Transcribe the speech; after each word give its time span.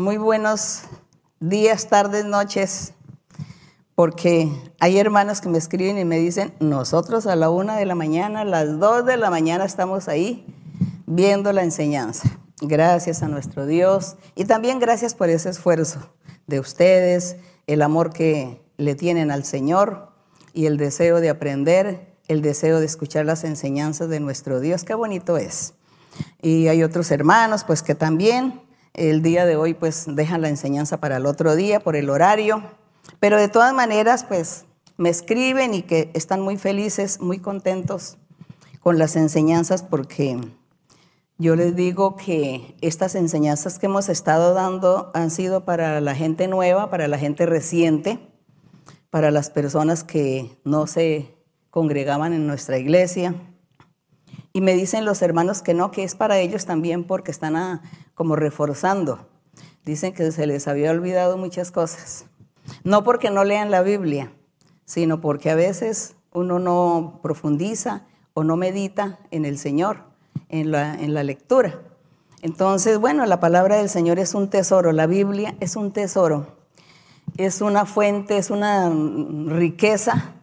Muy 0.00 0.16
buenos 0.16 0.84
días, 1.40 1.88
tardes, 1.88 2.24
noches, 2.24 2.94
porque 3.94 4.50
hay 4.78 4.98
hermanos 4.98 5.42
que 5.42 5.50
me 5.50 5.58
escriben 5.58 5.98
y 5.98 6.06
me 6.06 6.16
dicen, 6.16 6.54
nosotros 6.58 7.26
a 7.26 7.36
la 7.36 7.50
una 7.50 7.76
de 7.76 7.84
la 7.84 7.94
mañana, 7.94 8.40
a 8.40 8.44
las 8.46 8.78
dos 8.78 9.04
de 9.04 9.18
la 9.18 9.28
mañana 9.28 9.66
estamos 9.66 10.08
ahí 10.08 10.46
viendo 11.04 11.52
la 11.52 11.64
enseñanza. 11.64 12.38
Gracias 12.62 13.22
a 13.22 13.28
nuestro 13.28 13.66
Dios 13.66 14.16
y 14.34 14.46
también 14.46 14.78
gracias 14.78 15.14
por 15.14 15.28
ese 15.28 15.50
esfuerzo 15.50 16.00
de 16.46 16.60
ustedes, 16.60 17.36
el 17.66 17.82
amor 17.82 18.10
que 18.10 18.58
le 18.78 18.94
tienen 18.94 19.30
al 19.30 19.44
Señor 19.44 20.14
y 20.54 20.64
el 20.64 20.78
deseo 20.78 21.20
de 21.20 21.28
aprender, 21.28 22.16
el 22.26 22.40
deseo 22.40 22.80
de 22.80 22.86
escuchar 22.86 23.26
las 23.26 23.44
enseñanzas 23.44 24.08
de 24.08 24.18
nuestro 24.18 24.60
Dios. 24.60 24.82
Qué 24.82 24.94
bonito 24.94 25.36
es. 25.36 25.74
Y 26.40 26.68
hay 26.68 26.82
otros 26.84 27.10
hermanos, 27.10 27.64
pues 27.64 27.82
que 27.82 27.94
también 27.94 28.62
el 28.94 29.22
día 29.22 29.46
de 29.46 29.56
hoy, 29.56 29.74
pues 29.74 30.04
dejan 30.08 30.42
la 30.42 30.48
enseñanza 30.48 30.98
para 30.98 31.16
el 31.16 31.26
otro 31.26 31.56
día 31.56 31.80
por 31.80 31.96
el 31.96 32.10
horario. 32.10 32.62
Pero 33.18 33.38
de 33.38 33.48
todas 33.48 33.74
maneras, 33.74 34.24
pues 34.24 34.64
me 34.96 35.08
escriben 35.08 35.74
y 35.74 35.82
que 35.82 36.10
están 36.14 36.40
muy 36.40 36.56
felices, 36.56 37.20
muy 37.20 37.38
contentos 37.38 38.18
con 38.80 38.98
las 38.98 39.16
enseñanzas 39.16 39.82
porque 39.82 40.38
yo 41.38 41.56
les 41.56 41.74
digo 41.74 42.16
que 42.16 42.76
estas 42.82 43.14
enseñanzas 43.14 43.78
que 43.78 43.86
hemos 43.86 44.08
estado 44.08 44.52
dando 44.52 45.10
han 45.14 45.30
sido 45.30 45.64
para 45.64 46.00
la 46.00 46.14
gente 46.14 46.48
nueva, 46.48 46.90
para 46.90 47.08
la 47.08 47.18
gente 47.18 47.46
reciente, 47.46 48.18
para 49.08 49.30
las 49.30 49.50
personas 49.50 50.04
que 50.04 50.58
no 50.64 50.86
se 50.86 51.34
congregaban 51.70 52.32
en 52.32 52.46
nuestra 52.46 52.78
iglesia 52.78 53.34
y 54.52 54.60
me 54.60 54.74
dicen 54.74 55.04
los 55.04 55.22
hermanos 55.22 55.62
que 55.62 55.74
no, 55.74 55.90
que 55.90 56.02
es 56.02 56.14
para 56.14 56.38
ellos 56.38 56.66
también 56.66 57.04
porque 57.04 57.30
están 57.30 57.56
ah, 57.56 57.82
como 58.14 58.36
reforzando. 58.36 59.28
Dicen 59.84 60.12
que 60.12 60.30
se 60.32 60.46
les 60.46 60.68
había 60.68 60.90
olvidado 60.90 61.36
muchas 61.36 61.70
cosas. 61.70 62.26
No 62.84 63.04
porque 63.04 63.30
no 63.30 63.44
lean 63.44 63.70
la 63.70 63.82
Biblia, 63.82 64.32
sino 64.84 65.20
porque 65.20 65.50
a 65.50 65.54
veces 65.54 66.16
uno 66.32 66.58
no 66.58 67.20
profundiza 67.22 68.06
o 68.34 68.44
no 68.44 68.56
medita 68.56 69.18
en 69.30 69.44
el 69.44 69.58
Señor, 69.58 70.04
en 70.48 70.70
la, 70.70 70.94
en 70.94 71.14
la 71.14 71.22
lectura. 71.22 71.80
Entonces, 72.42 72.98
bueno, 72.98 73.26
la 73.26 73.40
palabra 73.40 73.76
del 73.76 73.88
Señor 73.88 74.18
es 74.18 74.34
un 74.34 74.48
tesoro, 74.48 74.92
la 74.92 75.06
Biblia 75.06 75.56
es 75.60 75.76
un 75.76 75.92
tesoro, 75.92 76.56
es 77.36 77.60
una 77.60 77.84
fuente, 77.84 78.38
es 78.38 78.50
una 78.50 78.90
riqueza 79.46 80.34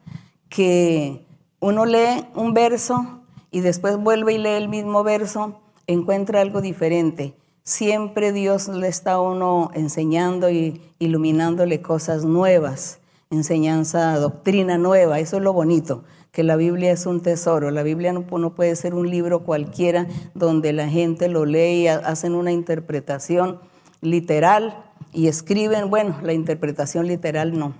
que 0.50 1.26
uno 1.60 1.86
lee 1.86 2.28
un 2.36 2.54
verso 2.54 3.17
y 3.58 3.62
después 3.62 3.98
vuelve 3.98 4.34
y 4.34 4.38
lee 4.38 4.50
el 4.50 4.70
mismo 4.70 5.04
verso, 5.04 5.60
encuentra 5.88 6.42
algo 6.42 6.62
diferente. 6.62 7.34
Siempre 7.64 8.32
Dios 8.32 8.68
le 8.68 8.88
está 8.88 9.14
a 9.14 9.20
uno 9.20 9.72
enseñando 9.74 10.52
y 10.52 10.80
iluminándole 11.00 11.82
cosas 11.82 12.24
nuevas, 12.24 13.00
enseñanza, 13.32 14.16
doctrina 14.20 14.78
nueva. 14.78 15.20
Eso 15.20 15.38
es 15.38 15.44
lo 15.44 15.54
bonito, 15.54 16.04
que 16.32 16.44
la 16.44 16.56
Biblia 16.56 16.92
es 16.92 17.08
un 17.08 17.22
tesoro. 17.22 17.72
La 17.72 17.82
Biblia 17.82 18.14
no, 18.14 18.26
no 18.30 18.54
puede 18.54 18.76
ser 18.76 18.94
un 18.94 19.10
libro 19.10 19.40
cualquiera 19.40 20.06
donde 20.36 20.72
la 20.72 20.88
gente 20.88 21.28
lo 21.28 21.46
lee 21.46 21.86
y 21.86 21.88
hacen 21.88 22.36
una 22.36 22.52
interpretación 22.52 23.60
literal 24.02 24.86
y 25.14 25.30
escriben, 25.30 25.90
bueno, 25.90 26.20
la 26.22 26.34
interpretación 26.34 27.08
literal 27.08 27.58
no. 27.58 27.74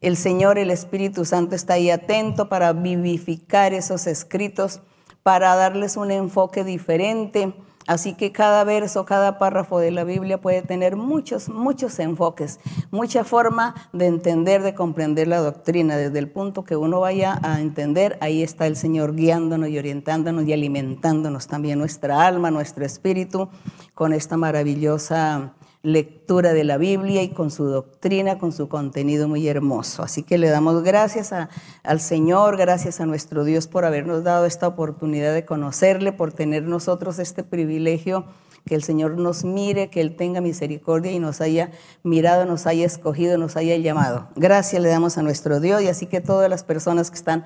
El 0.00 0.16
Señor, 0.16 0.58
el 0.58 0.70
Espíritu 0.70 1.24
Santo 1.24 1.56
está 1.56 1.74
ahí 1.74 1.90
atento 1.90 2.48
para 2.48 2.72
vivificar 2.72 3.74
esos 3.74 4.06
escritos 4.06 4.80
para 5.28 5.54
darles 5.56 5.98
un 5.98 6.10
enfoque 6.10 6.64
diferente. 6.64 7.52
Así 7.86 8.14
que 8.14 8.32
cada 8.32 8.64
verso, 8.64 9.04
cada 9.04 9.38
párrafo 9.38 9.78
de 9.78 9.90
la 9.90 10.02
Biblia 10.02 10.40
puede 10.40 10.62
tener 10.62 10.96
muchos, 10.96 11.50
muchos 11.50 11.98
enfoques, 11.98 12.60
mucha 12.90 13.24
forma 13.24 13.74
de 13.92 14.06
entender, 14.06 14.62
de 14.62 14.74
comprender 14.74 15.28
la 15.28 15.40
doctrina. 15.40 15.98
Desde 15.98 16.18
el 16.18 16.30
punto 16.30 16.64
que 16.64 16.76
uno 16.76 17.00
vaya 17.00 17.38
a 17.42 17.60
entender, 17.60 18.16
ahí 18.22 18.42
está 18.42 18.66
el 18.66 18.76
Señor 18.76 19.14
guiándonos 19.16 19.68
y 19.68 19.76
orientándonos 19.76 20.46
y 20.46 20.54
alimentándonos 20.54 21.46
también 21.46 21.78
nuestra 21.78 22.26
alma, 22.26 22.50
nuestro 22.50 22.86
espíritu 22.86 23.50
con 23.92 24.14
esta 24.14 24.38
maravillosa 24.38 25.52
lectura 25.82 26.52
de 26.52 26.64
la 26.64 26.76
Biblia 26.76 27.22
y 27.22 27.28
con 27.28 27.50
su 27.50 27.64
doctrina, 27.64 28.38
con 28.38 28.52
su 28.52 28.68
contenido 28.68 29.28
muy 29.28 29.46
hermoso. 29.46 30.02
Así 30.02 30.22
que 30.22 30.38
le 30.38 30.48
damos 30.48 30.82
gracias 30.82 31.32
al 31.32 32.00
Señor, 32.00 32.56
gracias 32.56 33.00
a 33.00 33.06
nuestro 33.06 33.44
Dios 33.44 33.68
por 33.68 33.84
habernos 33.84 34.24
dado 34.24 34.44
esta 34.44 34.66
oportunidad 34.66 35.32
de 35.32 35.44
conocerle, 35.44 36.12
por 36.12 36.32
tener 36.32 36.64
nosotros 36.64 37.18
este 37.18 37.44
privilegio, 37.44 38.24
que 38.66 38.74
el 38.74 38.82
Señor 38.82 39.16
nos 39.18 39.44
mire, 39.44 39.88
que 39.88 40.00
Él 40.00 40.16
tenga 40.16 40.40
misericordia 40.40 41.12
y 41.12 41.20
nos 41.20 41.40
haya 41.40 41.70
mirado, 42.02 42.44
nos 42.44 42.66
haya 42.66 42.84
escogido, 42.84 43.38
nos 43.38 43.56
haya 43.56 43.76
llamado. 43.76 44.28
Gracias 44.36 44.82
le 44.82 44.88
damos 44.88 45.16
a 45.16 45.22
nuestro 45.22 45.60
Dios 45.60 45.80
y 45.82 45.88
así 45.88 46.06
que 46.06 46.20
todas 46.20 46.50
las 46.50 46.64
personas 46.64 47.10
que 47.10 47.16
están 47.16 47.44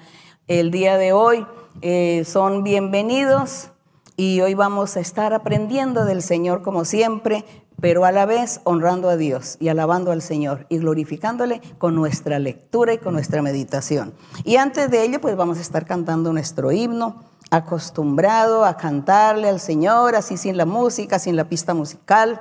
el 0.49 0.71
día 0.71 0.97
de 0.97 1.13
hoy 1.13 1.47
eh, 1.83 2.25
son 2.27 2.65
bienvenidos. 2.65 3.69
Y 4.17 4.43
hoy 4.43 4.53
vamos 4.53 4.97
a 4.97 5.01
estar 5.01 5.33
aprendiendo 5.33 6.05
del 6.05 6.21
Señor 6.21 6.63
como 6.63 6.85
siempre, 6.85 7.45
pero 7.83 8.05
a 8.05 8.13
la 8.13 8.27
vez 8.27 8.61
honrando 8.63 9.11
a 9.11 9.17
Dios 9.17 9.57
y 9.59 9.69
alabando 9.69 10.13
al 10.13 10.23
Señor 10.23 10.67
y 10.69 10.79
glorificándole 10.79 11.61
con 11.79 11.97
nuestra 11.97 12.39
lectura 12.39 12.95
y 12.95 12.99
con 12.99 13.13
nuestra 13.13 13.43
meditación. 13.43 14.15
Y 14.45 14.55
antes 14.55 14.89
de 14.89 15.03
ello, 15.03 15.21
pues 15.21 15.37
vamos 15.37 15.59
a 15.59 15.63
estar 15.63 15.85
cantando 15.85 16.33
nuestro 16.33 16.71
himno, 16.71 17.25
acostumbrado 17.51 18.65
a 18.65 18.77
cantarle 18.77 19.49
al 19.49 19.59
Señor, 19.59 20.15
así 20.15 20.37
sin 20.37 20.57
la 20.57 20.65
música, 20.65 21.19
sin 21.19 21.35
la 21.35 21.49
pista 21.49 21.75
musical. 21.75 22.41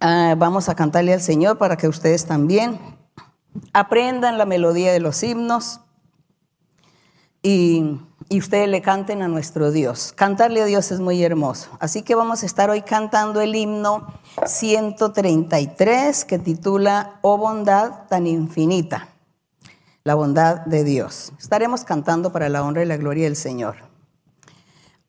Ah, 0.00 0.34
vamos 0.36 0.68
a 0.68 0.74
cantarle 0.74 1.14
al 1.14 1.22
Señor 1.22 1.56
para 1.56 1.76
que 1.76 1.86
ustedes 1.86 2.26
también 2.26 2.80
aprendan 3.72 4.36
la 4.36 4.46
melodía 4.46 4.92
de 4.92 4.98
los 4.98 5.22
himnos 5.22 5.80
y 7.40 8.00
y 8.28 8.38
ustedes 8.38 8.68
le 8.68 8.82
canten 8.82 9.22
a 9.22 9.28
nuestro 9.28 9.70
Dios. 9.70 10.12
Cantarle 10.14 10.62
a 10.62 10.64
Dios 10.64 10.90
es 10.90 11.00
muy 11.00 11.22
hermoso. 11.22 11.70
Así 11.78 12.02
que 12.02 12.14
vamos 12.14 12.42
a 12.42 12.46
estar 12.46 12.70
hoy 12.70 12.82
cantando 12.82 13.40
el 13.40 13.54
himno 13.54 14.06
133 14.44 16.24
que 16.24 16.38
titula 16.38 17.18
Oh 17.22 17.38
bondad 17.38 18.06
tan 18.08 18.26
infinita, 18.26 19.08
la 20.04 20.14
bondad 20.14 20.64
de 20.66 20.84
Dios. 20.84 21.32
Estaremos 21.38 21.84
cantando 21.84 22.32
para 22.32 22.48
la 22.48 22.64
honra 22.64 22.82
y 22.82 22.86
la 22.86 22.96
gloria 22.96 23.24
del 23.24 23.36
Señor. 23.36 23.76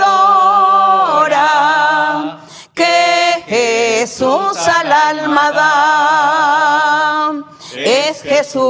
que 2.74 3.44
Jesús 3.46 4.56
al 4.66 4.92
alma 4.92 5.52
da 5.52 5.92
es 7.84 8.22
Jesús 8.22 8.62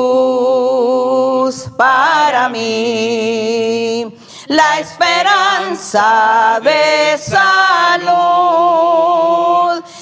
para 1.76 2.48
mí, 2.48 4.06
la 4.48 4.80
esperanza 4.80 6.60
de 6.62 7.18
salud, 7.18 8.12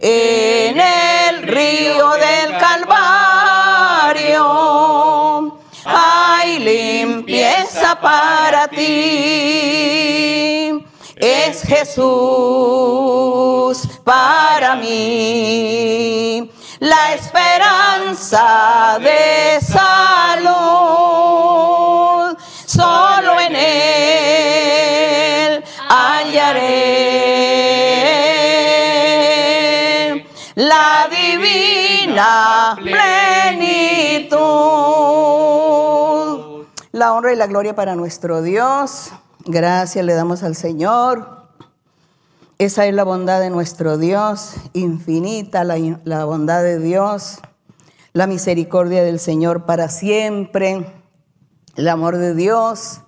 en 0.00 0.80
el 0.80 1.42
río 1.42 2.10
del 2.10 2.58
Calvario 2.58 3.94
hay 5.84 6.58
limpieza 6.58 8.00
para 8.00 8.68
ti. 8.68 9.84
Es 11.16 11.62
Jesús 11.62 12.08
para 14.02 14.74
mí 14.76 16.50
la 16.80 17.14
esperanza 17.14 18.98
de 19.00 19.60
salud. 19.60 21.13
Divina 32.14 32.76
plenitud. 32.76 34.36
La 36.92 37.12
honra 37.12 37.32
y 37.32 37.36
la 37.36 37.46
gloria 37.46 37.74
para 37.74 37.96
nuestro 37.96 38.42
Dios. 38.42 39.10
Gracias 39.46 40.04
le 40.04 40.14
damos 40.14 40.42
al 40.42 40.54
Señor 40.54 41.34
esa 42.58 42.86
es 42.86 42.94
la 42.94 43.02
bondad 43.02 43.40
de 43.40 43.50
nuestro 43.50 43.98
Dios, 43.98 44.54
infinita 44.74 45.64
la, 45.64 46.24
bondad 46.24 46.62
de 46.62 46.78
Dios, 46.78 47.40
la 48.12 48.28
misericordia 48.28 49.02
del 49.02 49.18
Señor 49.18 49.66
para 49.66 49.88
siempre, 49.88 50.86
el 51.74 51.88
amor 51.88 52.16
de 52.16 52.32
Dios 52.32 53.00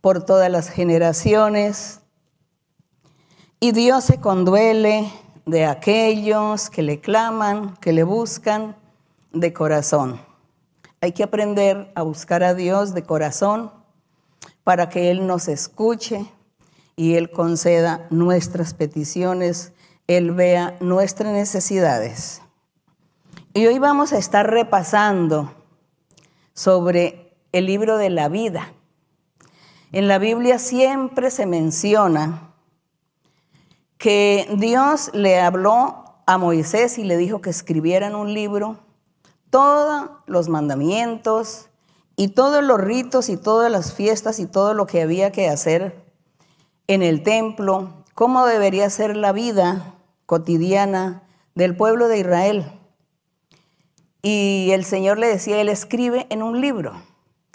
por 0.00 0.24
todas 0.24 0.50
las 0.50 0.70
generaciones. 0.70 2.00
Y 3.60 3.72
Dios 3.72 4.04
se 4.04 4.20
conduele 4.20 5.12
de 5.46 5.64
aquellos 5.64 6.70
que 6.70 6.82
le 6.82 7.00
claman, 7.00 7.76
que 7.76 7.92
le 7.92 8.02
buscan 8.02 8.76
de 9.32 9.52
corazón. 9.52 10.20
Hay 11.00 11.12
que 11.12 11.22
aprender 11.22 11.90
a 11.94 12.02
buscar 12.02 12.42
a 12.42 12.54
Dios 12.54 12.94
de 12.94 13.02
corazón 13.02 13.72
para 14.64 14.88
que 14.88 15.10
Él 15.10 15.26
nos 15.26 15.48
escuche, 15.48 16.26
y 17.00 17.14
Él 17.14 17.30
conceda 17.30 18.06
nuestras 18.10 18.74
peticiones, 18.74 19.72
Él 20.06 20.32
vea 20.32 20.76
nuestras 20.80 21.32
necesidades. 21.32 22.42
Y 23.54 23.66
hoy 23.66 23.78
vamos 23.78 24.12
a 24.12 24.18
estar 24.18 24.50
repasando 24.50 25.50
sobre 26.52 27.34
el 27.52 27.64
libro 27.64 27.96
de 27.96 28.10
la 28.10 28.28
vida. 28.28 28.74
En 29.92 30.08
la 30.08 30.18
Biblia 30.18 30.58
siempre 30.58 31.30
se 31.30 31.46
menciona 31.46 32.49
que 34.00 34.48
Dios 34.56 35.10
le 35.12 35.38
habló 35.38 36.06
a 36.24 36.38
Moisés 36.38 36.96
y 36.96 37.04
le 37.04 37.18
dijo 37.18 37.42
que 37.42 37.50
escribiera 37.50 38.06
en 38.06 38.14
un 38.14 38.32
libro 38.32 38.78
todos 39.50 40.08
los 40.24 40.48
mandamientos 40.48 41.68
y 42.16 42.28
todos 42.28 42.64
los 42.64 42.80
ritos 42.80 43.28
y 43.28 43.36
todas 43.36 43.70
las 43.70 43.92
fiestas 43.92 44.38
y 44.38 44.46
todo 44.46 44.72
lo 44.72 44.86
que 44.86 45.02
había 45.02 45.32
que 45.32 45.50
hacer 45.50 46.02
en 46.86 47.02
el 47.02 47.22
templo, 47.22 47.92
cómo 48.14 48.46
debería 48.46 48.88
ser 48.88 49.18
la 49.18 49.32
vida 49.32 49.96
cotidiana 50.24 51.22
del 51.54 51.76
pueblo 51.76 52.08
de 52.08 52.20
Israel. 52.20 52.72
Y 54.22 54.70
el 54.72 54.86
Señor 54.86 55.18
le 55.18 55.26
decía, 55.26 55.60
Él 55.60 55.68
escribe 55.68 56.26
en 56.30 56.42
un 56.42 56.62
libro, 56.62 56.94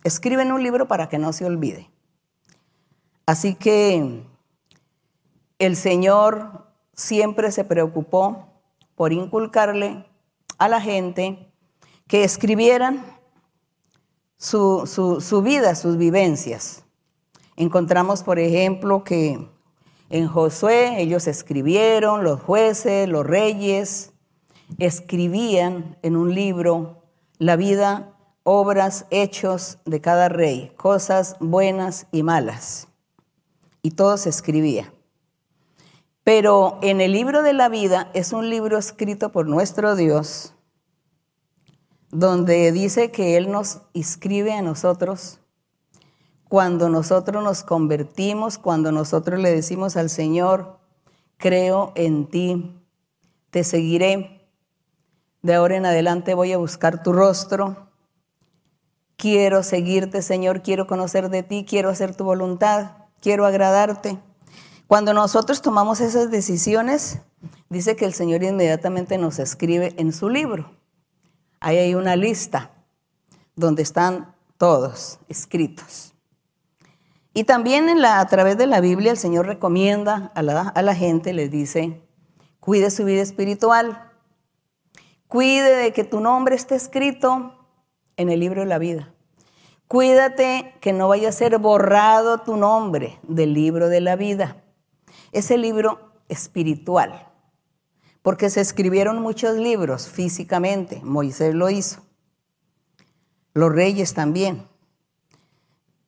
escribe 0.03 0.44
en 0.44 0.51
un 0.51 0.62
libro 0.62 0.88
para 0.88 1.09
que 1.09 1.18
no 1.18 1.33
se 1.33 1.45
olvide. 1.45 1.89
Así 3.25 3.56
que 3.56 4.24
el 5.60 5.75
Señor 5.75 6.68
siempre 6.94 7.52
se 7.52 7.63
preocupó 7.63 8.48
por 8.96 9.13
inculcarle 9.13 10.06
a 10.57 10.68
la 10.68 10.81
gente 10.81 11.52
que 12.07 12.24
escribieran 12.24 13.06
su, 14.38 14.86
su 14.86 15.42
vida, 15.42 15.75
sus 15.75 15.98
vivencias. 15.98 16.84
Encontramos, 17.56 18.24
por 18.24 18.40
ejemplo, 18.40 19.04
que 19.04 19.50
en 20.10 20.28
Josué 20.28 21.02
ellos 21.02 21.28
escribieron, 21.28 22.24
los 22.24 22.42
jueces, 22.42 23.07
los 23.10 23.25
reyes, 23.25 24.13
escribían 24.78 25.98
en 26.02 26.16
un 26.16 26.34
libro 26.34 27.04
la 27.38 27.56
vida, 27.56 28.13
obras, 28.44 29.06
hechos 29.10 29.80
de 29.86 30.02
cada 30.02 30.30
rey, 30.30 30.72
cosas 30.78 31.36
buenas 31.40 32.07
y 32.12 32.24
malas. 32.24 32.88
Y 33.81 33.92
todo 33.92 34.18
se 34.18 34.30
escribía. 34.30 34.94
Pero 36.25 36.80
en 36.81 37.01
el 37.01 37.12
libro 37.12 37.44
de 37.44 37.54
la 37.54 37.69
vida 37.69 38.10
es 38.16 38.33
un 38.33 38.50
libro 38.50 38.80
escrito 38.80 39.31
por 39.31 39.48
nuestro 39.48 39.95
Dios, 39.95 40.56
donde 42.10 42.72
dice 42.72 43.12
que 43.12 43.38
Él 43.38 43.51
nos 43.51 43.83
inscribe 43.94 44.51
a 44.51 44.63
nosotros 44.63 45.39
cuando 46.50 46.89
nosotros 46.89 47.44
nos 47.44 47.62
convertimos, 47.62 48.57
cuando 48.57 48.92
nosotros 48.92 49.39
le 49.39 49.51
decimos 49.51 49.98
al 49.98 50.10
Señor, 50.10 50.80
creo 51.38 51.92
en 51.94 52.25
ti, 52.28 52.75
te 53.51 53.63
seguiré, 53.63 54.50
de 55.44 55.54
ahora 55.54 55.75
en 55.75 55.86
adelante 55.86 56.33
voy 56.33 56.54
a 56.54 56.57
buscar 56.57 57.04
tu 57.04 57.13
rostro, 57.13 57.92
quiero 59.16 59.62
seguirte 59.62 60.24
Señor, 60.24 60.63
quiero 60.63 60.88
conocer 60.88 61.30
de 61.30 61.44
ti, 61.44 61.68
quiero 61.69 61.89
hacer 61.89 62.16
tu 62.16 62.24
voluntad, 62.24 62.94
quiero 63.21 63.45
agradarte. 63.45 64.18
Cuando 64.88 65.14
nosotros 65.14 65.64
tomamos 65.64 66.00
esas 66.00 66.30
decisiones, 66.30 67.20
dice 67.70 67.96
que 67.96 68.06
el 68.06 68.14
Señor 68.14 68.44
inmediatamente 68.44 69.18
nos 69.18 69.40
escribe 69.40 69.96
en 69.98 70.14
su 70.14 70.30
libro. 70.30 70.72
Ahí 71.60 71.78
hay 71.78 71.96
una 71.96 72.16
lista 72.16 72.70
donde 73.56 73.82
están 73.82 74.36
todos 74.58 75.20
escritos. 75.28 76.14
Y 77.34 77.46
también 77.46 77.90
a 78.06 78.26
través 78.28 78.58
de 78.58 78.68
la 78.68 78.80
Biblia 78.80 79.12
el 79.12 79.18
Señor 79.18 79.48
recomienda 79.48 80.32
a 80.36 80.44
la, 80.44 80.62
a 80.62 80.82
la 80.84 80.94
gente, 80.94 81.34
les 81.34 81.50
dice, 81.50 82.02
cuide 82.60 82.92
su 82.92 83.06
vida 83.06 83.24
espiritual, 83.24 84.12
cuide 85.28 85.76
de 85.76 85.94
que 85.94 86.04
tu 86.04 86.20
nombre 86.20 86.56
esté 86.56 86.76
escrito 86.76 87.68
en 88.18 88.30
el 88.30 88.40
libro 88.40 88.62
de 88.62 88.68
la 88.68 88.78
vida. 88.78 89.12
Cuídate 89.88 90.76
que 90.80 90.94
no 90.94 91.08
vaya 91.08 91.30
a 91.30 91.31
ser 91.31 91.58
borrado 91.58 92.40
tu 92.42 92.56
nombre 92.56 93.20
del 93.24 93.54
libro 93.54 93.90
de 93.90 94.02
la 94.02 94.16
vida. 94.16 94.62
Ese 95.35 95.57
libro 95.57 96.13
espiritual, 96.30 97.30
porque 98.21 98.49
se 98.49 98.61
escribieron 98.61 99.21
muchos 99.21 99.57
libros 99.57 100.07
físicamente, 100.07 101.01
Moisés 101.04 101.54
lo 101.54 101.69
hizo, 101.69 102.06
los 103.54 103.69
reyes 103.69 104.13
también. 104.13 104.65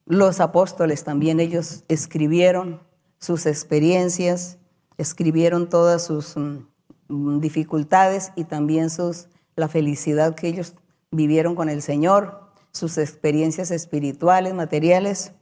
Los 0.06 0.40
apóstoles 0.40 1.04
también, 1.04 1.40
ellos 1.40 1.84
escribieron 1.88 2.80
sus 3.18 3.44
experiencias, 3.44 4.56
escribieron 4.96 5.68
todas 5.68 6.06
sus 6.06 6.34
mm, 6.38 7.40
dificultades 7.40 8.32
y 8.34 8.44
también 8.44 8.88
sus, 8.88 9.28
la 9.56 9.68
felicidad 9.68 10.36
que 10.36 10.48
ellos 10.48 10.74
vivieron 11.10 11.54
con 11.54 11.68
el 11.68 11.82
Señor, 11.82 12.48
sus 12.72 12.96
experiencias 12.96 13.70
espirituales, 13.72 14.54
materiales, 14.54 15.32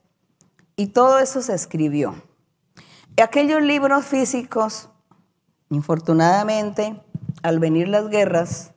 y 0.74 0.88
todo 0.88 1.20
eso 1.20 1.40
se 1.40 1.54
escribió. 1.54 2.25
Aquellos 3.23 3.62
libros 3.62 4.04
físicos, 4.06 4.90
infortunadamente, 5.70 7.02
al 7.42 7.58
venir 7.58 7.88
las 7.88 8.08
guerras, 8.08 8.73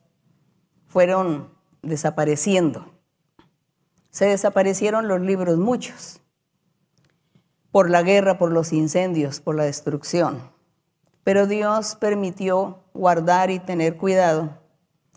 fueron 0.88 1.50
desapareciendo 1.82 3.00
se 4.12 4.26
desaparecieron 4.26 5.08
los 5.08 5.22
libros, 5.22 5.58
muchos, 5.58 6.22
por 7.72 7.90
la 7.90 8.02
guerra, 8.02 8.38
por 8.38 8.52
los 8.52 8.74
incendios, 8.74 9.40
por 9.40 9.56
la 9.56 9.64
destrucción. 9.64 10.42
Pero 11.24 11.46
Dios 11.46 11.96
permitió 11.96 12.80
guardar 12.94 13.52
y 13.52 13.60
tener 13.60 13.98
cuidado 13.98 14.58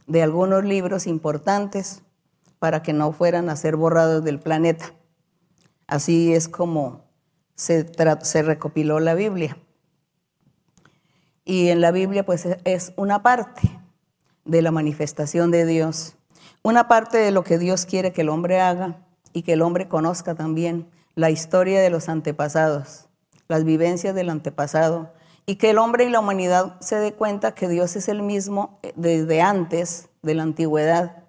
de 0.06 0.22
algunos 0.22 0.64
libros 0.64 1.06
importantes 1.06 2.02
para 2.58 2.82
que 2.82 2.92
no 2.92 3.12
fueran 3.12 3.48
a 3.48 3.56
ser 3.56 3.76
borrados 3.76 4.22
del 4.22 4.38
planeta. 4.38 4.92
Así 5.86 6.34
es 6.34 6.48
como 6.48 7.01
se, 7.62 8.42
recopiló 8.42 9.00
la 9.00 9.14
Biblia. 9.14 9.56
Y 11.44 11.68
en 11.68 11.80
la 11.80 11.90
Biblia 11.90 12.24
pues 12.24 12.46
es 12.64 12.92
una 12.96 13.22
parte 13.22 13.80
de 14.44 14.62
la 14.62 14.70
manifestación 14.70 15.50
de 15.50 15.66
Dios 15.66 16.16
una 16.64 16.86
parte 16.86 17.18
de 17.18 17.32
lo 17.32 17.42
que 17.42 17.58
Dios 17.58 17.86
quiere 17.86 18.12
que 18.12 18.20
el 18.20 18.28
hombre 18.28 18.60
haga 18.60 18.96
y 19.32 19.42
que 19.42 19.54
el 19.54 19.62
hombre 19.62 19.88
conozca 19.88 20.34
también 20.34 20.88
la 21.16 21.30
historia 21.30 21.80
de 21.80 21.90
los 21.90 22.08
antepasados, 22.08 23.08
las 23.48 23.64
vivencias 23.64 24.14
del 24.14 24.30
antepasado, 24.30 25.12
y 25.44 25.56
que 25.56 25.70
el 25.70 25.78
hombre 25.78 26.04
y 26.04 26.10
la 26.10 26.20
humanidad 26.20 26.80
se 26.80 26.96
dé 26.96 27.14
cuenta 27.14 27.52
que 27.52 27.68
Dios 27.68 27.96
es 27.96 28.08
el 28.08 28.22
mismo 28.22 28.78
eh, 28.82 28.92
desde 28.94 29.42
antes 29.42 30.08
de 30.22 30.34
la 30.34 30.44
antigüedad, 30.44 31.21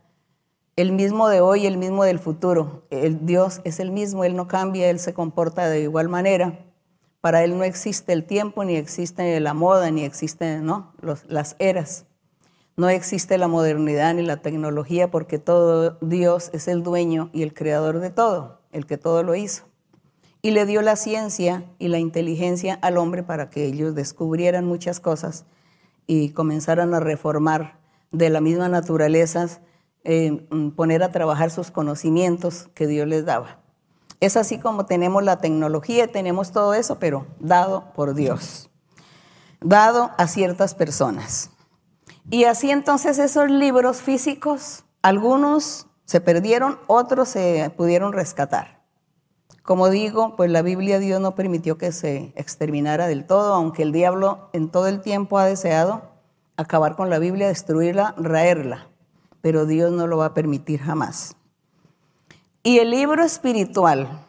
el 0.76 0.92
mismo 0.92 1.30
de 1.30 1.42
hoy, 1.42 1.66
el 1.66 1.78
mismo 1.78 2.04
del 2.04 2.20
futuro. 2.20 2.84
El 2.90 3.26
Dios 3.26 3.62
es 3.64 3.80
el 3.80 3.92
mismo, 3.92 4.24
Él 4.24 4.36
no 4.36 4.48
cambia, 4.48 4.90
Él 4.90 5.00
se 5.00 5.14
comporta 5.14 5.70
de 5.70 5.82
igual 5.82 6.10
manera. 6.10 6.60
Para 7.22 7.44
Él 7.44 7.58
no 7.58 7.64
existe 7.64 8.12
el 8.14 8.26
tiempo, 8.26 8.64
ni 8.64 8.76
existe 8.76 9.40
la 9.40 9.54
moda, 9.54 9.92
ni 9.92 10.04
existen 10.04 10.68
las 11.28 11.56
eras. 11.60 12.06
No 12.76 12.90
existe 12.90 13.38
la 13.38 13.48
modernidad 13.48 14.16
ni 14.16 14.24
la 14.24 14.38
tecnología 14.38 15.12
porque 15.12 15.38
todo 15.38 16.00
Dios 16.02 16.50
es 16.54 16.68
el 16.68 16.82
dueño 16.82 17.30
y 17.32 17.44
el 17.44 17.54
creador 17.54 18.00
de 18.00 18.10
todo, 18.10 18.62
el 18.72 18.88
que 18.88 18.98
todo 18.98 19.22
lo 19.22 19.36
hizo. 19.36 19.66
Y 20.42 20.52
le 20.52 20.66
dio 20.66 20.82
la 20.82 20.96
ciencia 20.96 21.64
y 21.78 21.88
la 21.88 22.00
inteligencia 22.00 22.80
al 22.82 22.98
hombre 22.98 23.22
para 23.22 23.52
que 23.52 23.66
ellos 23.66 23.94
descubrieran 23.94 24.66
muchas 24.66 25.00
cosas 25.00 25.46
y 26.08 26.32
comenzaran 26.32 26.96
a 26.96 27.00
reformar 27.00 27.80
de 28.12 28.30
la 28.30 28.42
misma 28.42 28.70
naturaleza, 28.70 29.62
eh, 30.04 30.46
mm, 30.50 30.72
poner 30.72 31.04
a 31.04 31.12
trabajar 31.12 31.50
sus 31.50 31.72
conocimientos 31.72 32.70
que 32.74 32.88
Dios 32.88 33.08
les 33.08 33.26
daba. 33.26 33.60
Es 34.20 34.38
así 34.38 34.60
como 34.60 34.86
tenemos 34.86 35.24
la 35.24 35.38
tecnología, 35.38 36.12
tenemos 36.12 36.52
todo 36.52 36.74
eso, 36.74 37.00
pero 37.00 37.28
dado 37.40 37.92
por 37.94 38.14
Dios, 38.14 38.70
dado 39.62 40.12
a 40.18 40.28
ciertas 40.28 40.76
personas. 40.76 41.52
Y 42.30 42.46
así 42.46 42.72
entonces 42.72 43.20
esos 43.20 43.50
libros 43.50 44.02
físicos, 44.02 44.86
algunos 45.02 45.88
se 46.06 46.22
perdieron, 46.22 46.80
otros 46.88 47.30
se 47.30 47.72
pudieron 47.76 48.14
rescatar. 48.14 48.84
Como 49.62 49.90
digo, 49.90 50.36
pues 50.36 50.52
la 50.52 50.62
Biblia 50.62 51.00
Dios 51.00 51.22
no 51.22 51.36
permitió 51.36 51.78
que 51.78 51.92
se 51.92 52.34
exterminara 52.36 53.08
del 53.08 53.26
todo, 53.26 53.54
aunque 53.54 53.84
el 53.84 53.94
diablo 53.94 54.50
en 54.52 54.70
todo 54.70 54.88
el 54.88 55.02
tiempo 55.02 55.38
ha 55.38 55.46
deseado 55.46 56.02
acabar 56.58 56.96
con 56.96 57.10
la 57.10 57.20
Biblia, 57.20 57.48
destruirla, 57.48 58.14
raerla, 58.18 58.90
pero 59.44 59.66
Dios 59.66 59.92
no 59.92 60.08
lo 60.08 60.16
va 60.16 60.28
a 60.28 60.34
permitir 60.34 60.80
jamás. 60.80 61.36
Y 62.64 62.80
el 62.80 62.92
libro 62.92 63.26
espiritual, 63.26 64.26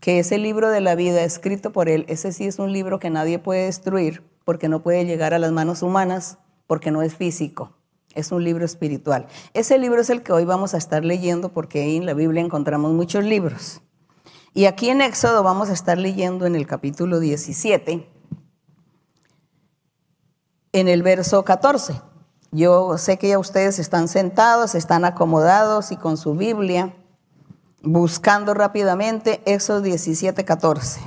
que 0.00 0.18
es 0.18 0.32
el 0.32 0.42
libro 0.42 0.70
de 0.70 0.80
la 0.80 0.94
vida 0.94 1.22
escrito 1.24 1.72
por 1.72 1.90
Él, 1.90 2.06
ese 2.08 2.32
sí 2.32 2.46
es 2.46 2.58
un 2.58 2.72
libro 2.72 2.98
que 2.98 3.10
nadie 3.10 3.38
puede 3.38 3.66
destruir 3.66 4.22
porque 4.46 4.70
no 4.70 4.82
puede 4.82 5.04
llegar 5.04 5.34
a 5.34 5.38
las 5.38 5.52
manos 5.52 5.82
humanas 5.82 6.38
porque 6.66 6.90
no 6.90 7.02
es 7.02 7.14
físico, 7.14 7.76
es 8.14 8.32
un 8.32 8.42
libro 8.42 8.64
espiritual. 8.64 9.26
Ese 9.52 9.78
libro 9.78 10.00
es 10.00 10.08
el 10.08 10.22
que 10.22 10.32
hoy 10.32 10.46
vamos 10.46 10.72
a 10.72 10.78
estar 10.78 11.04
leyendo 11.04 11.50
porque 11.50 11.94
en 11.94 12.06
la 12.06 12.14
Biblia 12.14 12.42
encontramos 12.42 12.92
muchos 12.92 13.22
libros. 13.22 13.82
Y 14.54 14.64
aquí 14.64 14.88
en 14.88 15.02
Éxodo 15.02 15.42
vamos 15.42 15.68
a 15.68 15.74
estar 15.74 15.98
leyendo 15.98 16.46
en 16.46 16.56
el 16.56 16.66
capítulo 16.66 17.20
17, 17.20 18.08
en 20.72 20.88
el 20.88 21.02
verso 21.02 21.44
14. 21.44 22.09
Yo 22.52 22.98
sé 22.98 23.18
que 23.18 23.28
ya 23.28 23.38
ustedes 23.38 23.78
están 23.78 24.08
sentados, 24.08 24.74
están 24.74 25.04
acomodados 25.04 25.92
y 25.92 25.96
con 25.96 26.16
su 26.16 26.34
Biblia, 26.34 26.94
buscando 27.82 28.54
rápidamente 28.54 29.40
Éxodo 29.44 29.80
17, 29.82 30.44
14. 30.44 31.00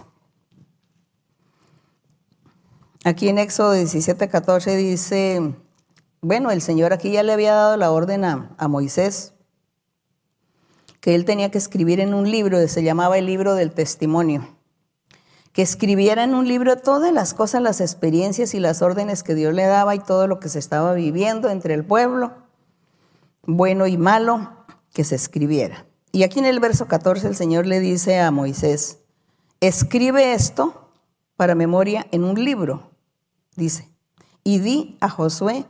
Aquí 3.04 3.28
en 3.28 3.38
Éxodo 3.38 3.74
17, 3.74 4.30
14 4.30 4.78
dice, 4.78 5.54
bueno, 6.22 6.52
el 6.52 6.62
Señor 6.62 6.94
aquí 6.94 7.12
ya 7.12 7.24
le 7.24 7.34
había 7.34 7.54
dado 7.54 7.76
la 7.76 7.92
orden 7.92 8.24
a, 8.24 8.56
a 8.58 8.68
Moisés 8.70 9.34
que 11.04 11.16
él 11.16 11.26
tenía 11.26 11.52
que 11.52 11.58
escribir 11.58 12.00
en 12.00 12.14
un 12.14 12.32
libro 12.32 12.58
que 12.58 12.70
se 12.70 12.82
llamaba 12.82 13.18
el 13.18 13.26
libro 13.26 13.56
del 13.56 13.74
testimonio, 13.74 14.48
que 15.54 15.62
escribiera 15.62 16.24
en 16.24 16.34
un 16.34 16.48
libro 16.48 16.76
todas 16.78 17.14
las 17.14 17.34
cosas, 17.34 17.62
las 17.62 17.80
experiencias 17.80 18.54
y 18.54 18.60
las 18.60 18.82
órdenes 18.82 19.24
que 19.24 19.36
Dios 19.36 19.54
le 19.54 19.66
daba 19.66 19.96
y 19.96 20.00
todo 20.00 20.28
lo 20.28 20.40
que 20.40 20.50
se 20.50 20.60
estaba 20.60 20.94
viviendo 20.94 21.50
entre 21.50 21.74
el 21.74 21.86
pueblo, 21.86 22.34
bueno 23.44 23.88
y 23.88 23.98
malo, 23.98 24.52
que 24.94 25.04
se 25.04 25.16
escribiera. 25.16 25.86
Y 26.12 26.24
aquí 26.24 26.40
en 26.40 26.46
el 26.46 26.60
verso 26.60 26.88
14 26.88 27.28
el 27.28 27.36
Señor 27.36 27.66
le 27.66 27.80
dice 27.80 28.20
a 28.20 28.32
Moisés, 28.32 29.00
escribe 29.62 30.34
esto 30.34 30.90
para 31.36 31.56
memoria 31.56 32.06
en 32.12 32.24
un 32.24 32.44
libro 32.44 32.94
dice, 33.56 33.90
y 34.44 34.60
di 34.60 34.98
a 35.00 35.10
Josué 35.10 35.66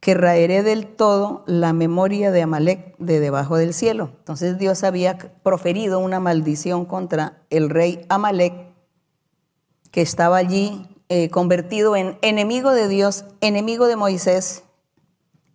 que 0.00 0.14
raeré 0.14 0.62
del 0.62 0.86
todo 0.86 1.42
la 1.46 1.72
memoria 1.72 2.30
de 2.30 2.42
Amalek 2.42 2.96
de 2.98 3.18
debajo 3.18 3.56
del 3.56 3.74
cielo. 3.74 4.10
Entonces 4.18 4.58
Dios 4.58 4.84
había 4.84 5.18
proferido 5.42 5.98
una 5.98 6.20
maldición 6.20 6.84
contra 6.84 7.42
el 7.50 7.70
rey 7.70 8.04
Amalek, 8.08 8.65
que 9.90 10.02
estaba 10.02 10.36
allí 10.36 10.86
eh, 11.08 11.30
convertido 11.30 11.96
en 11.96 12.18
enemigo 12.22 12.72
de 12.72 12.88
Dios, 12.88 13.24
enemigo 13.40 13.86
de 13.86 13.96
Moisés, 13.96 14.64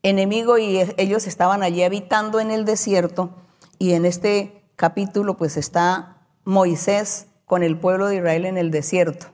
enemigo 0.04 0.58
y 0.58 0.80
ellos 0.98 1.28
estaban 1.28 1.62
allí 1.64 1.84
habitando 1.84 2.40
en 2.40 2.52
el 2.52 2.66
desierto 2.66 3.32
y 3.78 3.94
en 3.94 4.06
este 4.06 4.64
capítulo 4.76 5.38
pues 5.38 5.58
está 5.58 6.26
Moisés 6.44 7.28
con 7.46 7.64
el 7.64 7.78
pueblo 7.78 8.08
de 8.08 8.16
Israel 8.18 8.46
en 8.46 8.58
el 8.58 8.72
desierto. 8.72 9.28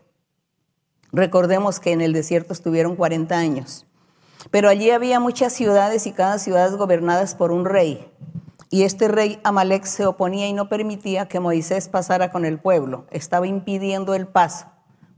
Recordemos 1.12 1.80
que 1.80 1.94
en 1.94 2.02
el 2.02 2.14
desierto 2.14 2.52
estuvieron 2.52 2.96
40 2.96 3.38
años, 3.38 3.86
pero 4.52 4.70
allí 4.70 4.92
había 4.92 5.20
muchas 5.20 5.54
ciudades 5.54 6.06
y 6.08 6.12
cada 6.12 6.40
ciudad 6.40 6.76
gobernadas 6.76 7.36
por 7.36 7.52
un 7.52 7.66
rey. 7.66 8.12
Y 8.70 8.84
este 8.84 9.08
rey 9.08 9.40
Amalek 9.44 9.86
se 9.86 10.06
oponía 10.06 10.48
y 10.48 10.54
no 10.54 10.68
permitía 10.68 11.28
que 11.28 11.40
Moisés 11.40 11.88
pasara 11.88 12.32
con 12.32 12.44
el 12.44 12.60
pueblo, 12.60 13.06
estaba 13.12 13.48
impidiendo 13.48 14.14
el 14.14 14.28
paso. 14.28 14.68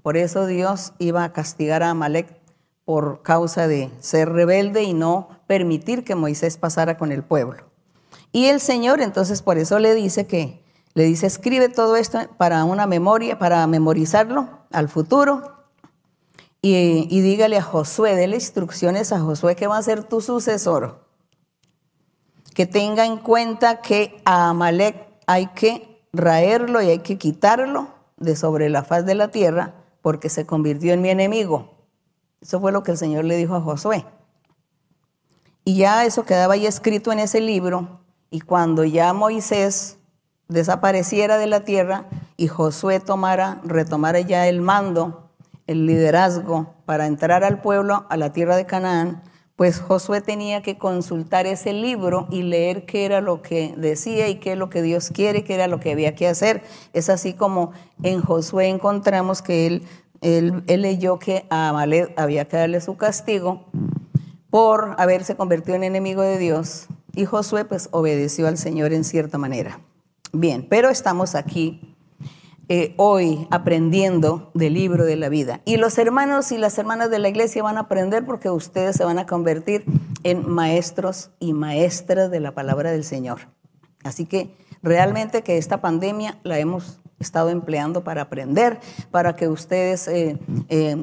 Por 0.09 0.17
eso 0.17 0.47
Dios 0.47 0.93
iba 0.97 1.23
a 1.23 1.33
castigar 1.33 1.83
a 1.83 1.91
Amalek 1.91 2.35
por 2.83 3.21
causa 3.21 3.67
de 3.67 3.91
ser 3.99 4.31
rebelde 4.31 4.81
y 4.81 4.95
no 4.95 5.29
permitir 5.45 6.03
que 6.03 6.15
Moisés 6.15 6.57
pasara 6.57 6.97
con 6.97 7.11
el 7.11 7.21
pueblo. 7.21 7.65
Y 8.31 8.45
el 8.45 8.59
Señor 8.59 9.01
entonces 9.01 9.43
por 9.43 9.59
eso 9.59 9.77
le 9.77 9.93
dice 9.93 10.25
que 10.25 10.63
le 10.95 11.03
dice 11.03 11.27
escribe 11.27 11.69
todo 11.69 11.95
esto 11.95 12.27
para 12.39 12.63
una 12.63 12.87
memoria, 12.87 13.37
para 13.37 13.67
memorizarlo 13.67 14.49
al 14.71 14.89
futuro 14.89 15.43
y, 16.59 17.21
dígale 17.21 17.57
a 17.57 17.61
Josué, 17.61 18.15
déle 18.15 18.37
instrucciones 18.37 19.13
a 19.13 19.19
Josué 19.19 19.55
que 19.55 19.67
va 19.67 19.77
a 19.77 19.83
ser 19.83 20.03
tu 20.03 20.21
sucesor. 20.21 21.05
Que 22.55 22.65
tenga 22.65 23.05
en 23.05 23.17
cuenta 23.17 23.81
que 23.81 24.19
a 24.25 24.49
Amalek 24.49 24.95
hay 25.27 25.45
que 25.53 26.01
raerlo 26.13 26.81
y 26.81 26.89
hay 26.89 26.99
que 26.99 27.19
quitarlo 27.19 27.89
de 28.17 28.35
sobre 28.35 28.69
la 28.69 28.81
faz 28.83 29.05
de 29.05 29.13
la 29.13 29.27
tierra 29.27 29.75
porque 30.01 30.29
se 30.29 30.45
convirtió 30.45 30.93
en 30.93 31.01
mi 31.01 31.09
enemigo. 31.09 31.75
Eso 32.41 32.59
fue 32.59 32.71
lo 32.71 32.83
que 32.83 32.91
el 32.91 32.97
Señor 32.97 33.25
le 33.25 33.35
dijo 33.37 33.55
a 33.55 33.61
Josué. 33.61 34.05
Y 35.65 35.77
ya 35.77 36.05
eso 36.05 36.23
quedaba 36.23 36.53
ahí 36.53 36.65
escrito 36.65 37.11
en 37.11 37.19
ese 37.19 37.41
libro. 37.41 38.01
Y 38.29 38.41
cuando 38.41 38.83
ya 38.83 39.13
Moisés 39.13 39.97
desapareciera 40.47 41.37
de 41.37 41.47
la 41.47 41.63
tierra 41.63 42.05
y 42.37 42.47
Josué 42.47 42.99
tomara, 42.99 43.61
retomara 43.63 44.19
ya 44.21 44.47
el 44.47 44.61
mando 44.61 45.29
el 45.69 45.85
liderazgo 45.85 46.73
para 46.85 47.05
entrar 47.05 47.43
al 47.43 47.61
pueblo, 47.61 48.07
a 48.09 48.17
la 48.17 48.33
tierra 48.33 48.55
de 48.55 48.65
Canaán, 48.65 49.21
pues 49.59 49.81
Josué 49.81 50.21
tenía 50.21 50.61
que 50.61 50.77
consultar 50.77 51.45
ese 51.45 51.73
libro 51.73 52.29
y 52.31 52.43
leer 52.43 52.85
qué 52.85 53.03
era 53.03 53.19
lo 53.19 53.41
que 53.41 53.73
decía 53.75 54.29
y 54.29 54.35
qué 54.35 54.53
es 54.53 54.57
lo 54.57 54.69
que 54.69 54.81
Dios 54.81 55.09
quiere, 55.09 55.43
qué 55.43 55.53
era 55.53 55.67
lo 55.67 55.81
que 55.81 55.91
había 55.91 56.15
que 56.15 56.29
hacer. 56.29 56.63
Es 56.93 57.09
así 57.09 57.33
como 57.33 57.73
en 58.01 58.21
Josué 58.21 58.69
encontramos 58.69 59.41
que 59.41 59.67
él, 59.67 59.83
él, 60.21 60.81
leyó 60.81 61.19
que 61.19 61.45
a 61.49 61.67
Amalek 61.67 62.17
había 62.17 62.45
que 62.45 62.55
darle 62.55 62.79
su 62.79 62.95
castigo 62.95 63.65
por 64.49 64.95
haberse 64.97 65.35
convertido 65.35 65.75
en 65.75 65.83
enemigo 65.83 66.21
de 66.21 66.37
Dios 66.37 66.87
y 67.13 67.25
Josué 67.25 67.65
pues 67.65 67.89
obedeció 67.91 68.47
al 68.47 68.57
Señor 68.57 68.93
en 68.93 69.03
cierta 69.03 69.37
manera. 69.37 69.81
Bien, 70.31 70.65
pero 70.69 70.89
estamos 70.89 71.35
aquí 71.35 71.97
eh, 72.71 72.93
hoy 72.97 73.47
aprendiendo 73.49 74.51
del 74.53 74.75
libro 74.75 75.03
de 75.03 75.15
la 75.15 75.27
vida. 75.27 75.61
Y 75.65 75.77
los 75.77 75.97
hermanos 75.97 76.51
y 76.51 76.59
las 76.59 76.77
hermanas 76.77 77.09
de 77.09 77.17
la 77.17 77.27
iglesia 77.27 77.63
van 77.63 77.77
a 77.77 77.81
aprender 77.81 78.25
porque 78.25 78.51
ustedes 78.51 78.95
se 78.95 79.03
van 79.03 79.17
a 79.17 79.25
convertir 79.25 79.85
en 80.23 80.47
maestros 80.47 81.31
y 81.39 81.53
maestras 81.53 82.29
de 82.29 82.39
la 82.39 82.53
palabra 82.53 82.91
del 82.91 83.03
Señor. 83.03 83.39
Así 84.03 84.25
que 84.25 84.55
realmente 84.83 85.41
que 85.41 85.57
esta 85.57 85.81
pandemia 85.81 86.37
la 86.43 86.59
hemos 86.59 86.99
estado 87.19 87.49
empleando 87.49 88.03
para 88.03 88.21
aprender, 88.21 88.79
para 89.11 89.35
que 89.35 89.47
ustedes 89.47 90.07
eh, 90.07 90.37
eh, 90.69 90.95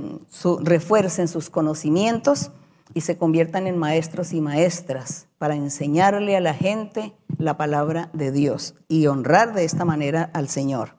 refuercen 0.62 1.28
sus 1.28 1.50
conocimientos 1.50 2.52
y 2.94 3.02
se 3.02 3.18
conviertan 3.18 3.66
en 3.66 3.76
maestros 3.76 4.32
y 4.32 4.40
maestras 4.40 5.26
para 5.38 5.56
enseñarle 5.56 6.36
a 6.36 6.40
la 6.40 6.54
gente 6.54 7.12
la 7.38 7.56
palabra 7.56 8.08
de 8.12 8.32
Dios 8.32 8.76
y 8.88 9.06
honrar 9.08 9.52
de 9.52 9.64
esta 9.64 9.84
manera 9.84 10.30
al 10.32 10.48
Señor. 10.48 10.95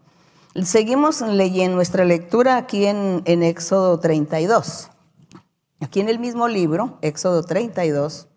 Seguimos 0.64 1.22
leyendo 1.22 1.76
nuestra 1.76 2.04
lectura 2.04 2.58
aquí 2.58 2.88
en, 2.88 3.22
Éxodo 3.44 4.00
32. 4.00 4.90
Aquí 5.80 6.00
en 6.00 6.10
el 6.10 6.18
mismo 6.18 6.48
libro, 6.48 6.98
Éxodo 7.04 7.44
32, 7.44 8.28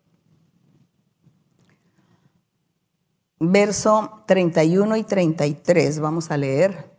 verso 3.39 4.23
31 4.27 4.97
y 4.97 5.05
33, 5.05 6.01
vamos 6.01 6.31
a 6.31 6.37
leer. 6.37 6.91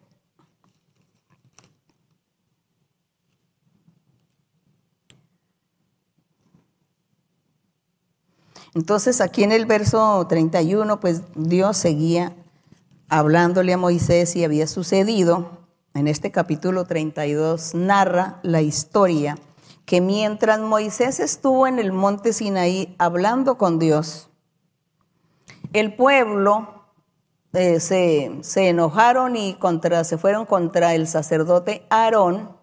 Entonces 8.74 9.22
aquí 9.22 9.44
en 9.44 9.52
el 9.52 9.68
verso 9.68 10.26
31, 10.28 11.00
pues 11.00 11.22
Dios 11.36 11.78
seguía 11.78 12.36
hablándole 13.12 13.74
a 13.74 13.78
Moisés 13.78 14.38
y 14.38 14.46
había 14.46 14.66
sucedido. 14.68 15.60
En 15.94 16.08
este 16.08 16.32
capítulo 16.32 16.86
32 16.86 17.76
narra 17.76 18.40
la 18.42 18.62
historia 18.62 19.38
que 19.86 20.00
mientras 20.00 20.62
Moisés 20.62 21.20
estuvo 21.20 21.68
en 21.68 21.78
el 21.78 21.92
monte 21.92 22.32
Sinaí 22.32 22.96
hablando 22.98 23.58
con 23.58 23.80
Dios, 23.80 24.30
el 25.74 25.94
pueblo 25.94 26.86
eh, 27.52 27.82
se, 27.82 28.40
se, 28.44 28.70
enojaron 28.70 29.36
y 29.36 29.56
contra, 29.56 30.06
se 30.06 30.18
fueron 30.18 30.46
contra 30.46 30.96
el 30.96 31.06
sacerdote 31.06 31.86
Aarón 31.90 32.56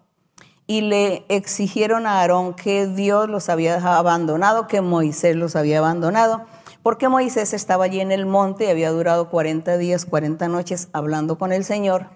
y 0.67 0.81
le 0.81 1.27
exigieron 1.29 2.07
a 2.07 2.21
Aarón 2.21 2.55
que 2.55 2.87
Dios 2.87 3.29
los 3.29 3.51
había 3.51 3.77
abandonado, 3.99 4.67
que 4.67 4.81
Moisés 4.81 5.37
los 5.37 5.57
había 5.57 5.79
abandonado, 5.79 6.47
porque 6.89 7.11
Moisés 7.11 7.53
estaba 7.53 7.85
allí 7.85 8.01
en 8.01 8.13
el 8.13 8.25
monte 8.25 8.65
y 8.65 8.69
había 8.69 8.91
durado 8.91 9.29
40 9.29 9.77
días, 9.77 10.07
40 10.07 10.49
noches 10.49 10.89
hablando 10.95 11.37
con 11.37 11.53
el 11.53 11.63
Señor. 11.63 12.07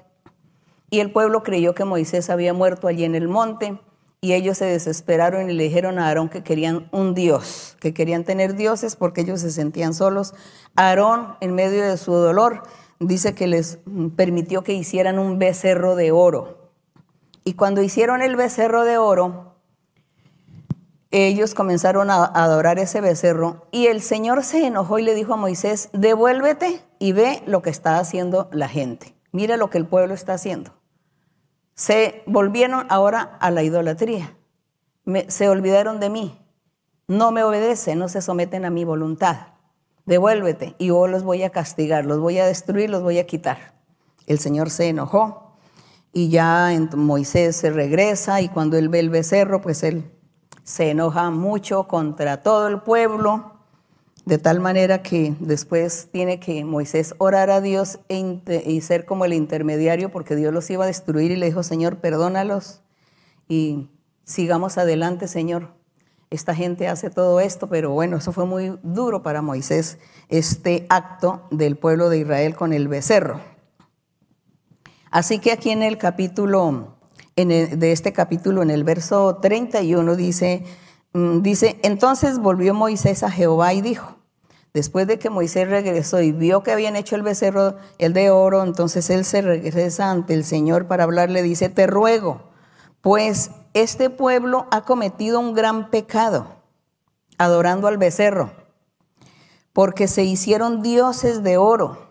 Y 0.88 1.00
el 1.00 1.12
pueblo 1.12 1.42
creyó 1.42 1.74
que 1.74 1.84
Moisés 1.84 2.30
había 2.30 2.54
muerto 2.54 2.88
allí 2.88 3.04
en 3.04 3.14
el 3.14 3.28
monte 3.28 3.78
y 4.22 4.32
ellos 4.32 4.56
se 4.56 4.64
desesperaron 4.64 5.50
y 5.50 5.52
le 5.52 5.64
dijeron 5.64 5.98
a 5.98 6.06
Aarón 6.06 6.30
que 6.30 6.42
querían 6.42 6.88
un 6.90 7.12
Dios, 7.12 7.76
que 7.80 7.92
querían 7.92 8.24
tener 8.24 8.54
dioses 8.54 8.96
porque 8.96 9.20
ellos 9.20 9.42
se 9.42 9.50
sentían 9.50 9.92
solos. 9.92 10.32
Aarón, 10.74 11.36
en 11.42 11.54
medio 11.54 11.84
de 11.84 11.98
su 11.98 12.14
dolor, 12.14 12.62
dice 12.98 13.34
que 13.34 13.48
les 13.48 13.78
permitió 14.16 14.64
que 14.64 14.72
hicieran 14.72 15.18
un 15.18 15.38
becerro 15.38 15.96
de 15.96 16.12
oro. 16.12 16.70
Y 17.44 17.52
cuando 17.52 17.82
hicieron 17.82 18.22
el 18.22 18.36
becerro 18.36 18.86
de 18.86 18.96
oro, 18.96 19.51
ellos 21.12 21.54
comenzaron 21.54 22.10
a 22.10 22.24
adorar 22.24 22.78
ese 22.78 23.00
becerro 23.00 23.68
y 23.70 23.86
el 23.86 24.00
Señor 24.00 24.42
se 24.44 24.66
enojó 24.66 24.98
y 24.98 25.02
le 25.02 25.14
dijo 25.14 25.34
a 25.34 25.36
Moisés, 25.36 25.90
devuélvete 25.92 26.80
y 26.98 27.12
ve 27.12 27.42
lo 27.46 27.62
que 27.62 27.70
está 27.70 27.98
haciendo 27.98 28.48
la 28.52 28.68
gente. 28.68 29.14
Mira 29.30 29.56
lo 29.56 29.70
que 29.70 29.78
el 29.78 29.86
pueblo 29.86 30.14
está 30.14 30.34
haciendo 30.34 30.72
se 31.74 32.22
volvieron 32.26 32.86
ahora 32.90 33.36
a 33.40 33.50
la 33.50 33.62
idolatría. 33.62 34.36
se 35.28 35.48
olvidaron 35.48 35.98
de 35.98 36.10
mí. 36.10 36.38
No 37.08 37.32
me 37.32 37.42
obedecen, 37.42 37.98
no 37.98 38.08
se 38.08 38.22
someten 38.22 38.64
a 38.64 38.70
mi 38.70 38.84
voluntad. 38.84 39.48
Devuélvete 40.06 40.76
y 40.78 40.86
yo 40.86 41.06
los 41.08 41.24
voy 41.24 41.42
a 41.42 41.50
castigar, 41.50 42.06
los 42.06 42.20
voy 42.20 42.38
a 42.38 42.46
destruir, 42.46 42.90
los 42.90 43.02
voy 43.02 43.18
a 43.18 43.26
quitar. 43.26 43.74
El 44.26 44.38
Señor 44.38 44.70
se 44.70 44.88
enojó 44.88 45.56
y 46.12 46.28
ya 46.28 46.70
Moisés 46.94 47.56
se 47.56 47.70
regresa 47.70 48.40
y 48.40 48.48
cuando 48.48 48.76
él 48.76 48.88
ve 48.88 49.00
el 49.00 49.10
becerro, 49.10 49.60
pues 49.60 49.82
él 49.82 50.10
se 50.64 50.90
enoja 50.90 51.30
mucho 51.30 51.88
contra 51.88 52.42
todo 52.42 52.68
el 52.68 52.80
pueblo 52.80 53.52
de 54.24 54.38
tal 54.38 54.60
manera 54.60 55.02
que 55.02 55.34
después 55.40 56.08
tiene 56.12 56.38
que 56.38 56.64
Moisés 56.64 57.14
orar 57.18 57.50
a 57.50 57.60
Dios 57.60 57.98
e 58.08 58.40
y 58.66 58.80
ser 58.80 59.04
como 59.04 59.24
el 59.24 59.32
intermediario 59.32 60.10
porque 60.10 60.36
Dios 60.36 60.52
los 60.52 60.70
iba 60.70 60.84
a 60.84 60.86
destruir 60.86 61.32
y 61.32 61.36
le 61.36 61.46
dijo, 61.46 61.62
Señor, 61.62 61.96
perdónalos 61.96 62.82
y 63.48 63.90
sigamos 64.24 64.78
adelante, 64.78 65.26
Señor. 65.26 65.74
Esta 66.30 66.54
gente 66.54 66.88
hace 66.88 67.10
todo 67.10 67.40
esto, 67.40 67.68
pero 67.68 67.90
bueno, 67.90 68.16
eso 68.16 68.32
fue 68.32 68.46
muy 68.46 68.78
duro 68.82 69.22
para 69.22 69.42
Moisés, 69.42 69.98
este 70.30 70.86
acto 70.88 71.42
del 71.50 71.76
pueblo 71.76 72.08
de 72.08 72.18
Israel 72.18 72.54
con 72.54 72.72
el 72.72 72.88
becerro. 72.88 73.40
Así 75.10 75.40
que 75.40 75.52
aquí 75.52 75.70
en 75.70 75.82
el 75.82 75.98
capítulo, 75.98 76.96
de 77.36 77.92
este 77.92 78.12
capítulo, 78.12 78.62
en 78.62 78.70
el 78.70 78.84
verso 78.84 79.38
31, 79.40 80.16
dice, 80.16 80.64
Mm, 81.14 81.42
dice, 81.42 81.78
entonces 81.82 82.38
volvió 82.38 82.72
Moisés 82.72 83.22
a 83.22 83.30
Jehová 83.30 83.74
y 83.74 83.82
dijo, 83.82 84.16
después 84.72 85.06
de 85.06 85.18
que 85.18 85.28
Moisés 85.28 85.68
regresó 85.68 86.22
y 86.22 86.32
vio 86.32 86.62
que 86.62 86.72
habían 86.72 86.96
hecho 86.96 87.16
el 87.16 87.22
becerro, 87.22 87.76
el 87.98 88.14
de 88.14 88.30
oro, 88.30 88.62
entonces 88.62 89.10
él 89.10 89.26
se 89.26 89.42
regresa 89.42 90.10
ante 90.10 90.32
el 90.32 90.44
Señor 90.44 90.86
para 90.86 91.04
hablarle, 91.04 91.42
dice, 91.42 91.68
te 91.68 91.86
ruego, 91.86 92.50
pues 93.02 93.50
este 93.74 94.08
pueblo 94.08 94.66
ha 94.70 94.82
cometido 94.82 95.38
un 95.38 95.52
gran 95.52 95.90
pecado, 95.90 96.46
adorando 97.36 97.88
al 97.88 97.98
becerro, 97.98 98.50
porque 99.74 100.08
se 100.08 100.24
hicieron 100.24 100.80
dioses 100.80 101.42
de 101.42 101.58
oro. 101.58 102.10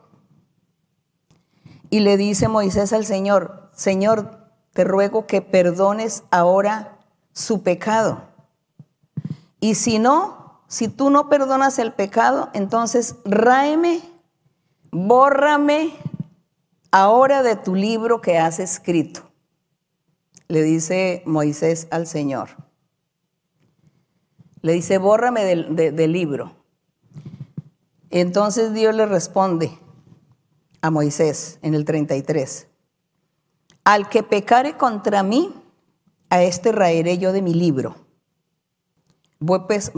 Y 1.89 2.01
le 2.01 2.17
dice 2.17 2.47
Moisés 2.47 2.93
al 2.93 3.05
Señor, 3.05 3.69
Señor, 3.73 4.40
te 4.73 4.83
ruego 4.83 5.27
que 5.27 5.41
perdones 5.41 6.23
ahora 6.31 6.97
su 7.33 7.63
pecado 7.63 8.31
y 9.63 9.75
si 9.75 9.99
no, 9.99 10.59
si 10.67 10.87
tú 10.87 11.11
no 11.11 11.29
perdonas 11.29 11.77
el 11.77 11.93
pecado, 11.93 12.49
entonces 12.53 13.15
ráeme, 13.23 14.01
bórrame 14.91 15.93
ahora 16.89 17.43
de 17.43 17.55
tu 17.55 17.75
libro 17.75 18.21
que 18.21 18.39
has 18.39 18.59
escrito. 18.59 19.21
Le 20.47 20.63
dice 20.63 21.21
Moisés 21.27 21.87
al 21.91 22.07
Señor. 22.07 22.49
Le 24.63 24.73
dice, 24.73 24.97
bórrame 24.97 25.45
del, 25.45 25.75
del 25.75 26.11
libro. 26.11 26.55
Entonces 28.09 28.73
Dios 28.73 28.95
le 28.95 29.05
responde 29.05 29.77
a 30.81 30.89
Moisés 30.89 31.59
en 31.61 31.75
el 31.75 31.85
33. 31.85 32.67
Al 33.83 34.09
que 34.09 34.23
pecare 34.23 34.77
contra 34.77 35.23
mí, 35.23 35.53
a 36.29 36.43
este 36.43 36.71
raeré 36.71 37.17
yo 37.17 37.33
de 37.33 37.41
mi 37.41 37.53
libro 37.53 37.95
pues, 39.45 39.91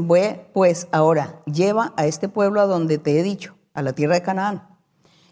pues 0.54 0.88
ahora, 0.92 1.42
lleva 1.46 1.94
a 1.98 2.06
este 2.06 2.30
pueblo 2.30 2.62
a 2.62 2.66
donde 2.66 2.98
te 2.98 3.20
he 3.20 3.24
dicho, 3.24 3.56
a 3.74 3.82
la 3.82 3.94
tierra 3.94 4.16
de 4.16 4.22
Canaán. 4.22 4.68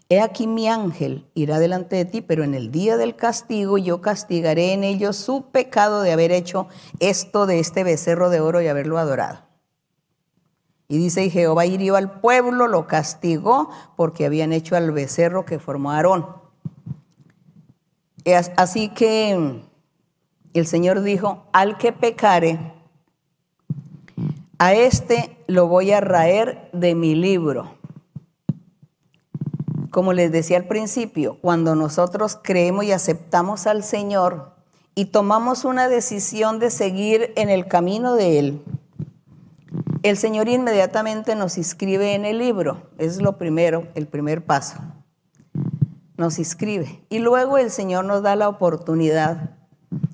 He 0.08 0.20
aquí 0.20 0.46
mi 0.46 0.68
ángel 0.68 1.30
irá 1.32 1.58
delante 1.58 1.96
de 1.96 2.04
ti, 2.04 2.20
pero 2.20 2.44
en 2.44 2.54
el 2.54 2.70
día 2.70 2.98
del 2.98 3.16
castigo 3.16 3.78
yo 3.78 4.02
castigaré 4.02 4.74
en 4.74 4.84
ellos 4.84 5.16
su 5.16 5.50
pecado 5.50 6.02
de 6.02 6.12
haber 6.12 6.32
hecho 6.32 6.68
esto 7.00 7.46
de 7.46 7.60
este 7.60 7.82
becerro 7.82 8.28
de 8.28 8.40
oro 8.40 8.60
y 8.60 8.68
haberlo 8.68 8.98
adorado. 8.98 9.40
Y 10.88 10.98
dice, 10.98 11.24
y 11.24 11.30
Jehová 11.30 11.64
hirió 11.64 11.96
al 11.96 12.20
pueblo, 12.20 12.68
lo 12.68 12.86
castigó 12.86 13.70
porque 13.96 14.26
habían 14.26 14.52
hecho 14.52 14.76
al 14.76 14.92
becerro 14.92 15.46
que 15.46 15.58
formó 15.58 15.92
Aarón. 15.92 16.41
Así 18.56 18.88
que 18.88 19.62
el 20.54 20.66
Señor 20.66 21.02
dijo, 21.02 21.44
al 21.52 21.76
que 21.78 21.92
pecare, 21.92 22.58
a 24.58 24.74
este 24.74 25.36
lo 25.48 25.66
voy 25.66 25.90
a 25.90 26.00
raer 26.00 26.68
de 26.72 26.94
mi 26.94 27.14
libro. 27.14 27.74
Como 29.90 30.12
les 30.12 30.30
decía 30.30 30.56
al 30.56 30.66
principio, 30.66 31.38
cuando 31.40 31.74
nosotros 31.74 32.38
creemos 32.40 32.84
y 32.84 32.92
aceptamos 32.92 33.66
al 33.66 33.82
Señor 33.82 34.52
y 34.94 35.06
tomamos 35.06 35.64
una 35.64 35.88
decisión 35.88 36.60
de 36.60 36.70
seguir 36.70 37.32
en 37.36 37.50
el 37.50 37.66
camino 37.66 38.14
de 38.14 38.38
Él, 38.38 38.62
el 40.02 40.16
Señor 40.16 40.48
inmediatamente 40.48 41.34
nos 41.34 41.58
inscribe 41.58 42.14
en 42.14 42.24
el 42.24 42.38
libro. 42.38 42.88
Es 42.98 43.20
lo 43.20 43.38
primero, 43.38 43.88
el 43.94 44.06
primer 44.06 44.44
paso. 44.44 44.78
Nos 46.16 46.38
inscribe. 46.38 47.04
Y 47.08 47.18
luego 47.18 47.58
el 47.58 47.70
Señor 47.70 48.04
nos 48.04 48.22
da 48.22 48.36
la 48.36 48.48
oportunidad 48.48 49.56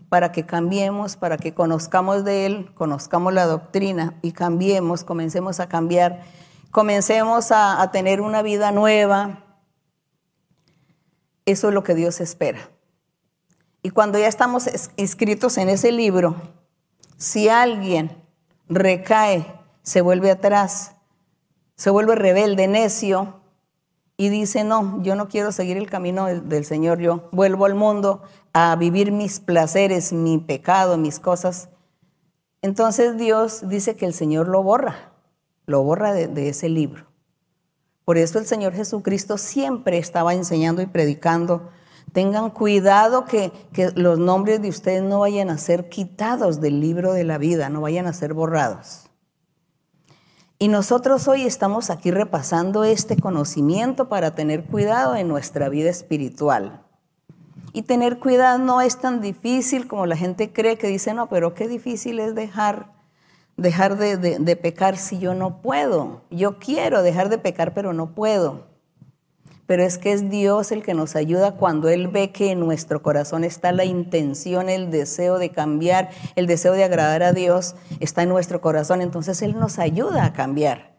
para 0.09 0.33
que 0.33 0.47
cambiemos, 0.47 1.17
para 1.17 1.37
que 1.37 1.55
conozcamos 1.55 2.25
de 2.25 2.47
Él, 2.47 2.71
conozcamos 2.75 3.33
la 3.33 3.47
doctrina 3.47 4.15
y 4.23 4.33
cambiemos, 4.33 5.05
comencemos 5.05 5.61
a 5.61 5.69
cambiar, 5.69 6.23
comencemos 6.71 7.51
a, 7.51 7.91
tener 7.93 8.21
una 8.21 8.43
vida 8.43 8.73
nueva. 8.73 9.45
Eso 11.45 11.69
es 11.69 11.75
lo 11.75 11.83
que 11.83 11.95
Dios 11.95 12.21
espera. 12.21 12.59
Y 13.83 13.91
cuando 13.91 14.19
ya 14.19 14.29
estamos 14.29 14.69
inscritos 14.97 15.59
en 15.59 15.69
ese 15.69 15.93
libro, 15.93 16.37
si 17.17 17.49
alguien 17.49 18.17
recae, 18.69 19.47
se 19.83 20.01
vuelve 20.01 20.31
atrás, 20.31 20.97
se 21.77 21.91
vuelve 21.91 22.15
rebelde, 22.15 22.67
necio, 22.67 23.41
y 24.21 24.31
dice, 24.31 24.65
no, 24.65 25.01
yo 25.03 25.15
no 25.15 25.29
quiero 25.29 25.53
seguir 25.53 25.77
el 25.77 25.89
camino 25.89 26.27
del, 26.27 26.65
Señor, 26.65 26.99
yo 26.99 27.29
vuelvo 27.31 27.67
al 27.67 27.77
mundo 27.77 28.21
a 28.53 28.75
vivir 28.75 29.13
mis 29.13 29.39
placeres, 29.39 30.13
mi 30.13 30.39
pecado, 30.39 30.99
mis 30.99 31.21
cosas. 31.21 31.69
Entonces 32.61 33.17
Dios 33.17 33.69
dice 33.69 33.95
que 33.95 34.07
el 34.07 34.13
Señor 34.13 34.49
lo 34.49 34.65
borra, 34.65 35.13
lo 35.67 35.85
borra 35.85 36.13
de, 36.13 36.27
de 36.27 36.49
ese 36.49 36.69
libro. 36.69 37.07
Por 38.05 38.19
eso 38.19 38.41
el 38.41 38.47
Señor 38.47 38.73
Jesucristo 38.73 39.39
siempre 39.39 39.99
estaba 39.99 40.35
enseñando 40.35 40.83
y 40.83 40.87
predicando. 40.87 41.71
Tengan 42.13 42.51
cuidado 42.51 43.25
que, 43.25 43.53
que 43.73 43.93
los 43.95 44.19
nombres 44.19 44.61
de 44.61 44.69
ustedes 44.69 45.05
no 45.05 45.21
vayan 45.21 45.49
a 45.49 45.59
ser 45.59 45.89
quitados 45.89 46.61
del 46.61 46.81
libro 46.81 47.13
de 47.13 47.23
la 47.23 47.39
vida, 47.39 47.69
no 47.69 47.83
vayan 47.83 48.09
a 48.09 48.13
ser 48.13 48.35
borrados. 48.35 49.08
Y 50.61 50.68
nosotros 50.68 51.29
hoy 51.29 51.42
estamos 51.42 51.88
aquí 51.88 52.11
repasando 52.11 52.83
este 52.83 53.16
conocimiento 53.16 54.09
para 54.09 54.35
tener 54.35 54.64
cuidado 54.64 55.14
en 55.14 55.29
nuestra 55.29 55.68
vida 55.68 55.88
espiritual. 55.88 56.83
Y 57.73 57.83
tener 57.83 58.18
cuidado 58.18 58.59
no 58.59 58.81
es 58.81 58.99
tan 58.99 59.21
difícil 59.21 59.87
como 59.87 60.07
la 60.07 60.16
gente 60.16 60.53
cree 60.53 60.77
que 60.77 60.88
dice, 60.88 61.14
no, 61.14 61.29
pero 61.29 61.55
qué 61.55 61.68
difícil 61.68 62.18
es 62.18 62.35
dejar 62.35 62.99
dejar 63.59 63.99
de, 63.99 64.57
pecar 64.57 64.97
si 64.97 65.18
yo 65.18 65.35
no 65.35 65.61
puedo? 65.61 66.23
Yo 66.31 66.59
quiero 66.59 67.03
dejar 67.03 67.29
de 67.29 67.38
pecar, 67.38 67.75
pero 67.75 67.92
no 67.92 68.14
puedo. 68.14 68.68
Pero 69.69 69.83
es 69.83 69.99
que 69.99 70.13
es 70.13 70.31
Dios 70.31 70.73
el 70.73 70.83
que 70.83 70.95
nos 70.95 71.15
ayuda 71.15 71.53
cuando 71.53 71.91
Él 71.91 72.09
ve 72.09 72.33
que 72.33 72.53
en 72.53 72.59
nuestro 72.59 73.03
corazón 73.03 73.45
está 73.45 73.71
la 73.71 73.85
intención, 73.85 74.71
el 74.71 74.91
deseo 74.91 75.39
de 75.39 75.51
cambiar, 75.51 76.09
el 76.37 76.47
deseo 76.47 76.73
de 76.73 76.85
agradar 76.85 77.23
a 77.23 77.35
Dios, 77.35 77.75
está 78.01 78.23
en 78.23 78.31
nuestro 78.31 78.63
corazón. 78.63 79.03
Entonces 79.03 79.43
Él 79.43 79.59
nos 79.59 79.79
ayuda 79.79 80.25
a 80.25 80.33
cambiar. 80.33 80.97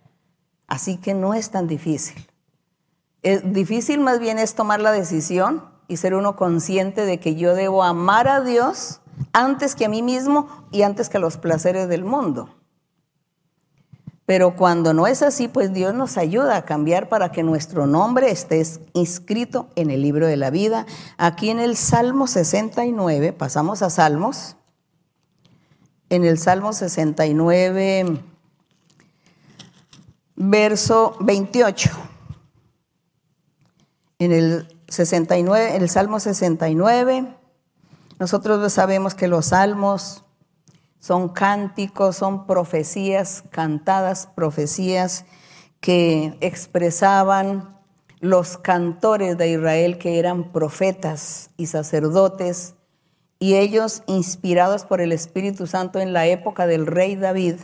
Así 0.67 0.97
que 0.97 1.15
no 1.15 1.33
es 1.33 1.49
tan 1.49 1.65
difícil. 1.65 2.27
Es 3.23 3.51
difícil 3.51 4.01
más 4.01 4.19
bien 4.19 4.37
es 4.37 4.53
tomar 4.53 4.79
la 4.81 4.91
decisión 4.91 5.63
y 5.87 5.97
ser 5.97 6.13
uno 6.13 6.35
consciente 6.35 7.05
de 7.05 7.19
que 7.19 7.33
yo 7.33 7.55
debo 7.55 7.83
amar 7.83 8.27
a 8.27 8.41
Dios 8.41 9.01
antes 9.33 9.73
que 9.73 9.85
a 9.85 9.89
mí 9.89 10.03
mismo 10.03 10.47
y 10.69 10.83
antes 10.83 11.09
que 11.09 11.17
a 11.17 11.19
los 11.21 11.37
placeres 11.37 11.89
del 11.89 12.03
mundo. 12.03 12.58
Pero 14.29 14.55
cuando 14.55 14.93
no 14.93 15.07
es 15.07 15.23
así, 15.23 15.47
pues 15.47 15.73
Dios 15.73 15.95
nos 15.95 16.15
ayuda 16.15 16.55
a 16.55 16.61
cambiar 16.63 17.09
para 17.09 17.31
que 17.31 17.41
nuestro 17.41 17.87
nombre 17.87 18.29
esté 18.29 18.63
inscrito 18.93 19.69
en 19.75 19.89
el 19.89 20.03
libro 20.03 20.27
de 20.27 20.37
la 20.37 20.51
vida. 20.51 20.85
Aquí 21.17 21.49
en 21.49 21.59
el 21.59 21.75
Salmo 21.75 22.27
69, 22.27 23.33
pasamos 23.33 23.81
a 23.81 23.89
Salmos. 23.89 24.55
En 26.11 26.25
el 26.25 26.37
Salmo 26.37 26.73
69, 26.73 28.21
verso 30.35 31.17
28. 31.21 31.89
En 34.19 34.31
el 34.31 34.79
69, 34.89 35.75
en 35.75 35.81
el 35.81 35.89
Salmo 35.89 36.19
69, 36.19 37.35
nosotros 38.19 38.71
sabemos 38.71 39.15
que 39.15 39.27
los 39.27 39.47
salmos 39.47 40.23
son 40.99 41.29
cánticos, 41.29 42.17
son 42.17 42.45
profecías 42.45 43.43
cantadas, 43.49 44.27
profecías 44.35 45.25
que 45.79 46.37
expresaban 46.41 47.77
los 48.19 48.57
cantores 48.57 49.37
de 49.37 49.49
Israel 49.51 49.97
que 49.97 50.19
eran 50.19 50.51
profetas 50.51 51.51
y 51.57 51.67
sacerdotes, 51.67 52.75
y 53.41 53.55
ellos, 53.55 54.03
inspirados 54.05 54.83
por 54.83 54.99
el 54.99 55.13
Espíritu 55.13 55.65
Santo 55.65 55.99
en 55.99 56.11
la 56.11 56.27
época 56.27 56.67
del 56.67 56.85
rey 56.85 57.15
David, 57.15 57.55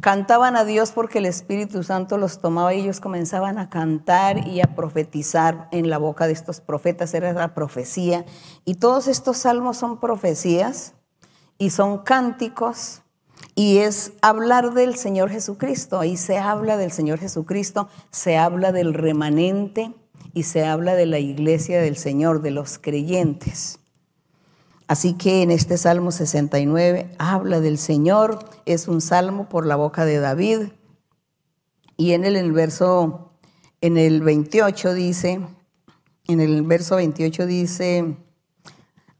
cantaban 0.00 0.56
a 0.56 0.64
Dios 0.64 0.92
porque 0.92 1.18
el 1.18 1.26
Espíritu 1.26 1.82
Santo 1.82 2.16
los 2.16 2.40
tomaba 2.40 2.72
y 2.72 2.80
ellos 2.80 2.98
comenzaban 2.98 3.58
a 3.58 3.68
cantar 3.68 4.48
y 4.48 4.62
a 4.62 4.74
profetizar 4.74 5.68
en 5.72 5.90
la 5.90 5.98
boca 5.98 6.26
de 6.26 6.32
estos 6.32 6.62
profetas, 6.62 7.12
era 7.12 7.34
la 7.34 7.52
profecía. 7.52 8.24
Y 8.64 8.76
todos 8.76 9.08
estos 9.08 9.36
salmos 9.36 9.76
son 9.76 10.00
profecías 10.00 10.94
y 11.62 11.70
son 11.70 11.98
cánticos 11.98 13.02
y 13.54 13.78
es 13.78 14.14
hablar 14.20 14.74
del 14.74 14.96
Señor 14.96 15.30
Jesucristo. 15.30 16.00
Ahí 16.00 16.16
se 16.16 16.36
habla 16.36 16.76
del 16.76 16.90
Señor 16.90 17.20
Jesucristo, 17.20 17.88
se 18.10 18.36
habla 18.36 18.72
del 18.72 18.92
remanente 18.94 19.94
y 20.34 20.42
se 20.42 20.64
habla 20.64 20.96
de 20.96 21.06
la 21.06 21.20
iglesia 21.20 21.80
del 21.80 21.96
Señor, 21.96 22.42
de 22.42 22.50
los 22.50 22.80
creyentes. 22.80 23.78
Así 24.88 25.14
que 25.14 25.42
en 25.42 25.52
este 25.52 25.78
Salmo 25.78 26.10
69 26.10 27.14
habla 27.20 27.60
del 27.60 27.78
Señor, 27.78 28.40
es 28.66 28.88
un 28.88 29.00
salmo 29.00 29.48
por 29.48 29.64
la 29.64 29.76
boca 29.76 30.04
de 30.04 30.18
David. 30.18 30.62
Y 31.96 32.10
en 32.10 32.24
el, 32.24 32.50
verso, 32.50 33.30
en 33.80 33.98
el 33.98 34.20
28 34.22 34.94
dice, 34.94 35.40
en 36.26 36.40
el 36.40 36.62
verso 36.62 36.96
28 36.96 37.46
dice, 37.46 38.16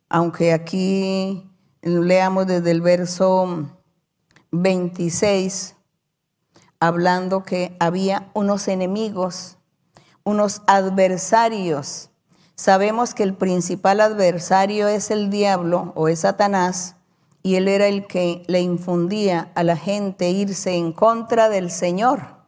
aunque 0.08 0.52
aquí 0.52 1.48
leamos 1.82 2.46
desde 2.46 2.70
el 2.70 2.80
verso 2.80 3.68
26, 4.50 5.76
hablando 6.80 7.42
que 7.42 7.76
había 7.78 8.30
unos 8.34 8.68
enemigos, 8.68 9.58
unos 10.24 10.62
adversarios 10.66 12.08
Sabemos 12.54 13.14
que 13.14 13.22
el 13.22 13.34
principal 13.34 14.00
adversario 14.00 14.86
es 14.86 15.10
el 15.10 15.30
diablo 15.30 15.92
o 15.96 16.08
es 16.08 16.20
Satanás 16.20 16.96
y 17.42 17.56
él 17.56 17.66
era 17.66 17.86
el 17.86 18.06
que 18.06 18.44
le 18.46 18.60
infundía 18.60 19.50
a 19.54 19.64
la 19.64 19.76
gente 19.76 20.30
irse 20.30 20.74
en 20.74 20.92
contra 20.92 21.48
del 21.48 21.72
Señor. 21.72 22.41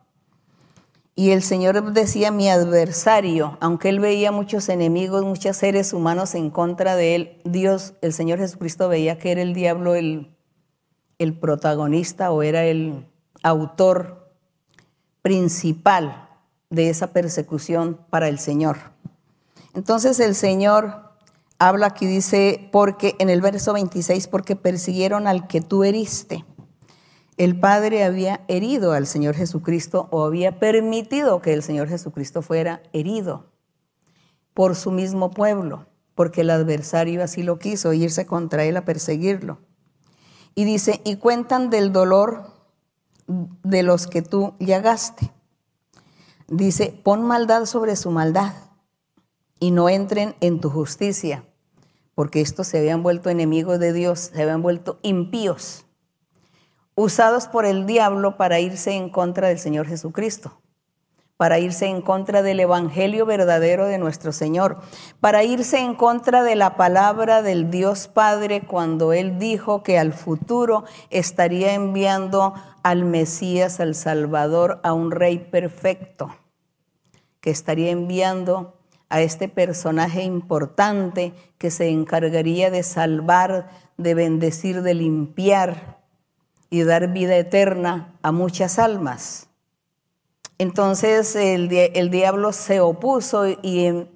Y 1.16 1.30
el 1.30 1.42
Señor 1.42 1.92
decía 1.92 2.32
mi 2.32 2.48
adversario, 2.48 3.56
aunque 3.60 3.88
él 3.88 4.00
veía 4.00 4.32
muchos 4.32 4.68
enemigos, 4.68 5.24
muchos 5.24 5.56
seres 5.56 5.92
humanos 5.92 6.34
en 6.34 6.50
contra 6.50 6.96
de 6.96 7.14
él, 7.14 7.40
Dios, 7.44 7.94
el 8.00 8.12
Señor 8.12 8.40
Jesucristo 8.40 8.88
veía 8.88 9.16
que 9.18 9.30
era 9.30 9.42
el 9.42 9.54
diablo 9.54 9.94
el, 9.94 10.34
el 11.18 11.38
protagonista 11.38 12.32
o 12.32 12.42
era 12.42 12.64
el 12.64 13.06
autor 13.44 14.32
principal 15.22 16.28
de 16.70 16.90
esa 16.90 17.12
persecución 17.12 18.00
para 18.10 18.26
el 18.28 18.40
Señor. 18.40 18.78
Entonces 19.74 20.18
el 20.18 20.34
Señor 20.34 21.12
habla 21.58 21.86
aquí, 21.86 22.06
dice, 22.06 22.68
porque 22.72 23.14
en 23.20 23.30
el 23.30 23.40
verso 23.40 23.72
26, 23.72 24.26
porque 24.26 24.56
persiguieron 24.56 25.28
al 25.28 25.46
que 25.46 25.60
tú 25.60 25.84
heriste. 25.84 26.44
El 27.36 27.58
Padre 27.58 28.04
había 28.04 28.44
herido 28.46 28.92
al 28.92 29.06
Señor 29.06 29.34
Jesucristo 29.34 30.08
o 30.12 30.24
había 30.24 30.60
permitido 30.60 31.42
que 31.42 31.52
el 31.52 31.62
Señor 31.62 31.88
Jesucristo 31.88 32.42
fuera 32.42 32.82
herido 32.92 33.46
por 34.54 34.76
su 34.76 34.92
mismo 34.92 35.30
pueblo, 35.30 35.86
porque 36.14 36.42
el 36.42 36.50
adversario 36.50 37.24
así 37.24 37.42
lo 37.42 37.58
quiso, 37.58 37.92
irse 37.92 38.24
contra 38.24 38.64
él 38.64 38.76
a 38.76 38.84
perseguirlo. 38.84 39.58
Y 40.54 40.64
dice, 40.64 41.00
y 41.04 41.16
cuentan 41.16 41.70
del 41.70 41.92
dolor 41.92 42.52
de 43.26 43.82
los 43.82 44.06
que 44.06 44.22
tú 44.22 44.54
llagaste. 44.60 45.32
Dice, 46.46 47.00
pon 47.02 47.24
maldad 47.24 47.64
sobre 47.66 47.96
su 47.96 48.12
maldad 48.12 48.52
y 49.58 49.72
no 49.72 49.88
entren 49.88 50.36
en 50.40 50.60
tu 50.60 50.70
justicia, 50.70 51.44
porque 52.14 52.40
estos 52.40 52.68
se 52.68 52.78
habían 52.78 53.02
vuelto 53.02 53.28
enemigos 53.30 53.80
de 53.80 53.92
Dios, 53.92 54.30
se 54.32 54.42
habían 54.42 54.62
vuelto 54.62 55.00
impíos, 55.02 55.83
usados 56.94 57.48
por 57.48 57.66
el 57.66 57.86
diablo 57.86 58.36
para 58.36 58.60
irse 58.60 58.92
en 58.92 59.08
contra 59.08 59.48
del 59.48 59.58
Señor 59.58 59.86
Jesucristo, 59.86 60.60
para 61.36 61.58
irse 61.58 61.86
en 61.86 62.00
contra 62.00 62.42
del 62.42 62.60
Evangelio 62.60 63.26
verdadero 63.26 63.86
de 63.86 63.98
nuestro 63.98 64.32
Señor, 64.32 64.78
para 65.20 65.42
irse 65.42 65.78
en 65.78 65.96
contra 65.96 66.44
de 66.44 66.54
la 66.54 66.76
palabra 66.76 67.42
del 67.42 67.70
Dios 67.70 68.06
Padre 68.06 68.62
cuando 68.62 69.12
Él 69.12 69.38
dijo 69.38 69.82
que 69.82 69.98
al 69.98 70.12
futuro 70.12 70.84
estaría 71.10 71.74
enviando 71.74 72.54
al 72.84 73.04
Mesías, 73.04 73.80
al 73.80 73.94
Salvador, 73.96 74.80
a 74.84 74.92
un 74.92 75.10
rey 75.10 75.38
perfecto, 75.38 76.36
que 77.40 77.50
estaría 77.50 77.90
enviando 77.90 78.78
a 79.08 79.20
este 79.20 79.48
personaje 79.48 80.22
importante 80.22 81.34
que 81.58 81.70
se 81.70 81.88
encargaría 81.88 82.70
de 82.70 82.82
salvar, 82.82 83.68
de 83.96 84.14
bendecir, 84.14 84.82
de 84.82 84.94
limpiar 84.94 86.03
y 86.74 86.82
dar 86.82 87.12
vida 87.12 87.36
eterna 87.36 88.18
a 88.20 88.32
muchas 88.32 88.80
almas. 88.80 89.46
Entonces 90.58 91.36
el, 91.36 91.68
diablo 92.10 92.52
se 92.52 92.80
opuso 92.80 93.46
y, 93.46 94.08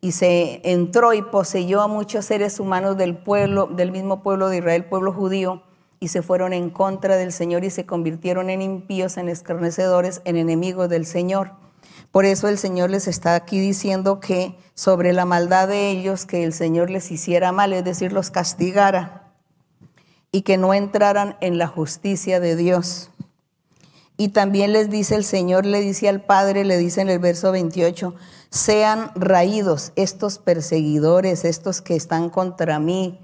y, 0.00 0.12
se 0.12 0.62
entró 0.64 1.12
y 1.12 1.20
poseyó 1.20 1.82
a 1.82 1.88
muchos 1.88 2.24
seres 2.24 2.58
humanos 2.58 2.96
del 2.96 3.18
pueblo, 3.18 3.66
del 3.66 3.92
mismo 3.92 4.22
pueblo 4.22 4.48
de 4.48 4.58
Israel, 4.58 4.86
pueblo 4.86 5.12
judío, 5.12 5.62
y 6.00 6.08
se 6.08 6.22
fueron 6.22 6.54
en 6.54 6.70
contra 6.70 7.18
del 7.18 7.32
Señor 7.32 7.64
y 7.64 7.70
se 7.70 7.84
convirtieron 7.84 8.48
en 8.48 8.62
impíos, 8.62 9.18
en 9.18 9.28
escarnecedores, 9.28 10.22
en 10.24 10.38
enemigos 10.38 10.88
del 10.88 11.04
Señor. 11.04 11.52
Por 12.12 12.24
eso 12.24 12.48
el 12.48 12.56
Señor 12.56 12.88
les 12.88 13.08
está 13.08 13.34
aquí 13.34 13.60
diciendo 13.60 14.20
que 14.20 14.56
sobre 14.72 15.12
la 15.12 15.26
maldad 15.26 15.68
de 15.68 15.90
ellos, 15.90 16.24
que 16.24 16.44
el 16.44 16.54
Señor 16.54 16.88
les 16.88 17.10
hiciera 17.10 17.52
mal, 17.52 17.74
es 17.74 17.84
decir, 17.84 18.14
los 18.14 18.30
castigara 18.30 19.25
y 20.36 20.42
que 20.42 20.58
no 20.58 20.74
entraran 20.74 21.38
en 21.40 21.56
la 21.56 21.66
justicia 21.66 22.40
de 22.40 22.56
Dios. 22.56 23.08
Y 24.18 24.28
también 24.28 24.74
les 24.74 24.90
dice 24.90 25.14
el 25.14 25.24
Señor, 25.24 25.64
le 25.64 25.80
dice 25.80 26.10
al 26.10 26.20
Padre, 26.20 26.66
le 26.66 26.76
dice 26.76 27.00
en 27.00 27.08
el 27.08 27.18
verso 27.20 27.52
28, 27.52 28.14
sean 28.50 29.12
raídos 29.14 29.92
estos 29.96 30.36
perseguidores, 30.36 31.46
estos 31.46 31.80
que 31.80 31.96
están 31.96 32.28
contra 32.28 32.78
mí, 32.78 33.18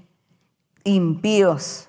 impíos, 0.85 1.87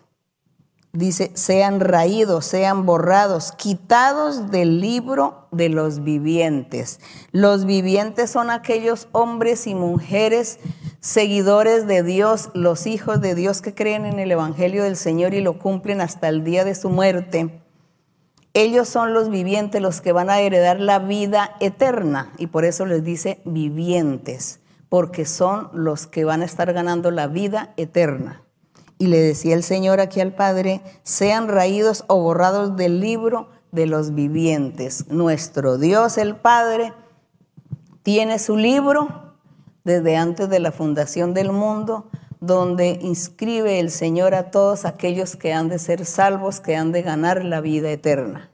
dice, 0.95 1.33
sean 1.35 1.81
raídos, 1.81 2.47
sean 2.47 2.87
borrados, 2.87 3.53
quitados 3.53 4.51
del 4.51 4.81
libro 4.81 5.49
de 5.51 5.69
los 5.69 6.05
vivientes. 6.05 7.01
Los 7.33 7.67
vivientes 7.67 8.31
son 8.31 8.49
aquellos 8.49 9.09
hombres 9.13 9.67
y 9.67 9.75
mujeres 9.75 10.61
seguidores 11.01 11.87
de 11.87 12.03
Dios, 12.03 12.51
los 12.55 12.87
hijos 12.87 13.21
de 13.21 13.35
Dios 13.35 13.61
que 13.61 13.75
creen 13.75 14.07
en 14.07 14.21
el 14.21 14.31
Evangelio 14.31 14.85
del 14.85 14.97
Señor 14.97 15.35
y 15.35 15.41
lo 15.41 15.59
cumplen 15.59 16.01
hasta 16.01 16.29
el 16.29 16.45
día 16.45 16.65
de 16.65 16.77
su 16.77 16.89
muerte. 16.89 17.61
Ellos 18.55 18.89
son 18.89 19.13
los 19.15 19.31
vivientes, 19.31 19.83
los 19.83 20.01
que 20.01 20.13
van 20.13 20.31
a 20.31 20.39
heredar 20.39 20.79
la 20.79 21.01
vida 21.01 21.57
eterna 21.59 22.33
y 22.39 22.47
por 22.47 22.65
eso 22.65 22.87
les 22.87 23.03
dice 23.03 23.41
vivientes, 23.45 24.61
porque 24.89 25.27
son 25.27 25.71
los 25.73 26.07
que 26.07 26.25
van 26.25 26.41
a 26.41 26.45
estar 26.45 26.73
ganando 26.73 27.11
la 27.11 27.27
vida 27.27 27.75
eterna. 27.77 28.44
Y 28.99 29.09
le 29.09 29.19
decía 29.19 29.55
el 29.55 29.63
Señor 29.63 30.01
aquí 30.01 30.21
al 30.21 30.35
Padre, 30.35 30.81
sean 31.03 31.49
raídos 31.49 32.05
o 32.07 32.21
borrados 32.21 32.77
del 32.77 33.01
libro 33.01 33.49
de 33.73 33.87
los 33.87 34.15
vivientes. 34.15 35.09
Nuestro 35.09 35.79
Dios 35.79 36.17
el 36.17 36.37
Padre 36.37 36.93
tiene 38.03 38.39
su 38.39 38.57
libro 38.57 39.35
desde 39.83 40.17
antes 40.17 40.49
de 40.49 40.61
la 40.61 40.73
fundación 40.73 41.35
del 41.35 41.53
mundo, 41.53 42.09
donde 42.41 42.99
inscribe 43.03 43.81
el 43.81 43.91
Señor 43.91 44.35
a 44.35 44.51
todos 44.51 44.85
aquellos 44.85 45.37
que 45.37 45.53
han 45.53 45.69
de 45.69 45.79
ser 45.79 46.05
salvos, 46.05 46.61
que 46.61 46.77
han 46.77 46.93
de 46.93 47.03
ganar 47.03 47.45
la 47.45 47.61
vida 47.61 47.91
eterna. 47.91 48.51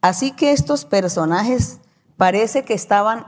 Así 0.00 0.32
que 0.32 0.52
estos 0.52 0.84
personajes 0.84 1.78
parece 2.16 2.64
que 2.64 2.74
estaban 2.74 3.26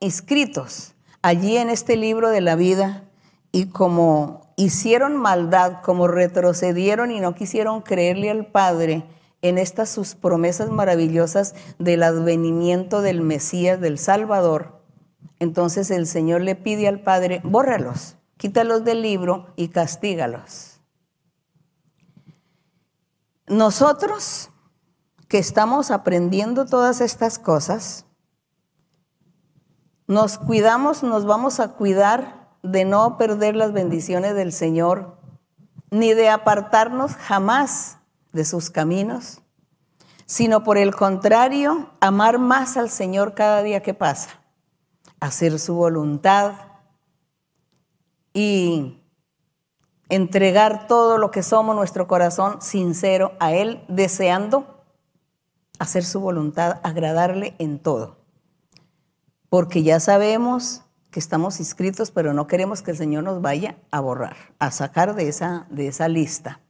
inscritos 0.00 0.94
allí 1.22 1.56
en 1.56 1.70
este 1.70 1.96
libro 1.96 2.30
de 2.30 2.40
la 2.40 2.56
vida 2.56 3.04
y 3.52 3.66
como 3.66 4.54
hicieron 4.56 5.16
maldad, 5.16 5.82
como 5.82 6.08
retrocedieron 6.08 7.10
y 7.10 7.20
no 7.20 7.34
quisieron 7.34 7.82
creerle 7.82 8.30
al 8.30 8.46
Padre 8.46 9.04
en 9.42 9.58
estas 9.58 9.90
sus 9.90 10.14
promesas 10.14 10.70
maravillosas 10.70 11.54
del 11.78 12.02
advenimiento 12.02 13.02
del 13.02 13.20
Mesías, 13.20 13.80
del 13.80 13.98
Salvador, 13.98 14.82
entonces 15.42 15.90
el 15.90 16.06
Señor 16.06 16.42
le 16.42 16.54
pide 16.54 16.86
al 16.86 17.00
Padre, 17.00 17.40
bórralos, 17.42 18.16
quítalos 18.36 18.84
del 18.84 19.02
libro 19.02 19.48
y 19.56 19.70
castígalos. 19.70 20.80
Nosotros 23.48 24.50
que 25.26 25.38
estamos 25.38 25.90
aprendiendo 25.90 26.64
todas 26.64 27.00
estas 27.00 27.40
cosas, 27.40 28.06
nos 30.06 30.38
cuidamos, 30.38 31.02
nos 31.02 31.26
vamos 31.26 31.58
a 31.58 31.72
cuidar 31.72 32.41
de 32.62 32.84
no 32.84 33.18
perder 33.18 33.56
las 33.56 33.72
bendiciones 33.72 34.34
del 34.34 34.52
Señor, 34.52 35.16
ni 35.90 36.14
de 36.14 36.28
apartarnos 36.28 37.16
jamás 37.16 37.98
de 38.32 38.44
sus 38.44 38.70
caminos, 38.70 39.42
sino 40.26 40.64
por 40.64 40.78
el 40.78 40.94
contrario, 40.94 41.90
amar 42.00 42.38
más 42.38 42.76
al 42.76 42.88
Señor 42.88 43.34
cada 43.34 43.62
día 43.62 43.82
que 43.82 43.94
pasa, 43.94 44.40
hacer 45.20 45.58
su 45.58 45.74
voluntad 45.74 46.54
y 48.32 49.02
entregar 50.08 50.86
todo 50.86 51.18
lo 51.18 51.30
que 51.30 51.42
somos, 51.42 51.76
nuestro 51.76 52.06
corazón 52.06 52.62
sincero 52.62 53.32
a 53.40 53.52
Él, 53.52 53.84
deseando 53.88 54.84
hacer 55.78 56.04
su 56.04 56.20
voluntad, 56.20 56.80
agradarle 56.82 57.54
en 57.58 57.78
todo. 57.78 58.18
Porque 59.48 59.82
ya 59.82 60.00
sabemos 60.00 60.81
que 61.12 61.20
estamos 61.20 61.60
inscritos, 61.60 62.10
pero 62.10 62.32
no 62.32 62.46
queremos 62.46 62.80
que 62.80 62.90
el 62.90 62.96
Señor 62.96 63.22
nos 63.22 63.42
vaya 63.42 63.76
a 63.90 64.00
borrar, 64.00 64.34
a 64.58 64.70
sacar 64.70 65.14
de 65.14 65.28
esa, 65.28 65.66
de 65.70 65.86
esa 65.86 66.08
lista. 66.08 66.60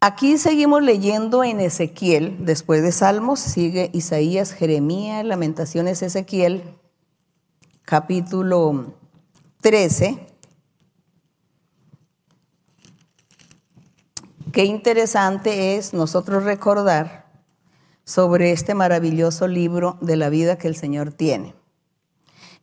Aquí 0.00 0.36
seguimos 0.36 0.82
leyendo 0.82 1.44
en 1.44 1.60
Ezequiel, 1.60 2.44
después 2.44 2.82
de 2.82 2.90
Salmos, 2.90 3.38
sigue 3.38 3.90
Isaías, 3.94 4.52
Jeremías, 4.52 5.24
Lamentaciones, 5.24 6.02
Ezequiel, 6.02 6.64
capítulo 7.82 8.94
13. 9.60 10.26
Qué 14.52 14.64
interesante 14.64 15.76
es 15.76 15.94
nosotros 15.94 16.42
recordar 16.42 17.30
sobre 18.04 18.50
este 18.50 18.74
maravilloso 18.74 19.46
libro 19.46 19.96
de 20.00 20.16
la 20.16 20.28
vida 20.28 20.58
que 20.58 20.66
el 20.66 20.74
Señor 20.74 21.12
tiene. 21.12 21.54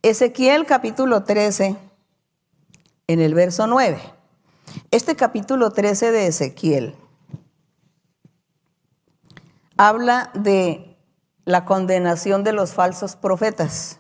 Ezequiel 0.04 0.66
capítulo 0.66 1.24
13, 1.24 1.78
en 3.08 3.22
el 3.22 3.34
verso 3.34 3.68
9. 3.68 4.02
Este 4.92 5.16
capítulo 5.16 5.72
13 5.72 6.12
de 6.12 6.28
Ezequiel 6.28 6.98
habla 9.78 10.30
de 10.34 10.98
la 11.46 11.64
condenación 11.64 12.44
de 12.44 12.52
los 12.52 12.74
falsos 12.74 13.16
profetas, 13.16 13.98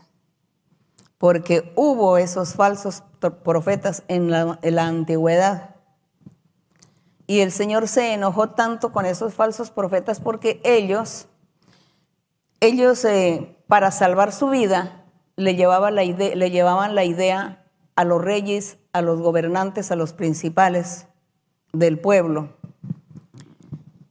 porque 1.17 1.71
hubo 1.77 2.17
esos 2.17 2.53
falsos 2.53 3.03
profetas 3.41 4.03
en 4.09 4.29
la, 4.29 4.59
antigüedad. 4.85 5.77
Y 7.27 7.39
el 7.39 7.53
Señor 7.53 7.87
se 7.87 8.13
enojó 8.13 8.49
tanto 8.49 8.91
con 8.91 9.05
esos 9.05 9.35
falsos 9.35 9.71
profetas 9.71 10.19
porque 10.19 10.59
ellos, 10.65 11.27
ellos 12.59 13.05
eh, 13.05 13.55
para 13.67 13.89
salvar 13.89 14.33
su 14.33 14.49
vida, 14.49 14.99
le, 15.35 15.55
llevaban 15.55 15.95
la 16.95 17.03
idea 17.03 17.65
a 17.95 18.03
los 18.03 18.21
reyes, 18.21 18.77
a 18.91 19.01
los 19.01 19.21
gobernantes, 19.21 19.91
a 19.91 19.95
los 19.95 20.13
principales 20.13 21.07
del 21.71 21.99
pueblo. 21.99 22.49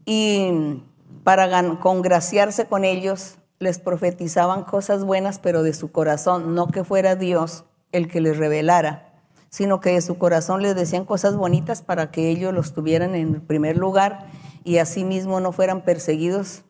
Y 0.04 0.82
para 1.24 1.78
congraciarse 1.78 2.66
con 2.66 2.84
ellos, 2.84 3.36
les 3.58 3.78
profetizaban 3.78 4.64
cosas 4.64 5.04
buenas, 5.04 5.38
pero 5.38 5.62
de 5.62 5.72
su 5.72 5.92
corazón, 5.92 6.54
no 6.54 6.66
que 6.68 6.82
fuera 6.82 7.14
Dios 7.14 7.64
el 7.92 8.08
que 8.08 8.20
les 8.20 8.36
revelara, 8.36 9.12
sino 9.50 9.80
que 9.80 9.90
de 9.90 10.00
su 10.00 10.18
corazón 10.18 10.62
les 10.62 10.74
decían 10.74 11.04
cosas 11.04 11.36
bonitas 11.36 11.82
para 11.82 12.10
que 12.10 12.28
ellos 12.28 12.52
los 12.52 12.72
tuvieran 12.72 13.14
en 13.14 13.40
primer 13.40 13.76
lugar 13.76 14.26
y 14.64 14.78
asimismo 14.78 15.40
no 15.40 15.52
fueran 15.52 15.82
perseguidos 15.82 16.64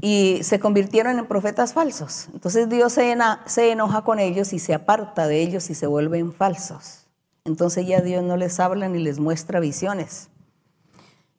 y 0.00 0.40
se 0.42 0.60
convirtieron 0.60 1.18
en 1.18 1.26
profetas 1.26 1.72
falsos. 1.72 2.28
Entonces 2.32 2.68
Dios 2.68 2.92
se, 2.92 3.16
se 3.46 3.70
enoja 3.70 4.02
con 4.02 4.18
ellos 4.18 4.52
y 4.52 4.58
se 4.58 4.74
aparta 4.74 5.26
de 5.26 5.40
ellos 5.40 5.70
y 5.70 5.74
se 5.74 5.86
vuelven 5.86 6.32
falsos. 6.32 7.06
Entonces 7.44 7.86
ya 7.86 8.00
Dios 8.00 8.22
no 8.22 8.36
les 8.36 8.58
habla 8.60 8.88
ni 8.88 8.98
les 8.98 9.18
muestra 9.18 9.60
visiones. 9.60 10.30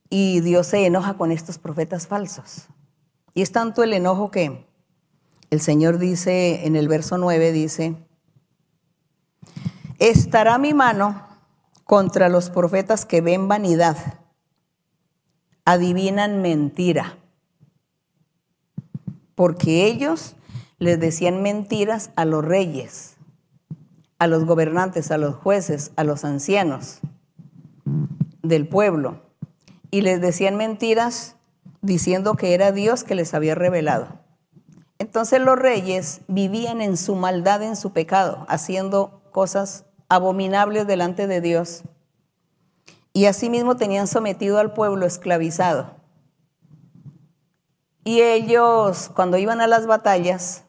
Y 0.10 0.41
Dios 0.41 0.68
se 0.68 0.86
enoja 0.86 1.15
con 1.15 1.32
estos 1.32 1.58
profetas 1.58 2.08
falsos. 2.08 2.68
Y 3.34 3.41
es 3.41 3.52
tanto 3.52 3.84
el 3.84 3.94
enojo 3.94 4.32
que 4.32 4.65
el 5.50 5.60
Señor 5.60 5.98
dice 5.98 6.65
en 6.65 6.76
el 6.76 6.88
verso 6.88 7.18
9, 7.18 7.52
dice, 7.52 7.96
estará 10.00 10.58
mi 10.58 10.74
mano 10.74 11.28
contra 11.84 12.30
los 12.30 12.50
profetas 12.50 13.06
que 13.06 13.22
ven 13.22 13.48
vanidad, 13.48 13.98
adivinan 15.65 16.41
mentira 16.41 17.18
porque 19.36 19.86
ellos 19.86 20.36
les 20.80 21.00
decían 21.00 21.41
mentiras 21.41 22.12
a 22.15 22.26
los 22.26 22.43
reyes, 22.43 23.17
a 24.19 24.28
los 24.28 24.45
gobernantes, 24.45 25.12
a 25.12 25.17
los 25.17 25.36
jueces, 25.36 25.91
a 25.95 26.04
los 26.04 26.26
ancianos 26.26 27.00
del 28.41 28.67
pueblo, 28.67 29.21
y 29.91 30.02
les 30.02 30.19
decían 30.21 30.56
mentiras 30.56 31.36
diciendo 31.82 32.36
que 32.36 32.54
era 32.54 32.71
Dios 32.71 33.04
que 33.04 33.15
les 33.15 33.34
había 33.34 33.56
revelado. 33.56 34.19
Entonces 34.98 35.41
los 35.41 35.58
reyes 35.58 36.21
vivían 36.28 36.82
en 36.82 36.98
su 36.98 37.15
maldad, 37.15 37.62
en 37.62 37.76
su 37.76 37.91
pecado, 37.91 38.45
haciendo 38.50 39.21
cosas 39.32 39.86
abominables 40.10 40.88
delante 40.88 41.28
de 41.28 41.41
Dios. 41.41 41.84
Y 43.13 43.26
asimismo 43.26 43.76
tenían 43.76 44.08
sometido 44.08 44.60
al 44.60 44.74
pueblo 44.74 45.06
esclavizado. 45.06 45.95
Y 48.08 48.22
ellos, 48.22 49.10
cuando 49.15 49.36
iban 49.36 49.62
a 49.62 49.68
las 49.68 49.88
batallas, 49.88 50.63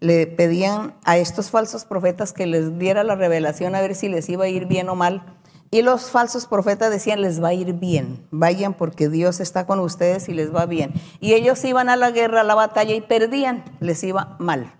le 0.00 0.26
pedían 0.26 0.94
a 1.04 1.18
estos 1.18 1.50
falsos 1.50 1.84
profetas 1.84 2.32
que 2.32 2.46
les 2.46 2.78
diera 2.78 3.04
la 3.04 3.16
revelación 3.16 3.74
a 3.74 3.82
ver 3.82 3.94
si 3.94 4.08
les 4.08 4.30
iba 4.30 4.46
a 4.46 4.48
ir 4.48 4.64
bien 4.64 4.88
o 4.88 4.94
mal. 4.94 5.22
Y 5.70 5.82
los 5.82 6.10
falsos 6.10 6.46
profetas 6.46 6.90
decían, 6.90 7.20
les 7.20 7.42
va 7.42 7.48
a 7.48 7.52
ir 7.52 7.74
bien, 7.74 8.26
vayan 8.30 8.72
porque 8.72 9.10
Dios 9.10 9.40
está 9.40 9.66
con 9.66 9.78
ustedes 9.78 10.30
y 10.30 10.32
les 10.32 10.54
va 10.54 10.64
bien. 10.64 10.94
Y 11.20 11.34
ellos 11.34 11.62
iban 11.66 11.90
a 11.90 11.96
la 11.96 12.12
guerra, 12.12 12.40
a 12.40 12.44
la 12.44 12.54
batalla 12.54 12.94
y 12.94 13.02
perdían, 13.02 13.62
les 13.80 14.02
iba 14.02 14.36
mal. 14.38 14.72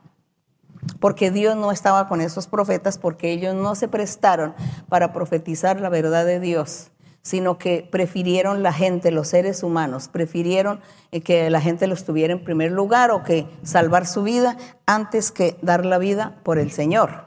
Porque 1.00 1.30
Dios 1.30 1.54
no 1.54 1.70
estaba 1.70 2.08
con 2.08 2.22
esos 2.22 2.46
profetas, 2.46 2.96
porque 2.96 3.30
ellos 3.30 3.54
no 3.54 3.74
se 3.74 3.88
prestaron 3.88 4.54
para 4.88 5.12
profetizar 5.12 5.78
la 5.82 5.90
verdad 5.90 6.24
de 6.24 6.40
Dios 6.40 6.92
sino 7.22 7.59
que 7.59 7.87
prefirieron 7.90 8.62
la 8.62 8.72
gente, 8.72 9.11
los 9.11 9.28
seres 9.28 9.62
humanos, 9.62 10.09
prefirieron 10.09 10.80
eh, 11.12 11.20
que 11.20 11.50
la 11.50 11.61
gente 11.61 11.87
los 11.87 12.04
tuviera 12.04 12.33
en 12.33 12.44
primer 12.44 12.72
lugar 12.72 13.11
o 13.11 13.22
que 13.22 13.46
salvar 13.62 14.06
su 14.06 14.22
vida 14.22 14.56
antes 14.87 15.30
que 15.30 15.56
dar 15.62 15.85
la 15.85 15.98
vida 15.98 16.40
por 16.42 16.59
el 16.59 16.70
Señor. 16.70 17.26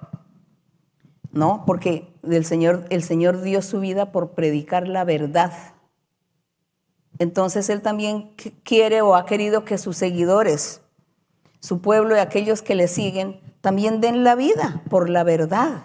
¿No? 1.31 1.63
Porque 1.65 2.13
el 2.23 2.45
Señor, 2.45 2.85
el 2.89 3.03
Señor 3.03 3.41
dio 3.41 3.61
su 3.61 3.79
vida 3.79 4.11
por 4.11 4.31
predicar 4.31 4.87
la 4.87 5.03
verdad. 5.03 5.51
Entonces 7.19 7.69
Él 7.69 7.81
también 7.81 8.35
quiere 8.63 9.01
o 9.01 9.15
ha 9.15 9.25
querido 9.25 9.65
que 9.65 9.77
sus 9.77 9.97
seguidores, 9.97 10.81
su 11.59 11.81
pueblo 11.81 12.15
y 12.15 12.19
aquellos 12.19 12.61
que 12.61 12.75
le 12.75 12.87
siguen, 12.87 13.41
también 13.61 14.01
den 14.01 14.23
la 14.23 14.35
vida 14.35 14.83
por 14.89 15.09
la 15.09 15.23
verdad. 15.23 15.83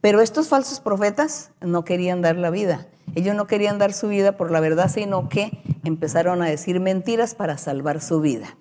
Pero 0.00 0.20
estos 0.20 0.48
falsos 0.48 0.80
profetas 0.80 1.52
no 1.60 1.84
querían 1.84 2.20
dar 2.20 2.36
la 2.36 2.50
vida. 2.50 2.88
Ellos 3.14 3.34
no 3.34 3.46
querían 3.46 3.78
dar 3.78 3.92
su 3.92 4.08
vida 4.08 4.36
por 4.36 4.50
la 4.50 4.60
verdad, 4.60 4.90
sino 4.90 5.28
que 5.28 5.62
empezaron 5.84 6.42
a 6.42 6.46
decir 6.46 6.80
mentiras 6.80 7.34
para 7.34 7.56
salvar 7.58 8.00
su 8.00 8.20
vida. 8.20 8.56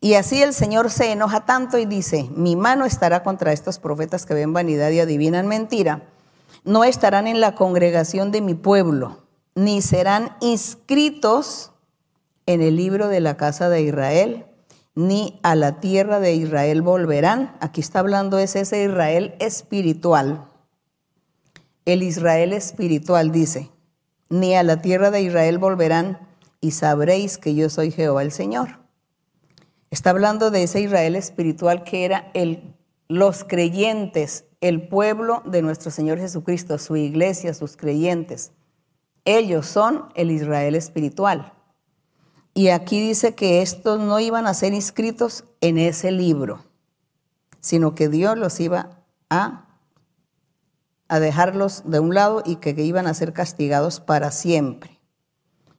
Y 0.00 0.14
así 0.14 0.42
el 0.42 0.52
Señor 0.52 0.90
se 0.90 1.12
enoja 1.12 1.44
tanto 1.44 1.78
y 1.78 1.86
dice, 1.86 2.28
mi 2.34 2.56
mano 2.56 2.84
estará 2.84 3.22
contra 3.22 3.52
estos 3.52 3.78
profetas 3.78 4.26
que 4.26 4.34
ven 4.34 4.52
vanidad 4.52 4.90
y 4.90 4.98
adivinan 4.98 5.46
mentira. 5.46 6.02
no 6.64 6.84
estarán 6.84 7.26
en 7.26 7.40
la 7.40 7.54
congregación 7.54 8.30
de 8.30 8.40
mi 8.40 8.54
pueblo, 8.54 9.18
ni 9.54 9.82
serán 9.82 10.36
inscritos 10.40 11.72
en 12.46 12.62
el 12.62 12.76
libro 12.76 13.08
de 13.08 13.20
la 13.20 13.36
casa 13.36 13.68
de 13.68 13.82
Israel, 13.82 14.46
ni 14.94 15.40
a 15.42 15.54
la 15.54 15.80
tierra 15.80 16.20
de 16.20 16.34
Israel 16.34 16.82
volverán. 16.82 17.56
Aquí 17.60 17.80
está 17.80 18.00
hablando 18.00 18.38
es 18.38 18.56
ese 18.56 18.84
Israel 18.84 19.34
espiritual. 19.38 20.46
El 21.84 22.02
Israel 22.02 22.52
espiritual 22.52 23.32
dice, 23.32 23.70
ni 24.28 24.54
a 24.54 24.62
la 24.62 24.80
tierra 24.80 25.10
de 25.10 25.22
Israel 25.22 25.58
volverán 25.58 26.28
y 26.60 26.70
sabréis 26.70 27.38
que 27.38 27.54
yo 27.54 27.68
soy 27.68 27.90
Jehová 27.90 28.22
el 28.22 28.32
Señor. 28.32 28.78
Está 29.90 30.10
hablando 30.10 30.50
de 30.50 30.62
ese 30.62 30.80
Israel 30.80 31.16
espiritual 31.16 31.84
que 31.84 32.04
era 32.04 32.30
el, 32.34 32.74
los 33.08 33.44
creyentes, 33.44 34.46
el 34.60 34.88
pueblo 34.88 35.42
de 35.44 35.60
nuestro 35.60 35.90
Señor 35.90 36.18
Jesucristo, 36.18 36.78
su 36.78 36.96
iglesia, 36.96 37.52
sus 37.52 37.76
creyentes. 37.76 38.52
Ellos 39.24 39.66
son 39.66 40.08
el 40.14 40.30
Israel 40.30 40.76
espiritual. 40.76 41.52
Y 42.54 42.68
aquí 42.68 43.00
dice 43.00 43.34
que 43.34 43.60
estos 43.60 43.98
no 43.98 44.20
iban 44.20 44.46
a 44.46 44.54
ser 44.54 44.72
inscritos 44.72 45.44
en 45.60 45.78
ese 45.78 46.10
libro, 46.10 46.64
sino 47.60 47.94
que 47.94 48.08
Dios 48.08 48.38
los 48.38 48.60
iba 48.60 49.04
a, 49.30 49.71
a 51.12 51.20
dejarlos 51.20 51.82
de 51.84 52.00
un 52.00 52.14
lado 52.14 52.42
y 52.42 52.56
que 52.56 52.70
iban 52.70 53.06
a 53.06 53.12
ser 53.12 53.34
castigados 53.34 54.00
para 54.00 54.30
siempre. 54.30 54.98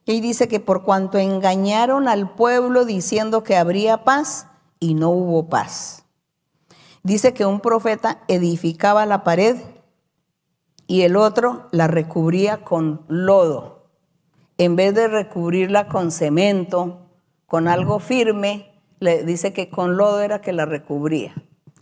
Y 0.04 0.20
dice 0.20 0.46
que 0.46 0.60
por 0.60 0.84
cuanto 0.84 1.18
engañaron 1.18 2.06
al 2.06 2.36
pueblo 2.36 2.84
diciendo 2.84 3.42
que 3.42 3.56
habría 3.56 4.04
paz 4.04 4.46
y 4.78 4.94
no 4.94 5.10
hubo 5.10 5.48
paz. 5.48 6.04
Dice 7.02 7.34
que 7.34 7.46
un 7.46 7.58
profeta 7.58 8.22
edificaba 8.28 9.06
la 9.06 9.24
pared 9.24 9.56
y 10.86 11.02
el 11.02 11.16
otro 11.16 11.66
la 11.72 11.88
recubría 11.88 12.62
con 12.62 13.04
lodo. 13.08 13.88
En 14.56 14.76
vez 14.76 14.94
de 14.94 15.08
recubrirla 15.08 15.88
con 15.88 16.12
cemento, 16.12 17.08
con 17.46 17.66
algo 17.66 17.98
firme, 17.98 18.80
le 19.00 19.24
dice 19.24 19.52
que 19.52 19.68
con 19.68 19.96
lodo 19.96 20.20
era 20.20 20.40
que 20.40 20.52
la 20.52 20.64
recubría. 20.64 21.34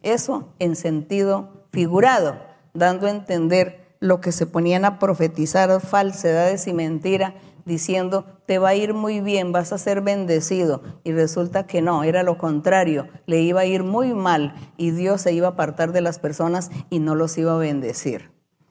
Eso 0.02 0.54
en 0.58 0.74
sentido 0.74 1.66
figurado, 1.70 2.51
dando 2.74 3.06
a 3.06 3.10
entender 3.10 3.82
lo 4.00 4.20
que 4.20 4.32
se 4.32 4.46
ponían 4.46 4.84
a 4.84 4.98
profetizar 4.98 5.80
falsedades 5.80 6.66
y 6.66 6.72
mentiras 6.72 7.34
diciendo, 7.64 8.24
te 8.46 8.58
va 8.58 8.70
a 8.70 8.74
ir 8.74 8.94
muy 8.94 9.20
bien, 9.20 9.52
vas 9.52 9.72
a 9.72 9.78
ser 9.78 10.00
bendecido. 10.00 10.82
Y 11.04 11.12
resulta 11.12 11.66
que 11.66 11.82
no, 11.82 12.02
era 12.04 12.22
lo 12.22 12.38
contrario, 12.38 13.08
le 13.26 13.40
iba 13.40 13.60
a 13.60 13.66
ir 13.66 13.84
muy 13.84 14.14
mal 14.14 14.54
y 14.76 14.90
Dios 14.90 15.22
se 15.22 15.32
iba 15.32 15.48
a 15.48 15.50
apartar 15.50 15.92
de 15.92 16.00
las 16.00 16.18
personas 16.18 16.70
y 16.90 16.98
no 16.98 17.14
los 17.14 17.38
iba 17.38 17.54
a 17.54 17.58
bendecir. 17.58 18.30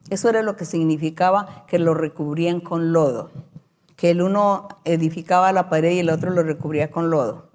Eso 0.10 0.30
era 0.30 0.42
lo 0.42 0.56
que 0.56 0.66
significaba 0.66 1.66
que 1.68 1.80
lo 1.80 1.94
recubrían 1.94 2.60
con 2.60 2.92
lodo, 2.92 3.32
que 3.96 4.12
el 4.12 4.22
uno 4.22 4.68
edificaba 4.84 5.54
la 5.54 5.70
pared 5.70 5.92
y 5.92 6.00
el 6.00 6.10
otro 6.10 6.32
lo 6.32 6.44
recubría 6.44 6.92
con 6.92 7.10
lodo. 7.10 7.50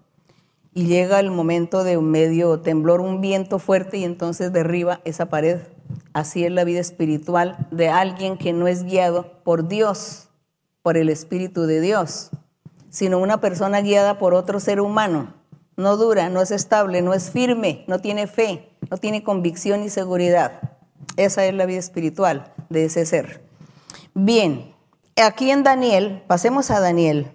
Y 0.72 0.86
llega 0.86 1.20
el 1.20 1.30
momento 1.30 1.84
de 1.84 1.96
un 1.96 2.10
medio 2.10 2.60
temblor, 2.60 3.00
un 3.00 3.20
viento 3.20 3.58
fuerte 3.58 3.98
y 3.98 4.04
entonces 4.04 4.52
derriba 4.52 5.00
esa 5.04 5.28
pared. 5.28 5.60
Así 6.12 6.44
es 6.44 6.52
la 6.52 6.64
vida 6.64 6.80
espiritual 6.80 7.68
de 7.70 7.88
alguien 7.88 8.38
que 8.38 8.52
no 8.52 8.68
es 8.68 8.84
guiado 8.84 9.42
por 9.44 9.68
Dios 9.68 10.28
por 10.82 10.96
el 10.96 11.08
Espíritu 11.08 11.66
de 11.66 11.80
Dios, 11.80 12.30
sino 12.90 13.18
una 13.18 13.40
persona 13.40 13.80
guiada 13.80 14.18
por 14.18 14.34
otro 14.34 14.60
ser 14.60 14.80
humano. 14.80 15.34
No 15.76 15.96
dura, 15.96 16.28
no 16.30 16.40
es 16.40 16.50
estable, 16.50 17.02
no 17.02 17.12
es 17.12 17.30
firme, 17.30 17.84
no 17.86 18.00
tiene 18.00 18.26
fe, 18.26 18.70
no 18.90 18.96
tiene 18.96 19.22
convicción 19.22 19.82
y 19.82 19.90
seguridad. 19.90 20.60
Esa 21.16 21.44
es 21.44 21.54
la 21.54 21.66
vida 21.66 21.80
espiritual 21.80 22.52
de 22.70 22.86
ese 22.86 23.04
ser. 23.04 23.42
Bien, 24.14 24.74
aquí 25.16 25.50
en 25.50 25.64
Daniel, 25.64 26.22
pasemos 26.26 26.70
a 26.70 26.80
Daniel. 26.80 27.30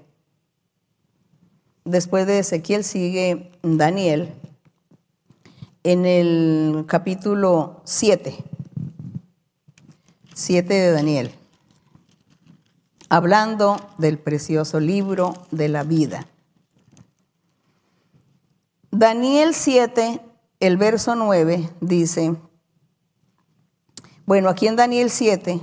Después 1.85 2.25
de 2.25 2.39
Ezequiel 2.39 2.83
sigue 2.83 3.51
Daniel 3.61 4.33
en 5.83 6.05
el 6.05 6.85
capítulo 6.87 7.81
7. 7.85 8.35
7 10.33 10.73
de 10.73 10.91
Daniel 10.91 11.35
hablando 13.11 13.75
del 13.97 14.17
precioso 14.17 14.79
libro 14.79 15.33
de 15.51 15.67
la 15.67 15.83
vida. 15.83 16.27
Daniel 18.89 19.53
7, 19.53 20.21
el 20.61 20.77
verso 20.77 21.15
9 21.15 21.71
dice, 21.81 22.37
bueno, 24.25 24.47
aquí 24.47 24.67
en 24.67 24.77
Daniel 24.77 25.09
7 25.09 25.59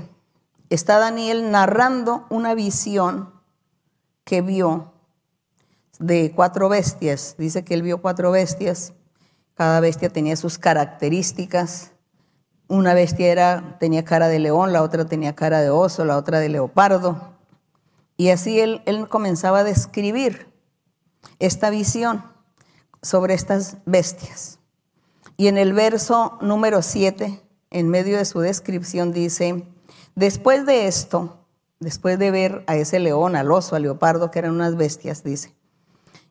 está 0.68 0.98
Daniel 0.98 1.50
narrando 1.50 2.26
una 2.28 2.54
visión 2.54 3.32
que 4.24 4.42
vio 4.42 4.92
de 5.98 6.32
cuatro 6.36 6.68
bestias. 6.68 7.34
Dice 7.38 7.64
que 7.64 7.72
él 7.72 7.82
vio 7.82 8.02
cuatro 8.02 8.30
bestias. 8.30 8.92
Cada 9.58 9.80
bestia 9.80 10.08
tenía 10.08 10.36
sus 10.36 10.56
características. 10.56 11.90
Una 12.68 12.94
bestia 12.94 13.26
era, 13.26 13.76
tenía 13.80 14.04
cara 14.04 14.28
de 14.28 14.38
león, 14.38 14.72
la 14.72 14.84
otra 14.84 15.04
tenía 15.06 15.34
cara 15.34 15.60
de 15.60 15.68
oso, 15.68 16.04
la 16.04 16.16
otra 16.16 16.38
de 16.38 16.48
leopardo. 16.48 17.32
Y 18.16 18.28
así 18.28 18.60
él, 18.60 18.80
comenzaba 19.08 19.58
a 19.58 19.64
describir 19.64 20.46
esta 21.40 21.70
visión 21.70 22.22
sobre 23.02 23.34
estas 23.34 23.78
bestias. 23.84 24.60
Y 25.36 25.48
en 25.48 25.58
el 25.58 25.72
verso 25.72 26.38
número 26.40 26.80
7, 26.80 27.42
en 27.70 27.88
medio 27.88 28.16
de 28.18 28.26
su 28.26 28.38
descripción, 28.38 29.12
dice, 29.12 29.66
después 30.14 30.66
de 30.66 30.86
esto, 30.86 31.36
después 31.80 32.16
de 32.20 32.30
ver 32.30 32.62
a 32.68 32.76
ese 32.76 33.00
león, 33.00 33.34
al 33.34 33.50
oso, 33.50 33.74
al 33.74 33.82
leopardo, 33.82 34.30
que 34.30 34.38
eran 34.38 34.52
unas 34.52 34.76
bestias, 34.76 35.24
dice, 35.24 35.52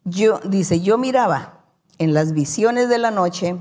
yo, 0.05 0.39
dice, 0.45 0.79
yo 0.79 0.97
miraba 0.97 1.56
en 1.97 2.13
las 2.13 2.33
visiones 2.33 2.89
de 2.89 2.97
la 2.97 3.11
noche 3.11 3.57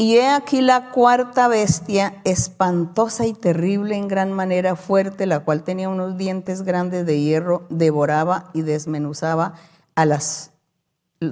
y 0.00 0.16
he 0.16 0.28
aquí 0.28 0.60
la 0.60 0.90
cuarta 0.90 1.48
bestia, 1.48 2.20
espantosa 2.24 3.26
y 3.26 3.32
terrible 3.32 3.96
en 3.96 4.06
gran 4.06 4.32
manera 4.32 4.76
fuerte, 4.76 5.26
la 5.26 5.40
cual 5.40 5.64
tenía 5.64 5.88
unos 5.88 6.16
dientes 6.16 6.62
grandes 6.62 7.04
de 7.04 7.20
hierro, 7.20 7.66
devoraba 7.68 8.50
y 8.54 8.62
desmenuzaba 8.62 9.54
a 9.96 10.06
las 10.06 10.52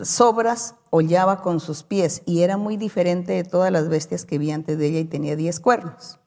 sobras, 0.02 0.74
hollaba 0.90 1.42
con 1.42 1.60
sus 1.60 1.84
pies 1.84 2.22
y 2.26 2.42
era 2.42 2.56
muy 2.56 2.76
diferente 2.76 3.34
de 3.34 3.44
todas 3.44 3.70
las 3.70 3.88
bestias 3.88 4.24
que 4.24 4.38
vi 4.38 4.50
antes 4.50 4.78
de 4.78 4.88
ella 4.88 4.98
y 4.98 5.04
tenía 5.04 5.36
diez 5.36 5.60
cuernos. 5.60 6.18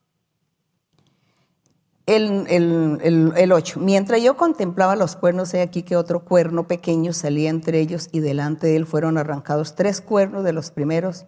El, 2.10 2.48
el, 2.50 3.34
el, 3.36 3.52
ocho. 3.52 3.80
Mientras 3.80 4.22
yo 4.22 4.36
contemplaba 4.36 4.96
los 4.96 5.16
cuernos, 5.16 5.54
he 5.54 5.62
aquí 5.62 5.84
que 5.84 5.96
otro 5.96 6.26
cuerno 6.26 6.68
pequeño 6.68 7.14
salía 7.14 7.50
entre 7.50 7.80
ellos 7.80 8.10
y 8.12 8.20
delante 8.20 8.68
de 8.68 8.78
él 8.78 8.88
fueron 8.88 9.18
arrancados 9.18 9.76
tres 9.76 10.02
cuernos 10.02 10.44
de 10.44 10.54
los 10.54 10.72
primeros 10.72 11.28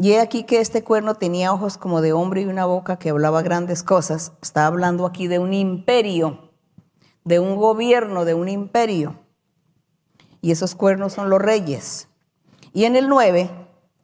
y 0.00 0.12
he 0.12 0.20
aquí 0.20 0.44
que 0.44 0.60
este 0.60 0.84
cuerno 0.84 1.16
tenía 1.16 1.52
ojos 1.52 1.76
como 1.76 2.00
de 2.00 2.12
hombre 2.12 2.42
y 2.42 2.46
una 2.46 2.66
boca 2.66 3.00
que 3.00 3.10
hablaba 3.10 3.42
grandes 3.42 3.82
cosas. 3.82 4.32
Está 4.40 4.66
hablando 4.66 5.04
aquí 5.04 5.26
de 5.26 5.40
un 5.40 5.52
imperio, 5.52 6.52
de 7.24 7.40
un 7.40 7.56
gobierno, 7.56 8.24
de 8.24 8.34
un 8.34 8.48
imperio. 8.48 9.18
Y 10.40 10.52
esos 10.52 10.76
cuernos 10.76 11.14
son 11.14 11.30
los 11.30 11.42
reyes. 11.42 12.06
Y 12.72 12.84
en 12.84 12.94
el 12.94 13.08
9 13.08 13.50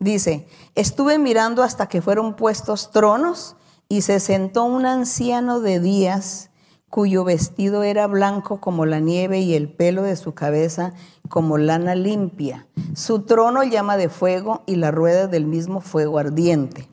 dice, 0.01 0.49
estuve 0.75 1.21
mirando 1.21 1.63
hasta 1.63 1.89
que 1.89 2.03
fueron 2.03 2.35
puestos 2.35 2.91
tronos 2.91 3.55
y 3.95 4.03
se 4.03 4.19
sentó 4.19 4.65
un 4.65 4.87
anciano 4.87 5.61
de 5.61 5.79
días 5.79 6.51
cuyo 6.91 7.23
vestido 7.23 7.85
era 7.85 8.09
blanco 8.09 8.61
como 8.61 8.87
la 8.87 8.99
nieve 8.99 9.39
y 9.39 9.55
el 9.55 9.69
pelo 9.69 10.03
de 10.03 10.17
su 10.17 10.35
cabeza 10.35 10.95
como 11.29 11.59
lana 11.59 11.95
limpia. 11.95 12.67
Su 12.97 13.21
trono 13.21 13.63
llama 13.63 13.97
de 13.97 14.09
fuego 14.09 14.65
y 14.67 14.75
la 14.75 14.91
rueda 14.91 15.29
del 15.29 15.47
mismo 15.47 15.81
fuego 15.81 16.19
ardiente. 16.19 16.89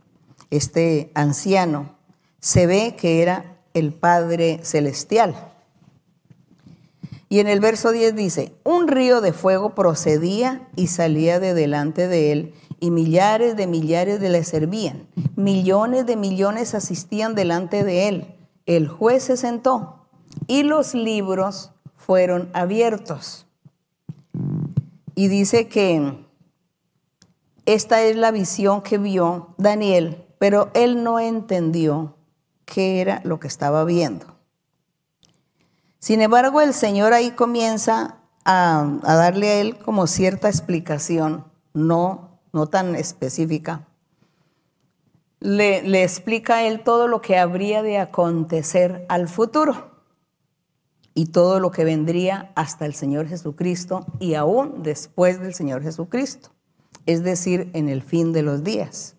Este 0.51 1.09
anciano 1.15 1.95
se 2.39 2.67
ve 2.67 2.95
que 2.95 3.23
era 3.23 3.57
el 3.73 3.93
Padre 3.93 4.59
Celestial. 4.61 5.33
Y 7.29 7.39
en 7.39 7.47
el 7.47 7.61
verso 7.61 7.91
10 7.91 8.15
dice, 8.15 8.53
un 8.63 8.87
río 8.87 9.21
de 9.21 9.33
fuego 9.33 9.73
procedía 9.73 10.67
y 10.75 10.85
salía 10.85 11.39
de 11.39 11.55
delante 11.55 12.07
de 12.07 12.31
él, 12.31 12.53
y 12.81 12.91
millares 12.91 13.55
de 13.55 13.67
millares 13.67 14.19
le 14.19 14.43
servían. 14.43 15.07
Millones 15.37 16.05
de 16.05 16.17
millones 16.17 16.75
asistían 16.75 17.33
delante 17.35 17.85
de 17.85 18.09
él 18.09 18.35
el 18.65 18.87
juez 18.87 19.23
se 19.23 19.37
sentó 19.37 20.07
y 20.47 20.63
los 20.63 20.93
libros 20.93 21.71
fueron 21.95 22.49
abiertos. 22.53 23.45
Y 25.15 25.27
dice 25.27 25.67
que 25.67 26.25
esta 27.65 28.01
es 28.01 28.15
la 28.15 28.31
visión 28.31 28.81
que 28.81 28.97
vio 28.97 29.55
Daniel, 29.57 30.25
pero 30.39 30.71
él 30.73 31.03
no 31.03 31.19
entendió 31.19 32.15
qué 32.65 33.01
era 33.01 33.21
lo 33.23 33.39
que 33.39 33.47
estaba 33.47 33.83
viendo. 33.83 34.25
Sin 35.99 36.21
embargo, 36.21 36.61
el 36.61 36.73
Señor 36.73 37.13
ahí 37.13 37.31
comienza 37.31 38.17
a, 38.43 38.99
darle 39.03 39.49
a 39.49 39.61
él 39.61 39.77
como 39.77 40.07
cierta 40.07 40.49
explicación, 40.49 41.45
no, 41.73 42.30
no 42.53 42.67
tan 42.67 42.95
específica. 42.95 43.87
le, 45.39 46.03
explica 46.03 46.57
a 46.57 46.63
él 46.63 46.83
todo 46.83 47.07
lo 47.07 47.21
que 47.21 47.37
habría 47.37 47.81
de 47.81 47.97
acontecer 47.97 49.05
al 49.09 49.27
futuro 49.27 49.91
y 51.13 51.27
todo 51.27 51.59
lo 51.59 51.71
que 51.71 51.83
vendría 51.83 52.51
hasta 52.55 52.85
el 52.85 52.93
Señor 52.93 53.27
Jesucristo 53.27 54.05
y 54.19 54.35
aún 54.35 54.83
después 54.83 55.39
del 55.39 55.53
Señor 55.53 55.83
Jesucristo, 55.83 56.51
es 57.05 57.23
decir, 57.23 57.69
en 57.73 57.89
el 57.89 58.01
fin 58.01 58.33
de 58.33 58.43
los 58.43 58.63
días. 58.63 59.15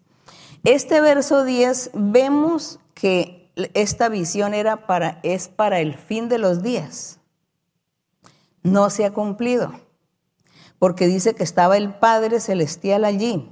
Este 0.64 1.01
verso 1.01 1.45
10 1.45 1.91
vemos 1.95 2.78
que 2.95 3.51
esta 3.74 4.09
visión 4.09 4.55
era 4.55 4.87
para, 4.87 5.20
es 5.22 5.49
para 5.49 5.80
el 5.80 5.95
fin 5.95 6.28
de 6.28 6.39
los 6.39 6.62
días. 6.62 7.18
No 8.62 8.89
se 8.91 9.05
ha 9.05 9.12
cumplido, 9.12 9.72
porque 10.83 11.07
dice 11.07 11.35
que 11.37 11.45
estaba 11.45 11.76
el 11.76 11.95
Padre 11.95 12.41
Celestial 12.41 13.05
allí 13.05 13.49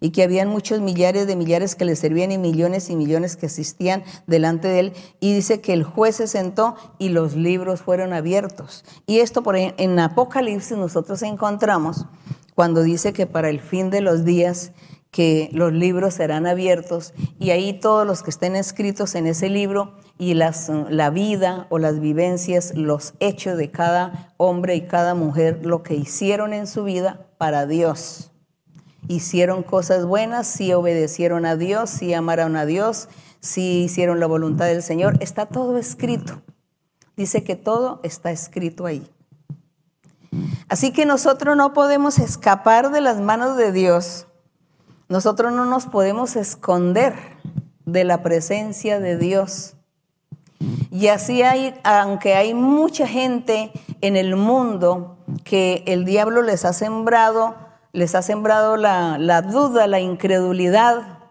y 0.00 0.10
que 0.10 0.24
habían 0.24 0.48
muchos 0.48 0.80
millares 0.80 1.28
de 1.28 1.36
millares 1.36 1.76
que 1.76 1.84
le 1.84 1.94
servían 1.94 2.32
y 2.32 2.38
millones 2.38 2.90
y 2.90 2.96
millones 2.96 3.36
que 3.36 3.46
asistían 3.46 4.02
delante 4.26 4.66
de 4.66 4.80
él. 4.80 4.92
Y 5.20 5.32
dice 5.32 5.60
que 5.60 5.72
el 5.72 5.84
juez 5.84 6.16
se 6.16 6.26
sentó 6.26 6.74
y 6.98 7.10
los 7.10 7.36
libros 7.36 7.82
fueron 7.82 8.12
abiertos. 8.12 8.84
Y 9.06 9.20
esto 9.20 9.44
por 9.44 9.54
en 9.56 9.98
Apocalipsis 10.00 10.76
nosotros 10.76 11.22
encontramos 11.22 12.06
cuando 12.56 12.82
dice 12.82 13.12
que 13.12 13.28
para 13.28 13.48
el 13.48 13.60
fin 13.60 13.88
de 13.88 14.00
los 14.00 14.24
días 14.24 14.72
que 15.12 15.48
los 15.52 15.72
libros 15.72 16.14
serán 16.14 16.48
abiertos 16.48 17.14
y 17.38 17.50
ahí 17.50 17.78
todos 17.78 18.04
los 18.04 18.24
que 18.24 18.30
estén 18.30 18.56
escritos 18.56 19.14
en 19.14 19.28
ese 19.28 19.48
libro 19.48 19.94
y 20.18 20.34
las, 20.34 20.70
la 20.90 21.10
vida 21.10 21.66
o 21.70 21.78
las 21.78 22.00
vivencias, 22.00 22.74
los 22.74 23.14
hechos 23.20 23.56
de 23.58 23.70
cada 23.70 24.34
hombre 24.36 24.76
y 24.76 24.82
cada 24.82 25.14
mujer, 25.14 25.64
lo 25.64 25.82
que 25.82 25.94
hicieron 25.94 26.52
en 26.52 26.66
su 26.66 26.84
vida 26.84 27.26
para 27.38 27.66
Dios 27.66 28.30
hicieron 29.08 29.62
cosas 29.62 30.04
buenas, 30.04 30.46
si 30.46 30.72
obedecieron 30.72 31.46
a 31.46 31.56
Dios, 31.56 31.90
si 31.90 32.14
amaron 32.14 32.56
a 32.56 32.66
Dios, 32.66 33.08
si 33.40 33.84
hicieron 33.84 34.20
la 34.20 34.26
voluntad 34.26 34.66
del 34.66 34.82
Señor. 34.82 35.16
Está 35.20 35.46
todo 35.46 35.78
escrito. 35.78 36.42
Dice 37.16 37.44
que 37.44 37.56
todo 37.56 38.00
está 38.02 38.30
escrito 38.30 38.86
ahí. 38.86 39.08
Así 40.68 40.92
que 40.92 41.06
nosotros 41.06 41.56
no 41.56 41.72
podemos 41.72 42.18
escapar 42.18 42.90
de 42.90 43.00
las 43.00 43.20
manos 43.20 43.56
de 43.56 43.72
Dios. 43.72 44.26
Nosotros 45.08 45.52
no 45.52 45.64
nos 45.64 45.86
podemos 45.86 46.36
esconder 46.36 47.14
de 47.84 48.04
la 48.04 48.22
presencia 48.22 48.98
de 48.98 49.16
Dios. 49.16 49.75
Y 50.90 51.08
así 51.08 51.42
hay, 51.42 51.74
aunque 51.84 52.34
hay 52.34 52.54
mucha 52.54 53.06
gente 53.06 53.70
en 54.00 54.16
el 54.16 54.36
mundo 54.36 55.18
que 55.44 55.82
el 55.86 56.04
diablo 56.04 56.42
les 56.42 56.64
ha 56.64 56.72
sembrado 56.72 57.66
les 57.96 58.14
ha 58.14 58.20
sembrado 58.20 58.76
la, 58.76 59.40
duda, 59.40 59.86
la 59.86 60.00
incredulidad 60.00 61.30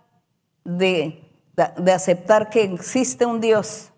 de, 0.64 1.24
de 1.78 1.92
aceptar 1.92 2.50
que 2.50 2.64
existe 2.64 3.28
un 3.28 3.40
Dios. 3.40 3.92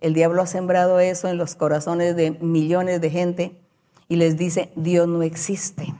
El 0.00 0.14
diablo 0.14 0.40
ha 0.40 0.46
sembrado 0.46 1.00
eso 1.00 1.28
en 1.28 1.36
los 1.36 1.54
corazones 1.54 2.16
de 2.16 2.30
millones 2.30 3.02
de 3.02 3.10
gente 3.10 3.60
y 4.08 4.16
les 4.16 4.38
dice, 4.38 4.72
Dios 4.74 5.06
no 5.06 5.22
existe. 5.22 5.92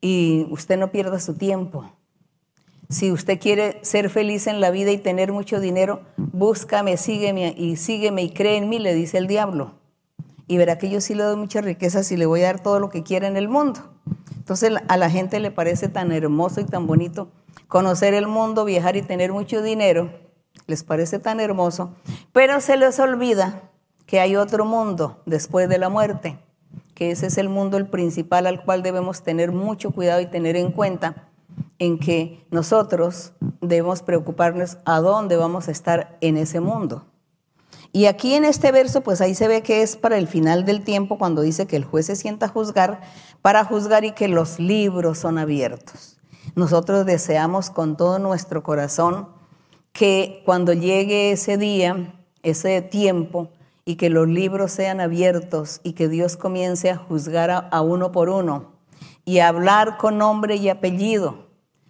Y 0.00 0.48
usted 0.50 0.76
no 0.76 0.90
pierda 0.90 1.20
su 1.20 1.34
tiempo. 1.34 1.88
Si 2.88 3.10
usted 3.10 3.40
quiere 3.40 3.78
ser 3.82 4.10
feliz 4.10 4.46
en 4.46 4.60
la 4.60 4.70
vida 4.70 4.90
y 4.90 4.98
tener 4.98 5.32
mucho 5.32 5.60
dinero, 5.60 6.02
búscame, 6.16 6.96
sígueme 6.96 7.54
y 7.56 7.76
sígueme 7.76 8.22
y 8.22 8.30
cree 8.30 8.56
en 8.56 8.68
mí, 8.68 8.78
le 8.78 8.94
dice 8.94 9.18
el 9.18 9.26
diablo 9.26 9.74
y 10.46 10.58
verá 10.58 10.78
que 10.78 10.90
yo 10.90 11.00
sí 11.00 11.14
le 11.14 11.24
doy 11.24 11.36
muchas 11.36 11.64
riquezas 11.64 12.10
y 12.12 12.16
le 12.16 12.26
voy 12.26 12.42
a 12.42 12.46
dar 12.46 12.62
todo 12.62 12.80
lo 12.80 12.90
que 12.90 13.02
quiera 13.02 13.26
en 13.26 13.36
el 13.36 13.48
mundo. 13.48 13.80
Entonces 14.36 14.72
a 14.88 14.96
la 14.96 15.10
gente 15.10 15.40
le 15.40 15.50
parece 15.50 15.88
tan 15.88 16.12
hermoso 16.12 16.60
y 16.60 16.64
tan 16.64 16.86
bonito 16.86 17.30
conocer 17.68 18.14
el 18.14 18.26
mundo, 18.26 18.64
viajar 18.64 18.96
y 18.96 19.02
tener 19.02 19.32
mucho 19.32 19.62
dinero, 19.62 20.10
les 20.66 20.84
parece 20.84 21.18
tan 21.18 21.40
hermoso, 21.40 21.94
pero 22.32 22.60
se 22.60 22.76
les 22.76 22.98
olvida 22.98 23.70
que 24.06 24.20
hay 24.20 24.36
otro 24.36 24.64
mundo 24.66 25.22
después 25.24 25.68
de 25.68 25.78
la 25.78 25.88
muerte, 25.88 26.38
que 26.94 27.10
ese 27.10 27.26
es 27.26 27.38
el 27.38 27.48
mundo 27.48 27.78
el 27.78 27.86
principal 27.86 28.46
al 28.46 28.62
cual 28.64 28.82
debemos 28.82 29.22
tener 29.22 29.50
mucho 29.50 29.92
cuidado 29.92 30.20
y 30.20 30.26
tener 30.26 30.56
en 30.56 30.72
cuenta 30.72 31.30
en 31.78 31.98
que 31.98 32.46
nosotros 32.50 33.32
debemos 33.60 34.02
preocuparnos 34.02 34.78
a 34.84 35.00
dónde 35.00 35.36
vamos 35.36 35.68
a 35.68 35.72
estar 35.72 36.16
en 36.20 36.36
ese 36.36 36.60
mundo. 36.60 37.04
Y 37.92 38.06
aquí 38.06 38.34
en 38.34 38.44
este 38.44 38.72
verso, 38.72 39.02
pues 39.02 39.20
ahí 39.20 39.34
se 39.34 39.46
ve 39.46 39.62
que 39.62 39.82
es 39.82 39.96
para 39.96 40.18
el 40.18 40.26
final 40.26 40.64
del 40.64 40.82
tiempo 40.82 41.16
cuando 41.16 41.42
dice 41.42 41.66
que 41.66 41.76
el 41.76 41.84
juez 41.84 42.06
se 42.06 42.16
sienta 42.16 42.46
a 42.46 42.48
juzgar, 42.48 43.00
para 43.40 43.64
juzgar 43.64 44.04
y 44.04 44.12
que 44.12 44.26
los 44.26 44.58
libros 44.58 45.18
son 45.18 45.38
abiertos. 45.38 46.18
Nosotros 46.56 47.06
deseamos 47.06 47.70
con 47.70 47.96
todo 47.96 48.18
nuestro 48.18 48.62
corazón 48.62 49.28
que 49.92 50.42
cuando 50.44 50.72
llegue 50.72 51.30
ese 51.30 51.56
día, 51.56 52.14
ese 52.42 52.82
tiempo, 52.82 53.50
y 53.84 53.96
que 53.96 54.10
los 54.10 54.26
libros 54.26 54.72
sean 54.72 55.00
abiertos 55.00 55.80
y 55.82 55.92
que 55.92 56.08
Dios 56.08 56.36
comience 56.36 56.90
a 56.90 56.96
juzgar 56.96 57.50
a, 57.50 57.58
a 57.58 57.80
uno 57.82 58.12
por 58.12 58.28
uno 58.28 58.72
y 59.24 59.38
a 59.38 59.48
hablar 59.48 59.98
con 59.98 60.18
nombre 60.18 60.56
y 60.56 60.68
apellido 60.68 61.43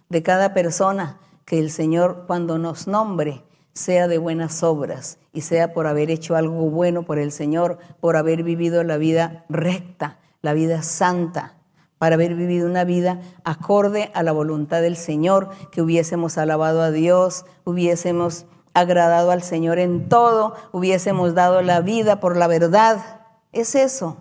de 0.09 0.23
cada 0.23 0.53
persona, 0.53 1.19
que 1.45 1.59
el 1.59 1.69
Señor 1.69 2.23
cuando 2.27 2.57
nos 2.57 2.87
nombre 2.87 3.43
sea 3.73 4.07
de 4.07 4.17
buenas 4.17 4.63
obras 4.63 5.19
y 5.33 5.41
sea 5.41 5.73
por 5.73 5.85
haber 5.85 6.09
hecho 6.09 6.35
algo 6.35 6.69
bueno 6.69 7.03
por 7.03 7.19
el 7.19 7.31
Señor, 7.31 7.77
por 7.99 8.15
haber 8.15 8.43
vivido 8.43 8.83
la 8.83 8.97
vida 8.97 9.45
recta, 9.49 10.19
la 10.41 10.53
vida 10.53 10.81
santa, 10.81 11.57
para 11.97 12.15
haber 12.15 12.35
vivido 12.35 12.67
una 12.67 12.83
vida 12.83 13.21
acorde 13.43 14.11
a 14.13 14.23
la 14.23 14.31
voluntad 14.31 14.81
del 14.81 14.95
Señor, 14.95 15.49
que 15.71 15.81
hubiésemos 15.81 16.37
alabado 16.37 16.81
a 16.81 16.91
Dios, 16.91 17.45
hubiésemos 17.63 18.45
agradado 18.73 19.31
al 19.31 19.41
Señor 19.41 19.79
en 19.79 20.09
todo, 20.09 20.55
hubiésemos 20.71 21.33
dado 21.33 21.61
la 21.61 21.81
vida 21.81 22.19
por 22.19 22.37
la 22.37 22.47
verdad. 22.47 23.21
Es 23.51 23.75
eso. 23.75 24.17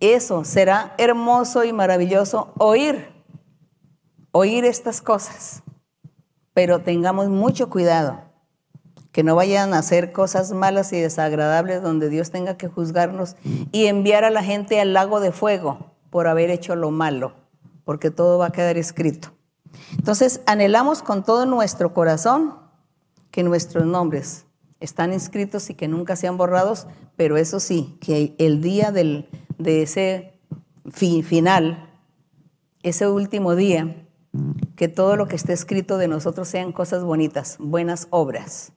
Eso 0.00 0.44
será 0.44 0.94
hermoso 0.98 1.64
y 1.64 1.72
maravilloso 1.72 2.52
oír, 2.58 3.13
oír 4.34 4.64
estas 4.64 5.00
cosas. 5.00 5.62
Pero 6.52 6.80
tengamos 6.80 7.28
mucho 7.28 7.70
cuidado 7.70 8.20
que 9.12 9.22
no 9.22 9.36
vayan 9.36 9.72
a 9.74 9.78
hacer 9.78 10.10
cosas 10.10 10.52
malas 10.52 10.92
y 10.92 11.00
desagradables 11.00 11.82
donde 11.82 12.08
Dios 12.08 12.32
tenga 12.32 12.56
que 12.56 12.66
juzgarnos 12.66 13.36
y 13.70 13.86
enviar 13.86 14.24
a 14.24 14.30
la 14.30 14.42
gente 14.42 14.80
al 14.80 14.92
lago 14.92 15.20
de 15.20 15.30
fuego 15.30 15.92
por 16.10 16.26
haber 16.26 16.50
hecho 16.50 16.74
lo 16.74 16.90
malo, 16.90 17.32
porque 17.84 18.10
todo 18.10 18.38
va 18.38 18.46
a 18.46 18.52
quedar 18.52 18.76
escrito. 18.76 19.32
Entonces, 19.96 20.40
anhelamos 20.46 21.02
con 21.02 21.22
todo 21.22 21.46
nuestro 21.46 21.94
corazón 21.94 22.56
que 23.30 23.44
nuestros 23.44 23.86
nombres 23.86 24.46
están 24.80 25.12
inscritos 25.12 25.70
y 25.70 25.74
que 25.74 25.86
nunca 25.86 26.16
sean 26.16 26.36
borrados, 26.36 26.88
pero 27.14 27.36
eso 27.36 27.60
sí, 27.60 27.96
que 28.00 28.34
el 28.38 28.60
día 28.60 28.90
del, 28.90 29.28
de 29.58 29.82
ese 29.82 30.40
final, 30.90 31.88
ese 32.82 33.08
último 33.08 33.54
día, 33.54 34.03
que 34.76 34.88
todo 34.88 35.16
lo 35.16 35.28
que 35.28 35.36
esté 35.36 35.52
escrito 35.52 35.98
de 35.98 36.08
nosotros 36.08 36.48
sean 36.48 36.72
cosas 36.72 37.04
bonitas, 37.04 37.56
buenas 37.58 38.08
obras 38.10 38.72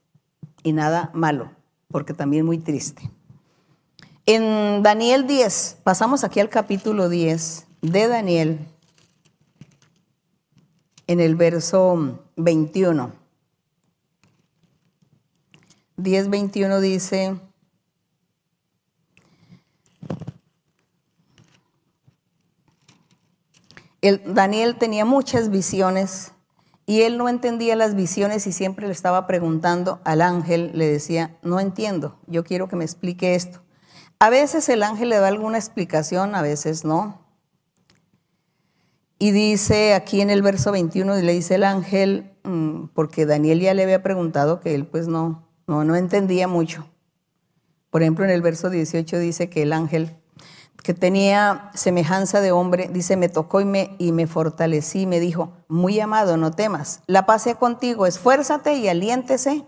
y 0.64 0.74
nada 0.74 1.12
malo, 1.14 1.52
porque 1.90 2.14
también 2.14 2.46
muy 2.46 2.58
triste. 2.58 3.12
En 4.26 4.84
Daniel 4.84 5.26
10, 5.26 5.78
pasamos 5.84 6.24
aquí 6.24 6.40
al 6.40 6.50
capítulo 6.50 7.10
10 7.10 7.68
de 7.82 8.08
Daniel, 8.08 8.60
en 11.08 11.20
el 11.22 11.36
verso 11.36 12.20
21. 12.36 13.14
10, 15.96 16.30
21 16.30 16.82
dice, 16.82 17.40
el, 24.08 24.34
Daniel 24.34 24.76
tenía 24.78 25.06
muchas 25.06 25.50
visiones 25.50 26.34
y 26.86 27.02
él 27.02 27.18
no 27.18 27.28
entendía 27.28 27.76
las 27.76 27.96
visiones 27.96 28.48
y 28.48 28.54
siempre 28.54 28.88
le 28.88 28.94
estaba 28.94 29.28
preguntando 29.28 30.00
al 30.06 30.22
ángel, 30.22 30.72
le 30.74 30.88
decía, 30.88 31.38
no 31.44 31.60
entiendo, 31.60 32.18
yo 32.28 32.44
quiero 32.44 32.70
que 32.70 32.78
me 32.78 32.86
explique 32.86 33.36
esto. 33.36 33.62
A 34.20 34.30
veces 34.30 34.68
el 34.70 34.82
ángel 34.84 35.10
le 35.10 35.18
da 35.18 35.28
alguna 35.28 35.58
explicación, 35.58 36.34
a 36.34 36.42
veces 36.42 36.86
no. 36.86 37.22
Y 39.20 39.32
dice 39.32 39.94
aquí 39.94 40.22
en 40.22 40.30
el 40.30 40.42
verso 40.42 40.72
21, 40.72 41.16
le 41.18 41.34
dice 41.34 41.56
el 41.56 41.64
ángel, 41.64 42.32
mm, 42.44 42.86
porque 42.94 43.26
Daniel 43.26 43.60
ya 43.60 43.74
le 43.74 43.84
había 43.84 44.02
preguntado 44.02 44.60
que 44.60 44.74
él 44.74 44.88
pues 44.88 45.08
no, 45.08 45.48
no, 45.68 45.84
no 45.84 45.96
entendía 45.96 46.48
mucho. 46.48 46.88
Por 47.90 48.02
ejemplo, 48.02 48.26
en 48.26 48.32
el 48.32 48.42
verso 48.42 48.70
18 48.70 49.20
dice 49.20 49.50
que 49.50 49.64
el 49.64 49.74
ángel 49.74 50.16
que 50.84 50.94
tenía 50.94 51.70
semejanza 51.74 52.42
de 52.42 52.52
hombre, 52.52 52.90
dice, 52.92 53.18
me 53.18 53.30
tocó 53.30 53.62
y 53.62 53.66
me, 53.66 53.96
y 53.98 54.12
me 54.12 54.28
fortalecí, 54.28 55.06
me 55.06 55.20
dijo, 55.20 55.52
muy 55.68 56.00
amado, 56.00 56.38
no 56.38 56.52
temas, 56.52 57.02
la 57.08 57.26
paz 57.26 57.44
sea 57.44 57.56
contigo, 57.56 58.06
esfuérzate 58.06 58.76
y 58.76 58.88
aliéntese. 58.88 59.66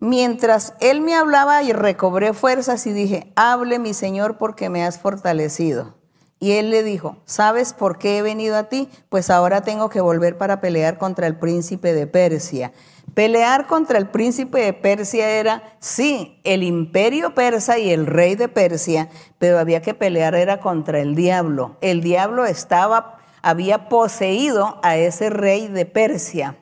Mientras 0.00 0.74
él 0.80 1.00
me 1.00 1.14
hablaba 1.14 1.62
y 1.62 1.72
recobré 1.72 2.32
fuerzas 2.32 2.86
y 2.88 2.92
dije, 2.92 3.32
hable 3.36 3.78
mi 3.78 3.94
Señor 3.94 4.36
porque 4.36 4.68
me 4.68 4.84
has 4.84 4.98
fortalecido. 4.98 5.94
Y 6.40 6.54
él 6.54 6.70
le 6.70 6.82
dijo, 6.82 7.18
¿sabes 7.24 7.72
por 7.72 7.98
qué 7.98 8.18
he 8.18 8.22
venido 8.22 8.56
a 8.56 8.64
ti? 8.64 8.88
Pues 9.08 9.30
ahora 9.30 9.62
tengo 9.62 9.90
que 9.90 10.00
volver 10.00 10.36
para 10.36 10.60
pelear 10.60 10.98
contra 10.98 11.28
el 11.28 11.36
príncipe 11.36 11.94
de 11.94 12.08
Persia. 12.08 12.72
Pelear 13.14 13.66
contra 13.66 13.98
el 13.98 14.08
príncipe 14.08 14.60
de 14.60 14.72
Persia 14.72 15.28
era, 15.28 15.76
sí, 15.80 16.40
el 16.44 16.62
imperio 16.62 17.34
persa 17.34 17.78
y 17.78 17.90
el 17.90 18.06
rey 18.06 18.36
de 18.36 18.48
Persia, 18.48 19.10
pero 19.38 19.58
había 19.58 19.82
que 19.82 19.92
pelear 19.92 20.34
era 20.34 20.60
contra 20.60 21.00
el 21.00 21.14
diablo. 21.14 21.76
El 21.82 22.00
diablo 22.00 22.46
estaba, 22.46 23.18
había 23.42 23.90
poseído 23.90 24.80
a 24.82 24.96
ese 24.96 25.28
rey 25.28 25.68
de 25.68 25.84
Persia. 25.84 26.56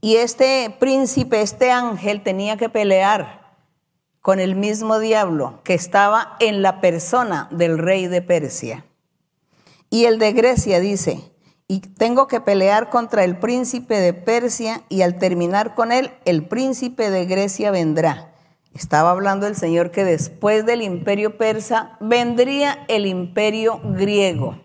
Y 0.00 0.16
este 0.16 0.74
príncipe, 0.78 1.42
este 1.42 1.72
ángel 1.72 2.22
tenía 2.22 2.56
que 2.56 2.68
pelear 2.68 3.40
con 4.20 4.38
el 4.38 4.54
mismo 4.54 5.00
diablo 5.00 5.60
que 5.64 5.74
estaba 5.74 6.36
en 6.38 6.62
la 6.62 6.80
persona 6.80 7.48
del 7.50 7.78
rey 7.78 8.06
de 8.06 8.22
Persia. 8.22 8.84
Y 9.90 10.04
el 10.04 10.20
de 10.20 10.32
Grecia 10.32 10.78
dice, 10.78 11.32
y 11.70 11.78
tengo 11.78 12.26
que 12.26 12.40
pelear 12.40 12.90
contra 12.90 13.22
el 13.22 13.38
príncipe 13.38 14.00
de 14.00 14.12
Persia 14.12 14.82
y 14.88 15.02
al 15.02 15.18
terminar 15.18 15.76
con 15.76 15.92
él, 15.92 16.10
el 16.24 16.48
príncipe 16.48 17.10
de 17.10 17.26
Grecia 17.26 17.70
vendrá. 17.70 18.34
Estaba 18.74 19.12
hablando 19.12 19.46
el 19.46 19.54
Señor 19.54 19.92
que 19.92 20.02
después 20.02 20.66
del 20.66 20.82
imperio 20.82 21.38
persa 21.38 21.96
vendría 22.00 22.84
el 22.88 23.06
imperio 23.06 23.80
griego. 23.84 24.60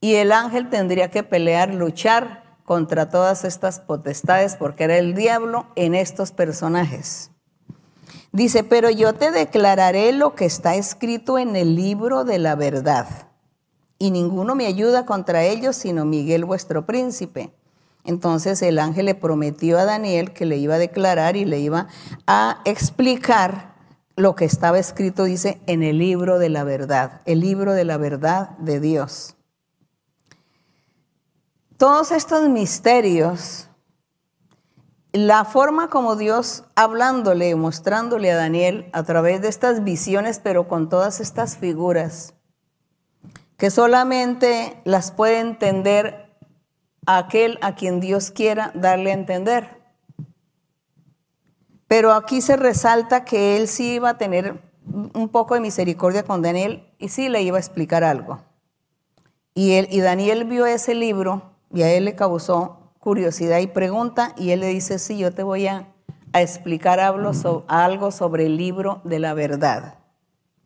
Y 0.00 0.14
el 0.14 0.32
ángel 0.32 0.70
tendría 0.70 1.10
que 1.10 1.24
pelear, 1.24 1.74
luchar 1.74 2.56
contra 2.64 3.10
todas 3.10 3.44
estas 3.44 3.80
potestades 3.80 4.56
porque 4.56 4.84
era 4.84 4.96
el 4.96 5.14
diablo 5.14 5.66
en 5.76 5.94
estos 5.94 6.32
personajes. 6.32 7.32
Dice, 8.32 8.64
pero 8.64 8.88
yo 8.88 9.12
te 9.12 9.30
declararé 9.30 10.12
lo 10.12 10.34
que 10.34 10.46
está 10.46 10.74
escrito 10.74 11.38
en 11.38 11.54
el 11.54 11.76
libro 11.76 12.24
de 12.24 12.38
la 12.38 12.54
verdad. 12.54 13.27
Y 13.98 14.10
ninguno 14.10 14.54
me 14.54 14.66
ayuda 14.66 15.06
contra 15.06 15.44
ellos 15.44 15.76
sino 15.76 16.04
Miguel 16.04 16.44
vuestro 16.44 16.86
príncipe. 16.86 17.52
Entonces 18.04 18.62
el 18.62 18.78
ángel 18.78 19.06
le 19.06 19.14
prometió 19.14 19.78
a 19.78 19.84
Daniel 19.84 20.32
que 20.32 20.46
le 20.46 20.56
iba 20.56 20.76
a 20.76 20.78
declarar 20.78 21.36
y 21.36 21.44
le 21.44 21.58
iba 21.60 21.88
a 22.26 22.60
explicar 22.64 23.74
lo 24.16 24.34
que 24.34 24.44
estaba 24.44 24.78
escrito, 24.78 25.24
dice, 25.24 25.60
en 25.66 25.82
el 25.82 25.98
libro 25.98 26.38
de 26.38 26.48
la 26.48 26.64
verdad, 26.64 27.20
el 27.24 27.40
libro 27.40 27.72
de 27.74 27.84
la 27.84 27.98
verdad 27.98 28.50
de 28.58 28.80
Dios. 28.80 29.36
Todos 31.76 32.10
estos 32.10 32.48
misterios 32.48 33.68
la 35.12 35.44
forma 35.44 35.88
como 35.88 36.16
Dios 36.16 36.64
hablándole, 36.76 37.54
mostrándole 37.56 38.30
a 38.30 38.36
Daniel 38.36 38.90
a 38.92 39.02
través 39.04 39.40
de 39.40 39.48
estas 39.48 39.82
visiones, 39.82 40.38
pero 40.38 40.68
con 40.68 40.88
todas 40.88 41.20
estas 41.20 41.56
figuras, 41.56 42.34
que 43.58 43.70
solamente 43.70 44.80
las 44.84 45.10
puede 45.10 45.40
entender 45.40 46.32
aquel 47.06 47.58
a 47.60 47.74
quien 47.74 48.00
Dios 48.00 48.30
quiera 48.30 48.70
darle 48.74 49.10
a 49.10 49.14
entender. 49.14 49.82
Pero 51.88 52.12
aquí 52.12 52.40
se 52.40 52.56
resalta 52.56 53.24
que 53.24 53.56
él 53.56 53.66
sí 53.66 53.94
iba 53.94 54.10
a 54.10 54.18
tener 54.18 54.62
un 54.86 55.28
poco 55.28 55.54
de 55.54 55.60
misericordia 55.60 56.22
con 56.22 56.40
Daniel 56.40 56.86
y 56.98 57.08
sí 57.08 57.28
le 57.28 57.42
iba 57.42 57.56
a 57.56 57.60
explicar 57.60 58.04
algo. 58.04 58.40
Y, 59.54 59.72
él, 59.72 59.88
y 59.90 60.00
Daniel 60.00 60.44
vio 60.44 60.64
ese 60.64 60.94
libro 60.94 61.50
y 61.74 61.82
a 61.82 61.92
él 61.92 62.04
le 62.04 62.14
causó 62.14 62.92
curiosidad 63.00 63.58
y 63.58 63.66
pregunta 63.66 64.34
y 64.36 64.50
él 64.50 64.60
le 64.60 64.68
dice, 64.68 65.00
sí, 65.00 65.18
yo 65.18 65.34
te 65.34 65.42
voy 65.42 65.66
a, 65.66 65.92
explicar 66.34 67.00
algo, 67.00 67.32
algo 67.66 68.10
sobre 68.12 68.46
el 68.46 68.56
libro 68.56 69.00
de 69.02 69.18
la 69.18 69.34
verdad. 69.34 69.98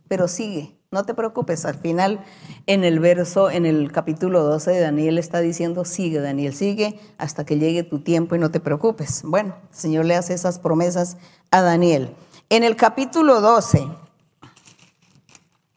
Pero 0.09 0.29
sigue, 0.29 0.82
no 0.93 1.05
te 1.05 1.15
preocupes, 1.15 1.65
al 1.65 1.75
final 1.75 2.21
en 2.67 2.85
el 2.85 3.01
verso, 3.01 3.51
en 3.51 3.65
el 3.65 3.91
capítulo 3.91 4.45
12 4.45 4.71
de 4.73 4.81
Daniel 4.81 5.19
está 5.19 5.41
diciendo, 5.41 5.87
sigue 5.87 6.21
Daniel, 6.21 6.55
sigue 6.55 7.01
hasta 7.17 7.45
que 7.45 7.59
llegue 7.59 7.83
tu 7.83 8.01
tiempo 8.01 8.37
y 8.37 8.39
no 8.39 8.51
te 8.51 8.61
preocupes. 8.61 9.23
Bueno, 9.25 9.57
el 9.71 9.77
Señor 9.77 10.05
le 10.05 10.15
hace 10.15 10.35
esas 10.35 10.59
promesas 10.59 11.17
a 11.51 11.63
Daniel. 11.63 12.15
En 12.51 12.63
el 12.63 12.77
capítulo 12.77 13.41
12, 13.41 13.89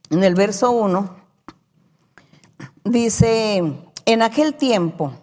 en 0.10 0.24
el 0.24 0.36
verso 0.36 0.72
1, 0.72 1.16
dice, 2.84 3.64
en 4.06 4.22
aquel 4.22 4.56
tiempo, 4.56 5.14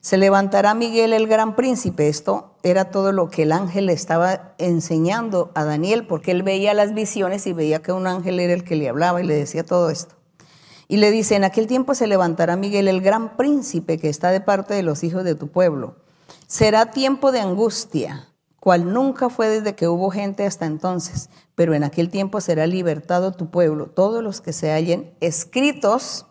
se 0.00 0.16
levantará 0.16 0.74
Miguel 0.74 1.12
el 1.12 1.26
gran 1.26 1.56
príncipe. 1.56 2.08
Esto 2.08 2.54
era 2.62 2.86
todo 2.90 3.12
lo 3.12 3.28
que 3.28 3.42
el 3.42 3.52
ángel 3.52 3.86
le 3.86 3.92
estaba 3.92 4.54
enseñando 4.58 5.50
a 5.54 5.64
Daniel, 5.64 6.06
porque 6.06 6.30
él 6.30 6.42
veía 6.42 6.74
las 6.74 6.94
visiones 6.94 7.46
y 7.46 7.52
veía 7.52 7.82
que 7.82 7.92
un 7.92 8.06
ángel 8.06 8.38
era 8.40 8.52
el 8.52 8.64
que 8.64 8.76
le 8.76 8.88
hablaba 8.88 9.20
y 9.20 9.26
le 9.26 9.34
decía 9.34 9.64
todo 9.64 9.90
esto. 9.90 10.14
Y 10.86 10.98
le 10.98 11.10
dice, 11.10 11.36
en 11.36 11.44
aquel 11.44 11.66
tiempo 11.66 11.94
se 11.94 12.06
levantará 12.06 12.56
Miguel 12.56 12.88
el 12.88 13.02
gran 13.02 13.36
príncipe 13.36 13.98
que 13.98 14.08
está 14.08 14.30
de 14.30 14.40
parte 14.40 14.72
de 14.74 14.82
los 14.82 15.04
hijos 15.04 15.24
de 15.24 15.34
tu 15.34 15.48
pueblo. 15.48 15.96
Será 16.46 16.90
tiempo 16.92 17.30
de 17.30 17.40
angustia, 17.40 18.28
cual 18.60 18.92
nunca 18.92 19.28
fue 19.28 19.48
desde 19.48 19.74
que 19.74 19.88
hubo 19.88 20.10
gente 20.10 20.46
hasta 20.46 20.64
entonces, 20.64 21.28
pero 21.54 21.74
en 21.74 21.84
aquel 21.84 22.08
tiempo 22.08 22.40
será 22.40 22.66
libertado 22.66 23.32
tu 23.32 23.50
pueblo, 23.50 23.86
todos 23.86 24.22
los 24.22 24.40
que 24.40 24.54
se 24.54 24.72
hallen 24.72 25.14
escritos 25.20 26.26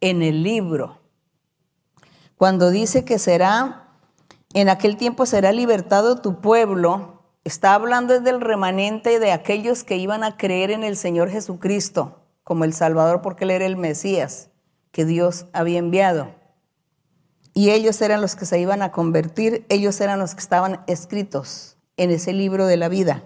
en 0.00 0.22
el 0.22 0.42
libro 0.42 0.97
cuando 2.38 2.70
dice 2.70 3.04
que 3.04 3.18
será, 3.18 3.88
en 4.54 4.68
aquel 4.68 4.96
tiempo 4.96 5.26
será 5.26 5.52
libertado 5.52 6.22
tu 6.22 6.40
pueblo, 6.40 7.24
está 7.44 7.74
hablando 7.74 8.20
del 8.20 8.40
remanente 8.40 9.18
de 9.18 9.32
aquellos 9.32 9.82
que 9.84 9.96
iban 9.96 10.22
a 10.22 10.36
creer 10.36 10.70
en 10.70 10.84
el 10.84 10.96
Señor 10.96 11.30
Jesucristo 11.30 12.22
como 12.44 12.64
el 12.64 12.72
Salvador 12.72 13.20
porque 13.20 13.44
Él 13.44 13.50
era 13.50 13.66
el 13.66 13.76
Mesías 13.76 14.48
que 14.92 15.04
Dios 15.04 15.46
había 15.52 15.80
enviado. 15.80 16.34
Y 17.54 17.70
ellos 17.70 18.00
eran 18.00 18.20
los 18.20 18.36
que 18.36 18.46
se 18.46 18.60
iban 18.60 18.82
a 18.82 18.92
convertir, 18.92 19.66
ellos 19.68 20.00
eran 20.00 20.20
los 20.20 20.34
que 20.34 20.40
estaban 20.40 20.80
escritos 20.86 21.76
en 21.96 22.12
ese 22.12 22.32
libro 22.32 22.66
de 22.66 22.76
la 22.76 22.88
vida. 22.88 23.24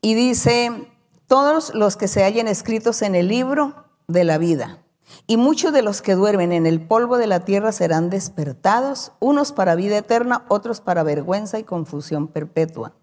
Y 0.00 0.14
dice, 0.14 0.90
todos 1.28 1.72
los 1.72 1.96
que 1.96 2.08
se 2.08 2.24
hallen 2.24 2.48
escritos 2.48 3.00
en 3.02 3.14
el 3.14 3.28
libro 3.28 3.86
de 4.08 4.24
la 4.24 4.38
vida. 4.38 4.81
Y 5.26 5.36
muchos 5.36 5.72
de 5.72 5.82
los 5.82 6.02
que 6.02 6.14
duermen 6.14 6.52
en 6.52 6.66
el 6.66 6.80
polvo 6.80 7.16
de 7.16 7.26
la 7.26 7.44
tierra 7.44 7.72
serán 7.72 8.10
despertados, 8.10 9.12
unos 9.20 9.52
para 9.52 9.74
vida 9.74 9.98
eterna, 9.98 10.44
otros 10.48 10.80
para 10.80 11.02
vergüenza 11.02 11.58
y 11.58 11.64
confusión 11.64 12.28
perpetua. 12.28 12.94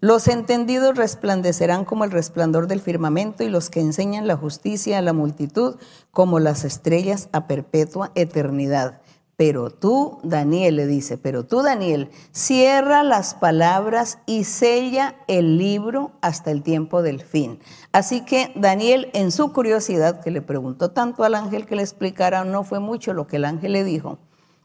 Los 0.00 0.28
entendidos 0.28 0.96
resplandecerán 0.96 1.86
como 1.86 2.04
el 2.04 2.10
resplandor 2.10 2.66
del 2.66 2.80
firmamento 2.80 3.44
y 3.44 3.48
los 3.48 3.70
que 3.70 3.80
enseñan 3.80 4.26
la 4.26 4.36
justicia 4.36 4.98
a 4.98 5.02
la 5.02 5.14
multitud 5.14 5.76
como 6.10 6.38
las 6.38 6.64
estrellas 6.64 7.28
a 7.32 7.46
perpetua 7.46 8.12
eternidad. 8.14 9.00
Pero 9.36 9.70
tú, 9.70 10.18
Daniel 10.22 10.76
le 10.76 10.86
dice, 10.86 11.18
pero 11.18 11.44
tú, 11.44 11.60
Daniel, 11.60 12.10
cierra 12.32 13.02
las 13.02 13.34
palabras 13.34 14.18
y 14.24 14.44
sella 14.44 15.16
el 15.28 15.58
libro 15.58 16.12
hasta 16.22 16.50
el 16.50 16.62
tiempo 16.62 17.02
del 17.02 17.20
fin. 17.20 17.60
Así 17.92 18.24
que 18.24 18.50
Daniel, 18.56 19.10
en 19.12 19.30
su 19.30 19.52
curiosidad, 19.52 20.22
que 20.22 20.30
le 20.30 20.40
preguntó 20.40 20.90
tanto 20.92 21.22
al 21.22 21.34
ángel 21.34 21.66
que 21.66 21.76
le 21.76 21.82
explicara, 21.82 22.44
no 22.44 22.64
fue 22.64 22.80
mucho 22.80 23.12
lo 23.12 23.26
que 23.26 23.36
el 23.36 23.44
ángel 23.44 23.72
le 23.74 23.84
dijo. 23.84 24.18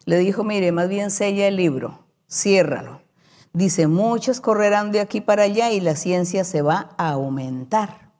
Le 0.05 0.17
dijo, 0.17 0.45
mire, 0.45 0.71
más 0.71 0.87
bien 0.87 1.11
sella 1.11 1.49
el 1.49 1.57
libro, 1.57 2.05
ciérralo. 2.29 3.01
Dice, 3.51 3.87
muchos 3.87 4.39
correrán 4.39 4.93
de 4.93 5.01
aquí 5.01 5.19
para 5.19 5.43
allá 5.43 5.71
y 5.71 5.81
la 5.81 5.97
ciencia 5.97 6.45
se 6.45 6.61
va 6.61 6.91
a 6.97 7.09
aumentar. 7.09 8.13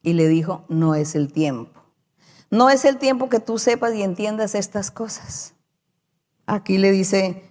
Y 0.00 0.14
le 0.14 0.26
dijo, 0.26 0.64
no 0.70 0.94
es 0.94 1.14
el 1.14 1.30
tiempo. 1.30 1.83
No 2.54 2.70
es 2.70 2.84
el 2.84 2.98
tiempo 2.98 3.28
que 3.28 3.40
tú 3.40 3.58
sepas 3.58 3.96
y 3.96 4.04
entiendas 4.04 4.54
estas 4.54 4.92
cosas. 4.92 5.54
Aquí 6.46 6.78
le 6.78 6.92
dice 6.92 7.50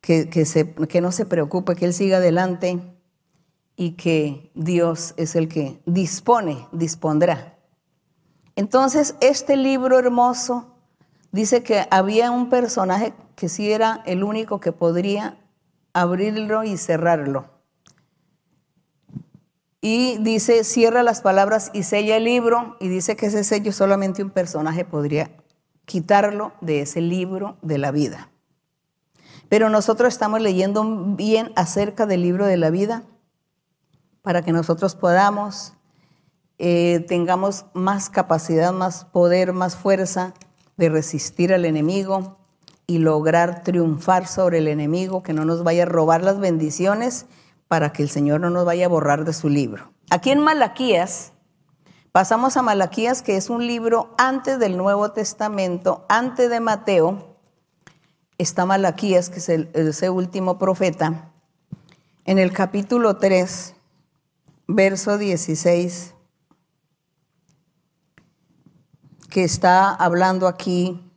que, 0.00 0.28
que, 0.28 1.00
no 1.00 1.12
se 1.12 1.24
preocupe, 1.24 1.76
que 1.76 1.84
Él 1.84 1.94
siga 1.94 2.16
adelante 2.16 2.82
y 3.76 3.92
que 3.92 4.50
Dios 4.56 5.14
es 5.16 5.36
el 5.36 5.46
que 5.46 5.80
dispone, 5.86 6.66
dispondrá. 6.72 7.60
Entonces, 8.56 9.14
este 9.20 9.56
libro 9.56 10.00
hermoso 10.00 10.74
dice 11.30 11.62
que 11.62 11.86
había 11.88 12.32
un 12.32 12.50
personaje 12.50 13.12
que 13.36 13.48
sí 13.48 13.70
era 13.70 14.02
el 14.04 14.24
único 14.24 14.58
que 14.58 14.72
podría 14.72 15.38
abrirlo 15.92 16.64
y 16.64 16.76
cerrarlo. 16.76 17.59
Y 19.80 20.18
dice, 20.18 20.64
cierra 20.64 21.02
las 21.02 21.22
palabras 21.22 21.70
y 21.72 21.84
sella 21.84 22.16
el 22.16 22.24
libro, 22.24 22.76
y 22.80 22.88
dice 22.88 23.16
que 23.16 23.26
ese 23.26 23.44
sello 23.44 23.72
solamente 23.72 24.22
un 24.22 24.30
personaje 24.30 24.84
podría 24.84 25.30
quitarlo 25.86 26.52
de 26.60 26.82
ese 26.82 27.00
libro 27.00 27.56
de 27.62 27.78
la 27.78 27.90
vida. 27.90 28.30
Pero 29.48 29.70
nosotros 29.70 30.12
estamos 30.12 30.40
leyendo 30.40 30.84
bien 31.16 31.52
acerca 31.56 32.06
del 32.06 32.22
libro 32.22 32.46
de 32.46 32.56
la 32.56 32.70
vida 32.70 33.04
para 34.22 34.42
que 34.42 34.52
nosotros 34.52 34.94
podamos, 34.94 35.72
eh, 36.58 37.04
tengamos 37.08 37.64
más 37.72 38.10
capacidad, 38.10 38.72
más 38.72 39.06
poder, 39.06 39.52
más 39.52 39.76
fuerza 39.76 40.34
de 40.76 40.90
resistir 40.90 41.54
al 41.54 41.64
enemigo 41.64 42.36
y 42.86 42.98
lograr 42.98 43.62
triunfar 43.62 44.26
sobre 44.26 44.58
el 44.58 44.68
enemigo, 44.68 45.22
que 45.22 45.32
no 45.32 45.44
nos 45.44 45.64
vaya 45.64 45.84
a 45.84 45.86
robar 45.86 46.22
las 46.22 46.38
bendiciones 46.38 47.26
para 47.70 47.92
que 47.92 48.02
el 48.02 48.10
Señor 48.10 48.40
no 48.40 48.50
nos 48.50 48.66
vaya 48.66 48.86
a 48.86 48.88
borrar 48.88 49.24
de 49.24 49.32
su 49.32 49.48
libro. 49.48 49.92
Aquí 50.10 50.30
en 50.30 50.40
Malaquías 50.40 51.32
Pasamos 52.12 52.56
a 52.56 52.62
Malaquías, 52.62 53.22
que 53.22 53.36
es 53.36 53.50
un 53.50 53.64
libro 53.68 54.12
antes 54.18 54.58
del 54.58 54.76
Nuevo 54.76 55.12
Testamento, 55.12 56.04
antes 56.08 56.50
de 56.50 56.58
Mateo. 56.58 57.36
Está 58.36 58.66
Malaquías, 58.66 59.30
que 59.30 59.38
es 59.38 59.48
el, 59.48 59.70
ese 59.74 60.10
último 60.10 60.58
profeta. 60.58 61.30
En 62.24 62.40
el 62.40 62.52
capítulo 62.52 63.18
3, 63.18 63.76
verso 64.66 65.18
16, 65.18 66.16
que 69.30 69.44
está 69.44 69.94
hablando 69.94 70.48
aquí 70.48 71.12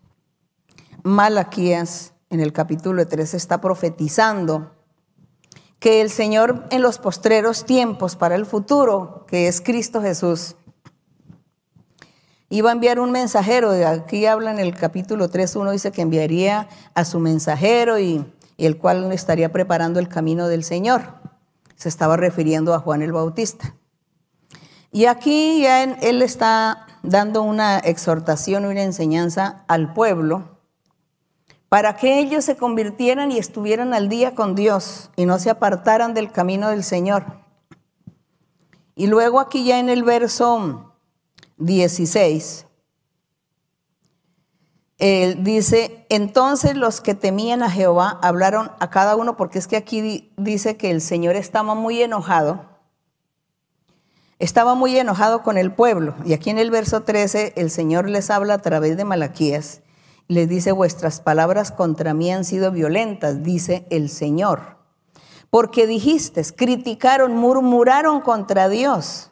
Malaquías, 1.01 2.13
en 2.29 2.39
el 2.39 2.53
capítulo 2.53 3.07
3, 3.07 3.33
está 3.33 3.61
profetizando 3.61 4.72
que 5.83 5.99
el 5.99 6.09
Señor 6.09 6.63
en 6.69 6.81
los 6.81 6.97
postreros 6.97 7.65
tiempos 7.65 8.15
para 8.15 8.35
el 8.35 8.45
futuro, 8.45 9.25
que 9.27 9.49
es 9.49 9.59
Cristo 9.59 10.01
Jesús, 10.01 10.55
iba 12.47 12.69
a 12.69 12.71
enviar 12.71 13.01
un 13.01 13.11
mensajero, 13.11 13.71
aquí 13.85 14.25
habla 14.25 14.51
en 14.51 14.59
el 14.59 14.75
capítulo 14.75 15.27
3, 15.27 15.57
uno 15.57 15.71
dice 15.71 15.91
que 15.91 16.01
enviaría 16.01 16.69
a 16.93 17.03
su 17.03 17.19
mensajero 17.19 17.99
y, 17.99 18.23
el 18.57 18.77
cual 18.77 19.11
estaría 19.11 19.51
preparando 19.51 19.99
el 19.99 20.07
camino 20.07 20.47
del 20.47 20.63
Señor. 20.63 21.15
Se 21.75 21.89
estaba 21.89 22.15
refiriendo 22.15 22.73
a 22.73 22.79
Juan 22.79 23.01
el 23.01 23.11
Bautista. 23.11 23.75
Y 24.89 25.07
aquí 25.07 25.63
ya 25.63 25.83
él 25.83 26.21
está 26.21 26.87
dando 27.01 27.41
una 27.41 27.79
exhortación, 27.79 28.63
una 28.63 28.83
enseñanza 28.83 29.65
al 29.67 29.91
pueblo 29.91 30.52
para 31.73 31.95
que 31.95 32.19
ellos 32.19 32.45
se 32.45 32.55
convirtieran 32.55 33.31
y 33.31 33.39
estuvieran 33.39 33.95
al 33.95 34.07
día 34.07 34.35
con 34.35 34.53
Dios 34.53 35.09
y 35.15 35.25
no 35.25 35.39
se 35.39 35.49
apartaran 35.49 36.13
del 36.13 36.31
camino 36.31 36.69
del 36.69 36.83
Señor. 36.83 37.25
Y 38.93 39.07
luego 39.07 39.39
aquí 39.39 39.65
ya 39.65 39.79
en 39.79 39.89
el 39.89 40.03
verso 40.03 40.93
16. 41.57 42.67
Él 44.99 45.43
dice, 45.43 46.05
entonces 46.09 46.75
los 46.75 47.01
que 47.01 47.15
temían 47.15 47.63
a 47.63 47.71
Jehová 47.71 48.19
hablaron 48.21 48.71
a 48.79 48.91
cada 48.91 49.15
uno, 49.15 49.35
porque 49.35 49.57
es 49.57 49.65
que 49.65 49.75
aquí 49.75 50.31
dice 50.37 50.77
que 50.77 50.91
el 50.91 51.01
Señor 51.01 51.35
estaba 51.35 51.73
muy 51.73 52.03
enojado, 52.03 52.65
estaba 54.37 54.75
muy 54.75 54.95
enojado 54.95 55.41
con 55.41 55.57
el 55.57 55.73
pueblo. 55.73 56.13
Y 56.23 56.33
aquí 56.33 56.51
en 56.51 56.59
el 56.59 56.69
verso 56.69 57.01
13 57.01 57.53
el 57.55 57.71
Señor 57.71 58.07
les 58.07 58.29
habla 58.29 58.53
a 58.53 58.61
través 58.61 58.95
de 58.95 59.05
Malaquías, 59.05 59.81
les 60.27 60.47
dice, 60.49 60.71
vuestras 60.71 61.21
palabras 61.21 61.71
contra 61.71 62.13
mí 62.13 62.31
han 62.31 62.45
sido 62.45 62.71
violentas, 62.71 63.43
dice 63.43 63.85
el 63.89 64.09
Señor. 64.09 64.77
Porque 65.49 65.85
dijiste, 65.85 66.43
criticaron, 66.55 67.35
murmuraron 67.35 68.21
contra 68.21 68.69
Dios. 68.69 69.31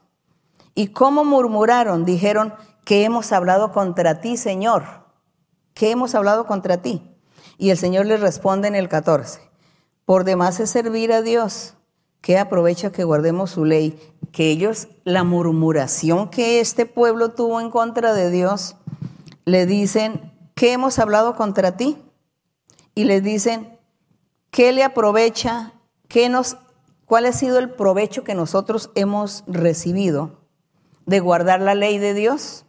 ¿Y 0.75 0.87
cómo 0.87 1.23
murmuraron? 1.23 2.05
Dijeron 2.05 2.53
que 2.85 3.03
hemos 3.03 3.31
hablado 3.31 3.71
contra 3.71 4.21
ti, 4.21 4.37
Señor. 4.37 4.83
Que 5.73 5.91
hemos 5.91 6.13
hablado 6.13 6.45
contra 6.45 6.81
ti. 6.81 7.01
Y 7.57 7.69
el 7.69 7.77
Señor 7.77 8.05
les 8.05 8.19
responde 8.19 8.67
en 8.67 8.75
el 8.75 8.89
14. 8.89 9.41
Por 10.05 10.23
demás 10.23 10.59
es 10.59 10.69
servir 10.69 11.11
a 11.13 11.21
Dios, 11.21 11.75
que 12.21 12.37
aprovecha 12.37 12.91
que 12.91 13.03
guardemos 13.03 13.51
su 13.51 13.65
ley. 13.65 13.99
Que 14.31 14.49
ellos, 14.49 14.89
la 15.03 15.23
murmuración 15.23 16.29
que 16.29 16.59
este 16.59 16.85
pueblo 16.85 17.29
tuvo 17.29 17.59
en 17.61 17.69
contra 17.69 18.13
de 18.13 18.29
Dios, 18.29 18.75
le 19.45 19.65
dicen, 19.65 20.30
que 20.61 20.73
hemos 20.73 20.99
hablado 20.99 21.35
contra 21.35 21.75
ti? 21.75 21.97
Y 22.93 23.05
les 23.05 23.23
dicen, 23.23 23.79
¿qué 24.51 24.71
le 24.71 24.83
aprovecha? 24.83 25.73
¿Qué 26.07 26.29
nos, 26.29 26.55
¿Cuál 27.05 27.25
ha 27.25 27.33
sido 27.33 27.57
el 27.57 27.71
provecho 27.71 28.23
que 28.23 28.35
nosotros 28.35 28.91
hemos 28.93 29.43
recibido? 29.47 30.41
de 31.05 31.19
guardar 31.19 31.61
la 31.61 31.75
ley 31.75 31.97
de 31.97 32.13
Dios, 32.13 32.65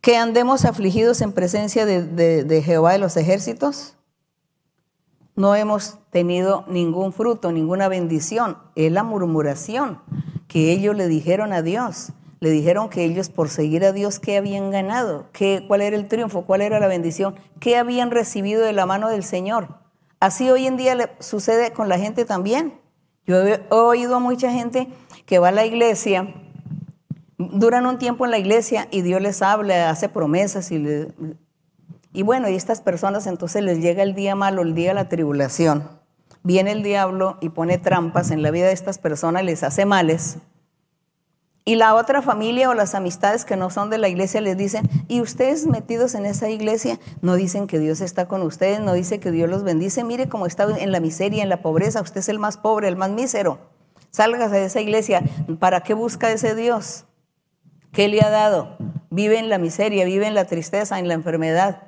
que 0.00 0.16
andemos 0.16 0.64
afligidos 0.64 1.20
en 1.20 1.32
presencia 1.32 1.86
de, 1.86 2.62
Jehová 2.64 2.92
de 2.92 2.98
los 2.98 3.16
ejércitos. 3.16 3.94
No 5.34 5.54
hemos 5.54 5.98
tenido 6.10 6.64
ningún 6.68 7.12
fruto, 7.12 7.52
ninguna 7.52 7.88
bendición. 7.88 8.58
Es 8.74 8.92
la 8.92 9.02
murmuración 9.02 10.00
que 10.48 10.72
ellos 10.72 10.96
le 10.96 11.08
dijeron 11.08 11.52
a 11.52 11.62
Dios. 11.62 12.12
Le 12.40 12.50
dijeron 12.50 12.88
que 12.90 13.04
ellos 13.04 13.30
por 13.30 13.48
seguir 13.48 13.84
a 13.84 13.92
Dios, 13.92 14.18
¿qué 14.18 14.36
habían 14.36 14.70
ganado? 14.70 15.26
¿Qué, 15.32 15.64
¿Cuál 15.66 15.80
era 15.80 15.96
el 15.96 16.08
triunfo? 16.08 16.42
¿Cuál 16.42 16.60
era 16.60 16.80
la 16.80 16.86
bendición? 16.86 17.34
¿Qué 17.60 17.76
habían 17.76 18.10
recibido 18.10 18.62
de 18.62 18.72
la 18.72 18.86
mano 18.86 19.08
del 19.08 19.24
Señor? 19.24 19.68
Así 20.20 20.50
hoy 20.50 20.66
en 20.66 20.76
día 20.76 20.94
le 20.94 21.10
sucede 21.18 21.72
con 21.72 21.88
la 21.88 21.98
gente 21.98 22.24
también. 22.24 22.78
Yo 23.26 23.42
he 23.46 23.60
oído 23.70 24.16
a 24.16 24.20
mucha 24.20 24.50
gente 24.50 24.88
que 25.24 25.38
va 25.38 25.48
a 25.48 25.52
la 25.52 25.64
iglesia 25.64 26.34
duran 27.38 27.86
un 27.86 27.98
tiempo 27.98 28.24
en 28.24 28.30
la 28.30 28.38
iglesia 28.38 28.88
y 28.90 29.02
Dios 29.02 29.20
les 29.20 29.42
habla, 29.42 29.90
hace 29.90 30.08
promesas 30.08 30.70
y, 30.70 31.06
y 32.12 32.22
bueno, 32.22 32.48
y 32.48 32.54
estas 32.54 32.80
personas 32.80 33.26
entonces 33.26 33.62
les 33.62 33.80
llega 33.80 34.02
el 34.02 34.14
día 34.14 34.34
malo, 34.34 34.62
el 34.62 34.74
día 34.74 34.88
de 34.88 34.94
la 34.94 35.08
tribulación. 35.08 35.88
Viene 36.42 36.72
el 36.72 36.82
diablo 36.82 37.38
y 37.40 37.48
pone 37.48 37.78
trampas 37.78 38.30
en 38.30 38.42
la 38.42 38.50
vida 38.50 38.66
de 38.66 38.72
estas 38.72 38.98
personas, 38.98 39.44
les 39.44 39.62
hace 39.62 39.84
males. 39.84 40.38
Y 41.68 41.74
la 41.74 41.96
otra 41.96 42.22
familia 42.22 42.70
o 42.70 42.74
las 42.74 42.94
amistades 42.94 43.44
que 43.44 43.56
no 43.56 43.70
son 43.70 43.90
de 43.90 43.98
la 43.98 44.08
iglesia 44.08 44.40
les 44.40 44.56
dicen, 44.56 44.88
y 45.08 45.20
ustedes 45.20 45.66
metidos 45.66 46.14
en 46.14 46.24
esa 46.24 46.48
iglesia 46.48 47.00
no 47.22 47.34
dicen 47.34 47.66
que 47.66 47.80
Dios 47.80 48.00
está 48.00 48.28
con 48.28 48.42
ustedes, 48.42 48.78
no 48.78 48.92
dice 48.92 49.18
que 49.18 49.32
Dios 49.32 49.50
los 49.50 49.64
bendice, 49.64 50.04
mire 50.04 50.28
cómo 50.28 50.46
está 50.46 50.68
en 50.78 50.92
la 50.92 51.00
miseria, 51.00 51.42
en 51.42 51.48
la 51.48 51.62
pobreza, 51.62 52.00
usted 52.00 52.20
es 52.20 52.28
el 52.28 52.38
más 52.38 52.56
pobre, 52.56 52.86
el 52.86 52.94
más 52.94 53.10
mísero. 53.10 53.58
Sálgase 54.12 54.54
de 54.54 54.64
esa 54.66 54.80
iglesia, 54.80 55.24
¿para 55.58 55.80
qué 55.80 55.92
busca 55.92 56.30
ese 56.30 56.54
Dios? 56.54 57.04
¿Qué 57.90 58.06
le 58.06 58.22
ha 58.22 58.30
dado? 58.30 58.76
Vive 59.10 59.36
en 59.40 59.48
la 59.48 59.58
miseria, 59.58 60.04
vive 60.04 60.28
en 60.28 60.34
la 60.34 60.44
tristeza, 60.44 61.00
en 61.00 61.08
la 61.08 61.14
enfermedad. 61.14 61.82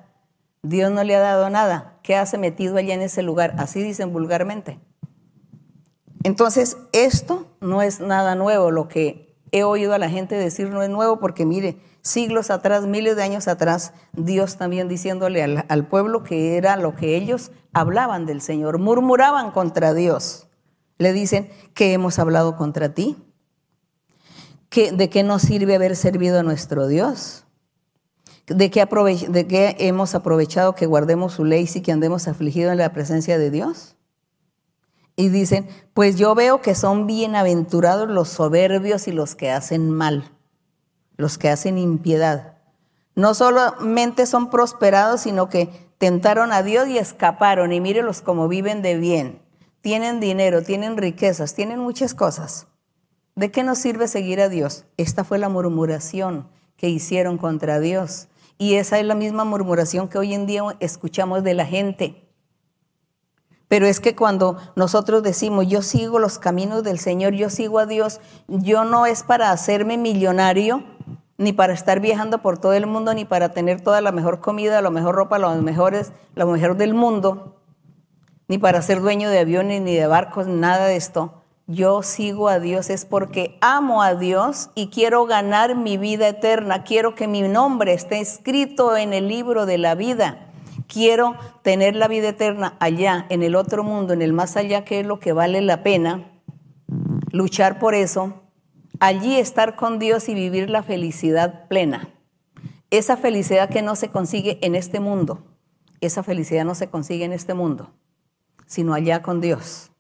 Dios 0.63 0.91
no 0.91 1.05
le 1.05 1.15
ha 1.15 1.21
dado 1.21 1.51
nada. 1.51 2.01
¿Qué 2.03 2.17
hace 2.17 2.37
metido 2.37 2.79
allá 2.79 2.95
en 2.95 3.03
ese 3.03 3.23
lugar? 3.23 3.55
Así 3.59 3.81
dicen 3.81 4.13
vulgarmente. 4.13 4.81
Entonces, 6.25 6.79
esto 6.93 7.47
no 7.61 7.81
es 7.81 8.01
nada 8.01 8.35
nuevo. 8.35 8.73
Lo 8.73 8.89
que 8.89 9.28
he 9.53 9.65
oído 9.65 9.95
a 9.95 9.99
la 9.99 10.09
gente 10.09 10.35
decir 10.35 10.71
no 10.71 10.83
es 10.83 10.91
nuevo 10.91 11.19
porque 11.19 11.47
mire, 11.47 11.79
siglos 12.03 12.51
atrás, 12.51 12.87
miles 12.87 13.17
de 13.17 13.23
años 13.23 13.49
atrás, 13.49 13.93
Dios 14.13 14.57
también 14.57 14.89
diciéndole 14.89 15.43
al, 15.43 15.87
pueblo 15.87 16.23
que 16.23 16.57
era 16.57 16.77
lo 16.77 16.95
que 16.95 17.17
ellos 17.17 17.51
hablaban 17.73 18.27
del 18.27 18.41
Señor, 18.41 18.79
murmuraban 18.79 19.51
contra 19.51 19.95
Dios. 19.95 20.49
Le 20.99 21.13
dicen 21.13 21.51
que 21.75 21.93
hemos 21.93 22.19
hablado 22.19 22.57
contra 22.57 22.95
ti, 22.95 23.17
¿De 24.71 25.09
qué 25.09 25.23
nos 25.23 25.43
sirve 25.43 25.75
haber 25.75 25.97
servido 25.97 26.39
a 26.39 26.43
nuestro 26.43 26.87
Dios? 26.87 27.45
¿De 28.47 28.71
qué, 28.71 28.87
¿De 29.29 29.47
qué 29.47 29.77
hemos 29.79 30.15
aprovechado 30.15 30.75
que 30.75 30.87
guardemos 30.87 31.33
su 31.33 31.45
ley 31.45 31.69
y 31.75 31.81
que 31.81 31.91
andemos 31.91 32.29
afligidos 32.29 32.73
en 32.73 32.79
la 32.79 32.93
presencia 32.93 33.39
de 33.39 33.51
Dios? 33.51 33.97
Y 35.19 35.31
dicen, 35.31 35.67
pues 35.95 36.15
yo 36.15 36.37
veo 36.37 36.63
que 36.63 36.77
son 36.77 37.09
bienaventurados 37.09 38.09
los 38.09 38.29
soberbios 38.29 39.09
y 39.09 39.13
los 39.13 39.35
que 39.35 39.51
hacen 39.51 39.91
mal, 39.91 40.31
los 41.17 41.39
que 41.39 41.49
hacen 41.49 41.77
impiedad. 41.77 42.59
No 43.17 43.35
solamente 43.35 44.27
son 44.27 44.49
prosperados, 44.49 45.23
sino 45.23 45.49
que 45.49 45.71
tentaron 45.99 46.53
a 46.53 46.63
Dios 46.63 46.87
y 46.87 46.99
escaparon. 46.99 47.73
Y 47.73 47.81
mírelos 47.81 48.23
como 48.23 48.47
viven 48.47 48.81
de 48.81 48.97
bien. 48.97 49.43
Tienen 49.81 50.21
dinero, 50.21 50.63
tienen 50.63 50.97
riquezas, 50.97 51.53
tienen 51.53 51.81
muchas 51.81 52.15
cosas. 52.15 52.69
¿De 53.35 53.51
qué 53.51 53.65
nos 53.65 53.79
sirve 53.79 54.07
seguir 54.07 54.41
a 54.41 54.49
Dios? 54.49 54.85
Esta 54.99 55.25
fue 55.25 55.39
la 55.39 55.49
murmuración 55.49 56.47
que 56.77 56.91
hicieron 56.91 57.39
contra 57.39 57.81
Dios. 57.81 58.29
Y 58.57 58.75
esa 58.75 59.01
es 59.01 59.05
la 59.05 59.17
misma 59.17 59.43
murmuración 59.43 60.07
que 60.07 60.19
hoy 60.19 60.33
en 60.33 60.47
día 60.47 60.63
escuchamos 60.79 61.43
de 61.43 61.55
la 61.55 61.67
gente. 61.67 62.28
Pero 63.69 63.87
es 63.87 64.01
que 64.01 64.17
cuando 64.17 64.57
nosotros 64.77 65.23
decimos, 65.23 65.67
yo 65.69 65.83
sigo 65.83 66.19
los 66.19 66.39
caminos 66.39 66.83
del 66.83 66.99
Señor, 66.99 67.35
yo 67.35 67.51
sigo 67.51 67.79
a 67.79 67.87
Dios, 67.87 68.21
yo 68.49 68.85
no 68.85 69.07
es 69.07 69.23
para 69.23 69.51
hacerme 69.51 69.99
millonario, 69.99 70.83
ni 71.37 71.53
para 71.53 71.73
estar 71.73 72.01
viajando 72.01 72.39
por 72.39 72.59
todo 72.59 72.73
el 72.73 72.87
mundo, 72.87 73.15
ni 73.15 73.25
para 73.25 73.51
tener 73.51 73.81
toda 73.81 74.01
la 74.01 74.11
mejor 74.11 74.41
comida, 74.41 74.81
la 74.81 74.91
mejor 74.91 75.15
ropa, 75.15 75.39
los 75.39 75.63
mejores, 75.63 76.13
lo 76.35 76.47
mejor 76.47 76.77
del 76.77 76.95
mundo, 76.95 77.61
ni 78.49 78.59
para 78.59 78.83
ser 78.83 79.01
dueño 79.01 79.31
de 79.31 79.41
aviones, 79.41 79.83
ni 79.83 79.95
de 79.95 80.07
barcos, 80.07 80.47
nada 80.47 80.87
de 80.87 80.97
esto 80.97 81.39
yo 81.71 82.03
sigo 82.03 82.49
a 82.49 82.61
Dios 82.61 82.89
es 82.89 83.05
porque 83.05 83.59
amo 83.61 84.03
a 84.03 84.15
Dios 84.15 84.71
y 84.75 84.89
quiero 84.89 85.27
ganar 85.27 85.77
mi 85.77 85.99
vida 85.99 86.27
eterna. 86.27 86.83
Quiero 86.83 87.15
que 87.15 87.29
mi 87.29 87.43
nombre 87.43 87.93
esté 87.93 88.21
escrito 88.21 88.97
en 88.97 89.13
el 89.13 89.29
libro 89.29 89.67
de 89.67 89.77
la 89.77 89.95
vida. 89.95 90.48
Quiero 90.89 91.37
tener 91.63 91.95
la 91.95 92.09
vida 92.09 92.31
eterna 92.31 92.77
allá, 92.81 93.27
en 93.29 93.45
el 93.45 93.55
otro 93.55 93.85
mundo, 93.85 94.13
en 94.13 94.23
el 94.23 94.33
más 94.33 94.57
allá, 94.57 94.85
que 94.85 95.01
es 95.01 95.07
lo 95.07 95.21
que 95.21 95.33
vale 95.33 95.61
la 95.61 95.85
pena. 95.85 96.33
Luchar 97.31 97.79
por 97.79 97.95
eso. 97.95 98.43
Allí 98.99 99.37
estar 99.37 99.77
con 99.77 100.01
Dios 100.01 100.29
y 100.29 100.35
vivir 100.35 100.69
la 100.69 100.83
felicidad 100.83 101.69
plena. 101.69 102.09
Esa 102.91 103.17
felicidad 103.17 103.71
que 103.71 103.83
no 103.83 103.95
se 103.95 104.09
consigue 104.09 104.59
en 104.63 104.75
este 104.75 104.99
mundo. 104.99 105.45
Esa 106.01 106.25
felicidad 106.25 106.65
no 106.65 106.75
se 106.75 106.89
consigue 106.89 107.25
en 107.25 107.33
este 107.33 107.55
mundo, 107.55 107.93
sino 108.67 108.95
allá 108.95 109.23
con 109.23 109.41
Dios. 109.41 109.93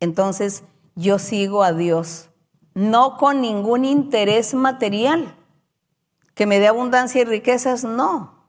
Entonces, 0.00 0.64
yo 0.96 1.20
sigo 1.20 1.62
a 1.62 1.72
Dios 1.72 2.30
no 2.74 3.16
con 3.16 3.40
ningún 3.40 3.84
interés 3.84 4.54
material. 4.54 5.34
Que 6.34 6.46
me 6.46 6.58
dé 6.58 6.68
abundancia 6.68 7.20
y 7.20 7.24
riquezas, 7.24 7.84
no. 7.84 8.41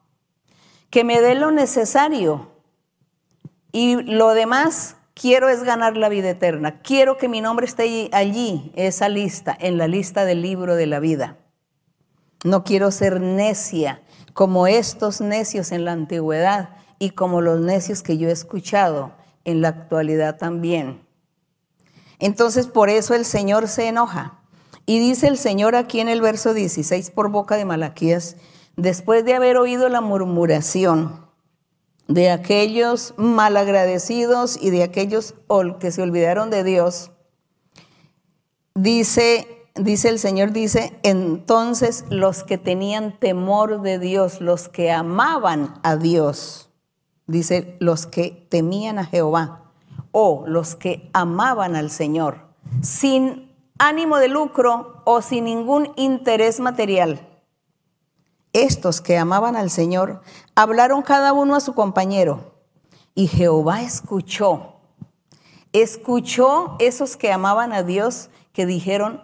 Que 0.94 1.04
me 1.04 1.22
dé 1.22 1.34
lo 1.34 1.50
necesario. 1.50 2.52
Y 3.72 3.96
lo 4.04 4.36
demás, 4.36 4.96
quiero 5.16 5.50
es 5.50 5.64
ganar 5.64 5.98
la 5.98 6.08
vida 6.08 6.30
eterna. 6.30 6.82
Quiero 6.82 7.18
que 7.18 7.28
mi 7.28 7.42
nombre 7.42 7.66
esté 7.66 8.12
allí, 8.14 8.72
esa 8.76 9.10
lista, 9.10 9.58
en 9.60 9.80
la 9.80 9.88
lista 9.88 10.24
del 10.24 10.44
libro 10.44 10.76
de 10.76 10.86
la 10.86 11.00
vida. 11.00 11.40
No 12.44 12.64
quiero 12.64 12.92
ser 12.92 13.20
necia 13.22 14.04
como 14.34 14.68
estos 14.68 15.20
necios 15.20 15.72
en 15.72 15.84
la 15.84 15.94
antigüedad 15.94 16.70
y 17.00 17.10
como 17.10 17.42
los 17.42 17.60
necios 17.60 18.04
que 18.04 18.20
yo 18.20 18.30
he 18.30 18.32
escuchado 18.32 19.14
en 19.46 19.62
la 19.62 19.70
actualidad 19.70 20.38
también. 20.38 21.02
Entonces 22.20 22.68
por 22.68 22.92
eso 22.92 23.16
el 23.16 23.26
Señor 23.26 23.68
se 23.68 23.88
enoja. 23.88 24.42
Y 24.86 25.00
dice 25.00 25.28
el 25.28 25.40
Señor 25.40 25.76
aquí 25.76 26.02
en 26.02 26.10
el 26.10 26.22
verso 26.22 26.54
16 26.54 27.10
por 27.10 27.32
boca 27.32 27.58
de 27.58 27.66
Malaquías, 27.66 28.36
después 28.76 29.26
de 29.26 29.34
haber 29.36 29.58
oído 29.58 29.90
la 29.90 30.02
murmuración 30.02 31.26
de 32.08 32.32
aquellos 32.32 33.14
malagradecidos 33.18 34.58
y 34.62 34.70
de 34.70 34.84
aquellos 34.84 35.36
que 35.80 35.92
se 35.92 36.02
olvidaron 36.02 36.50
de 36.50 36.64
Dios, 36.64 37.12
dice 38.76 39.54
dice 39.76 40.10
el 40.10 40.20
Señor, 40.20 40.52
dice, 40.52 41.00
entonces 41.04 42.06
los 42.10 42.44
que 42.44 42.58
tenían 42.58 43.18
temor 43.20 43.82
de 43.82 44.00
Dios, 44.00 44.42
los 44.42 44.70
que 44.70 44.92
amaban 44.92 45.76
a 45.84 45.96
Dios, 45.96 46.70
dice, 47.28 47.76
los 47.80 48.06
que 48.06 48.48
temían 48.50 49.00
a 49.00 49.06
Jehová, 49.06 49.72
o 50.12 50.44
los 50.48 50.76
que 50.76 51.10
amaban 51.14 51.76
al 51.76 51.90
Señor, 51.90 52.42
sin 52.82 53.52
ánimo 53.80 54.18
de 54.18 54.28
lucro 54.28 55.02
o 55.06 55.22
sin 55.22 55.46
ningún 55.46 55.92
interés 55.96 56.60
material. 56.60 57.28
Estos 58.54 59.02
que 59.02 59.18
amaban 59.18 59.56
al 59.56 59.72
Señor 59.72 60.22
hablaron 60.54 61.02
cada 61.02 61.34
uno 61.34 61.56
a 61.56 61.60
su 61.60 61.74
compañero 61.74 62.54
y 63.16 63.28
Jehová 63.28 63.82
escuchó. 63.82 64.76
Escuchó 65.72 66.76
esos 66.78 67.18
que 67.18 67.32
amaban 67.32 67.74
a 67.74 67.82
Dios 67.82 68.30
que 68.52 68.68
dijeron, 68.68 69.24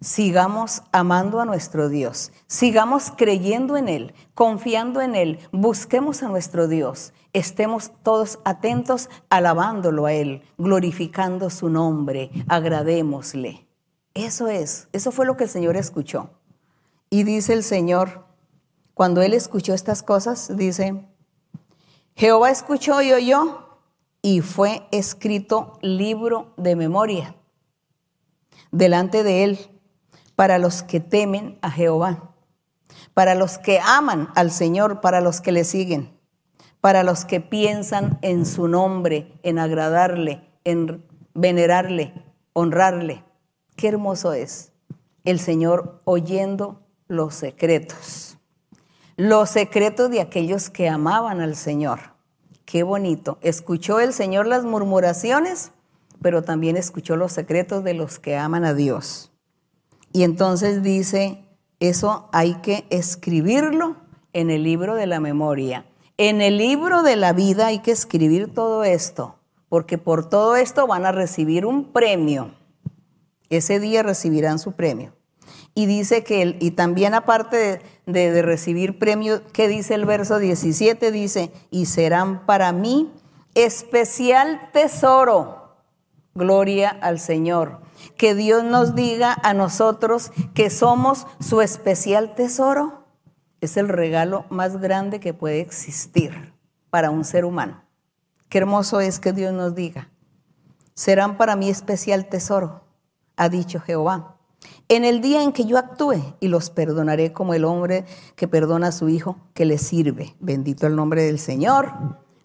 sigamos 0.00 0.84
amando 0.92 1.40
a 1.40 1.44
nuestro 1.44 1.88
Dios, 1.88 2.30
sigamos 2.46 3.10
creyendo 3.16 3.76
en 3.76 3.88
Él, 3.88 4.14
confiando 4.34 5.00
en 5.00 5.16
Él, 5.16 5.40
busquemos 5.50 6.22
a 6.22 6.28
nuestro 6.28 6.68
Dios, 6.68 7.12
estemos 7.32 7.90
todos 8.04 8.38
atentos 8.44 9.10
alabándolo 9.30 10.06
a 10.06 10.12
Él, 10.12 10.42
glorificando 10.58 11.50
su 11.50 11.70
nombre, 11.70 12.30
agradémosle. 12.46 13.66
Eso 14.14 14.46
es, 14.46 14.86
eso 14.92 15.10
fue 15.10 15.26
lo 15.26 15.36
que 15.36 15.44
el 15.44 15.50
Señor 15.50 15.76
escuchó. 15.76 16.30
Y 17.16 17.24
dice 17.24 17.54
el 17.54 17.62
Señor, 17.62 18.26
cuando 18.92 19.22
Él 19.22 19.32
escuchó 19.32 19.72
estas 19.72 20.02
cosas, 20.02 20.54
dice, 20.54 21.06
Jehová 22.14 22.50
escuchó 22.50 23.00
y 23.00 23.10
oyó 23.10 23.78
y 24.20 24.42
fue 24.42 24.86
escrito 24.92 25.78
libro 25.80 26.52
de 26.58 26.76
memoria 26.76 27.34
delante 28.70 29.22
de 29.22 29.44
Él 29.44 29.58
para 30.34 30.58
los 30.58 30.82
que 30.82 31.00
temen 31.00 31.58
a 31.62 31.70
Jehová, 31.70 32.34
para 33.14 33.34
los 33.34 33.56
que 33.56 33.80
aman 33.82 34.28
al 34.34 34.50
Señor, 34.50 35.00
para 35.00 35.22
los 35.22 35.40
que 35.40 35.52
le 35.52 35.64
siguen, 35.64 36.20
para 36.82 37.02
los 37.02 37.24
que 37.24 37.40
piensan 37.40 38.18
en 38.20 38.44
su 38.44 38.68
nombre, 38.68 39.40
en 39.42 39.58
agradarle, 39.58 40.50
en 40.64 41.02
venerarle, 41.32 42.12
honrarle. 42.52 43.24
Qué 43.74 43.88
hermoso 43.88 44.34
es 44.34 44.74
el 45.24 45.40
Señor 45.40 46.02
oyendo 46.04 46.85
los 47.08 47.34
secretos, 47.34 48.38
los 49.16 49.50
secretos 49.50 50.10
de 50.10 50.20
aquellos 50.20 50.70
que 50.70 50.88
amaban 50.88 51.40
al 51.40 51.56
Señor. 51.56 52.00
Qué 52.64 52.82
bonito. 52.82 53.38
Escuchó 53.42 54.00
el 54.00 54.12
Señor 54.12 54.46
las 54.46 54.64
murmuraciones, 54.64 55.72
pero 56.20 56.42
también 56.42 56.76
escuchó 56.76 57.16
los 57.16 57.32
secretos 57.32 57.84
de 57.84 57.94
los 57.94 58.18
que 58.18 58.36
aman 58.36 58.64
a 58.64 58.74
Dios. 58.74 59.30
Y 60.12 60.24
entonces 60.24 60.82
dice, 60.82 61.44
eso 61.78 62.28
hay 62.32 62.54
que 62.56 62.86
escribirlo 62.90 63.96
en 64.32 64.50
el 64.50 64.64
libro 64.64 64.96
de 64.96 65.06
la 65.06 65.20
memoria. 65.20 65.86
En 66.16 66.40
el 66.40 66.56
libro 66.56 67.02
de 67.02 67.16
la 67.16 67.32
vida 67.32 67.66
hay 67.66 67.80
que 67.80 67.92
escribir 67.92 68.52
todo 68.52 68.82
esto, 68.82 69.38
porque 69.68 69.98
por 69.98 70.28
todo 70.28 70.56
esto 70.56 70.86
van 70.86 71.06
a 71.06 71.12
recibir 71.12 71.66
un 71.66 71.92
premio. 71.92 72.54
Ese 73.48 73.78
día 73.78 74.02
recibirán 74.02 74.58
su 74.58 74.72
premio. 74.72 75.12
Y 75.76 75.86
dice 75.86 76.24
que, 76.24 76.56
y 76.58 76.72
también 76.72 77.14
aparte 77.14 77.80
de, 78.06 78.32
de 78.32 78.42
recibir 78.42 78.98
premio, 78.98 79.42
¿qué 79.52 79.68
dice 79.68 79.94
el 79.94 80.06
verso 80.06 80.40
17? 80.40 81.12
Dice, 81.12 81.52
y 81.70 81.86
serán 81.86 82.44
para 82.46 82.72
mí 82.72 83.12
especial 83.54 84.70
tesoro. 84.72 85.76
Gloria 86.34 86.90
al 86.90 87.20
Señor 87.20 87.86
que 88.16 88.34
Dios 88.34 88.64
nos 88.64 88.94
diga 88.94 89.36
a 89.42 89.54
nosotros 89.54 90.32
que 90.54 90.70
somos 90.70 91.26
su 91.40 91.60
especial 91.60 92.34
tesoro, 92.34 93.04
es 93.60 93.76
el 93.76 93.88
regalo 93.88 94.44
más 94.50 94.80
grande 94.80 95.20
que 95.20 95.34
puede 95.34 95.60
existir 95.60 96.54
para 96.90 97.10
un 97.10 97.24
ser 97.24 97.44
humano. 97.44 97.82
Qué 98.48 98.58
hermoso 98.58 99.00
es 99.00 99.18
que 99.18 99.32
Dios 99.32 99.52
nos 99.52 99.74
diga, 99.74 100.10
serán 100.94 101.36
para 101.36 101.56
mí 101.56 101.68
especial 101.68 102.28
tesoro, 102.28 102.84
ha 103.36 103.48
dicho 103.48 103.80
Jehová. 103.80 104.35
En 104.88 105.04
el 105.04 105.20
día 105.20 105.42
en 105.42 105.52
que 105.52 105.64
yo 105.64 105.78
actúe 105.78 106.36
y 106.40 106.48
los 106.48 106.70
perdonaré 106.70 107.32
como 107.32 107.54
el 107.54 107.64
hombre 107.64 108.04
que 108.36 108.46
perdona 108.46 108.88
a 108.88 108.92
su 108.92 109.08
hijo 109.08 109.36
que 109.52 109.64
le 109.64 109.78
sirve. 109.78 110.34
Bendito 110.38 110.86
el 110.86 110.94
nombre 110.94 111.24
del 111.24 111.38
Señor, 111.38 111.90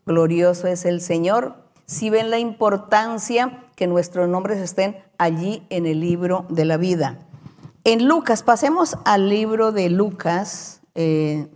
glorioso 0.06 0.68
es 0.68 0.86
el 0.86 1.02
Señor. 1.02 1.56
Si 1.86 2.10
ven 2.10 2.30
la 2.30 2.40
importancia 2.40 3.66
que 3.76 3.88
nuestros 3.88 4.28
nombres 4.28 4.60
estén 4.60 4.98
allí 5.18 5.66
en 5.70 5.86
el 5.86 6.00
libro 6.00 6.46
de 6.50 6.66
la 6.66 6.78
vida. 6.78 7.20
En 7.84 8.08
Lucas, 8.08 8.44
pasemos 8.44 8.98
al 9.06 9.30
libro 9.30 9.72
de 9.72 9.90
Lucas, 9.90 10.82
eh, 10.94 11.48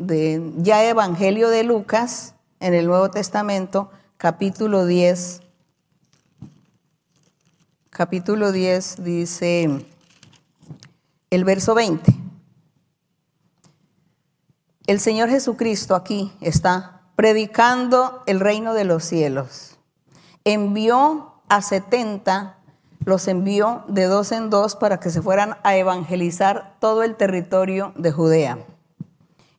ya 0.58 0.84
Evangelio 0.84 1.50
de 1.50 1.64
Lucas, 1.64 2.36
en 2.60 2.74
el 2.74 2.88
Nuevo 2.88 3.12
Testamento, 3.12 3.92
capítulo 4.18 4.86
10. 4.86 5.42
Capítulo 7.92 8.52
10 8.52 9.04
dice 9.04 9.86
el 11.36 11.44
verso 11.44 11.76
20. 11.76 12.14
El 14.88 15.00
Señor 15.00 15.30
Jesucristo 15.30 15.96
aquí 15.96 16.32
está 16.42 17.02
predicando 17.16 18.24
el 18.26 18.40
reino 18.40 18.74
de 18.74 18.86
los 18.86 19.04
cielos. 19.04 19.78
Envió 20.44 21.42
a 21.50 21.62
70 21.62 22.58
los 23.06 23.28
envió 23.28 23.84
de 23.88 24.06
dos 24.06 24.32
en 24.32 24.50
dos 24.50 24.76
para 24.76 25.00
que 25.00 25.12
se 25.12 25.22
fueran 25.22 25.58
a 25.64 25.76
evangelizar 25.76 26.76
todo 26.80 27.04
el 27.04 27.16
territorio 27.16 27.94
de 27.96 28.12
Judea. 28.12 28.58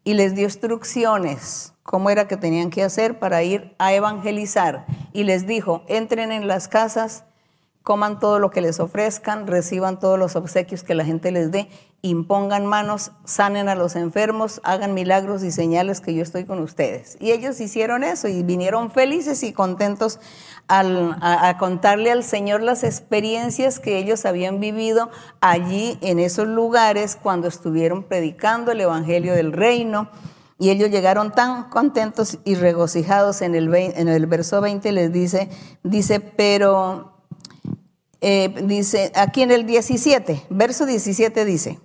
Y 0.03 0.15
les 0.15 0.35
dio 0.35 0.45
instrucciones, 0.45 1.73
cómo 1.85 2.11
era 2.11 2.27
que 2.27 2.37
tenían 2.37 2.71
que 2.71 2.83
hacer 2.83 3.21
para 3.21 3.45
ir 3.45 3.77
a 3.79 3.93
evangelizar. 3.93 4.87
Y 5.13 5.25
les 5.25 5.47
dijo, 5.47 5.85
entren 5.87 6.33
en 6.33 6.49
las 6.49 6.67
casas 6.67 7.25
coman 7.87 8.19
todo 8.19 8.41
lo 8.41 8.51
que 8.51 8.61
les 8.61 8.81
ofrezcan, 8.81 9.47
reciban 9.47 10.01
todos 10.01 10.19
los 10.19 10.35
obsequios 10.35 10.83
que 10.83 10.97
la 10.97 11.05
gente 11.05 11.31
les 11.31 11.53
dé, 11.53 11.69
impongan 12.03 12.67
manos, 12.67 13.13
sanen 13.25 13.69
a 13.69 13.77
los 13.77 13.95
enfermos, 13.95 14.61
hagan 14.65 14.93
milagros 14.93 15.45
y 15.45 15.53
señales 15.53 16.01
que 16.01 16.13
yo 16.13 16.21
estoy 16.25 16.47
con 16.47 16.59
ustedes. 16.59 17.17
Y 17.21 17.31
ellos 17.31 17.61
hicieron 17.61 18.03
eso 18.03 18.27
y 18.27 18.43
vinieron 18.43 18.91
felices 18.91 19.45
y 19.45 19.53
contentos 19.53 20.19
a, 20.67 20.81
a, 21.49 21.59
contarle 21.59 22.11
al 22.11 22.25
Señor 22.25 22.61
las 22.61 22.83
experiencias 22.83 23.79
que 23.79 23.99
ellos 23.99 24.27
habían 24.27 24.59
vivido 24.59 25.09
allí 25.41 25.97
en 26.01 26.19
esos 26.19 26.49
lugares 26.49 27.15
cuando 27.15 27.47
estuvieron 27.47 28.03
predicando 28.03 28.73
el 28.73 28.81
Evangelio 28.81 29.33
del 29.33 29.53
Reino. 29.53 30.09
Y 30.59 30.71
ellos 30.71 30.91
llegaron 30.91 31.31
tan 31.31 31.71
contentos 31.71 32.39
y 32.45 32.57
regocijados 32.57 33.43
en 33.43 33.55
el, 33.55 33.73
en 33.73 34.09
el 34.09 34.27
verso 34.27 34.61
20 34.61 34.91
les 34.91 35.13
dice, 35.13 35.51
dice, 35.85 36.19
pero 36.19 37.16
eh, 38.21 38.55
dice, 38.65 39.13
aquí 39.15 39.43
en 39.43 39.51
el 39.51 39.67
17, 39.67 40.47
verso 40.51 40.87
17 40.87 41.45
dice, 41.45 41.81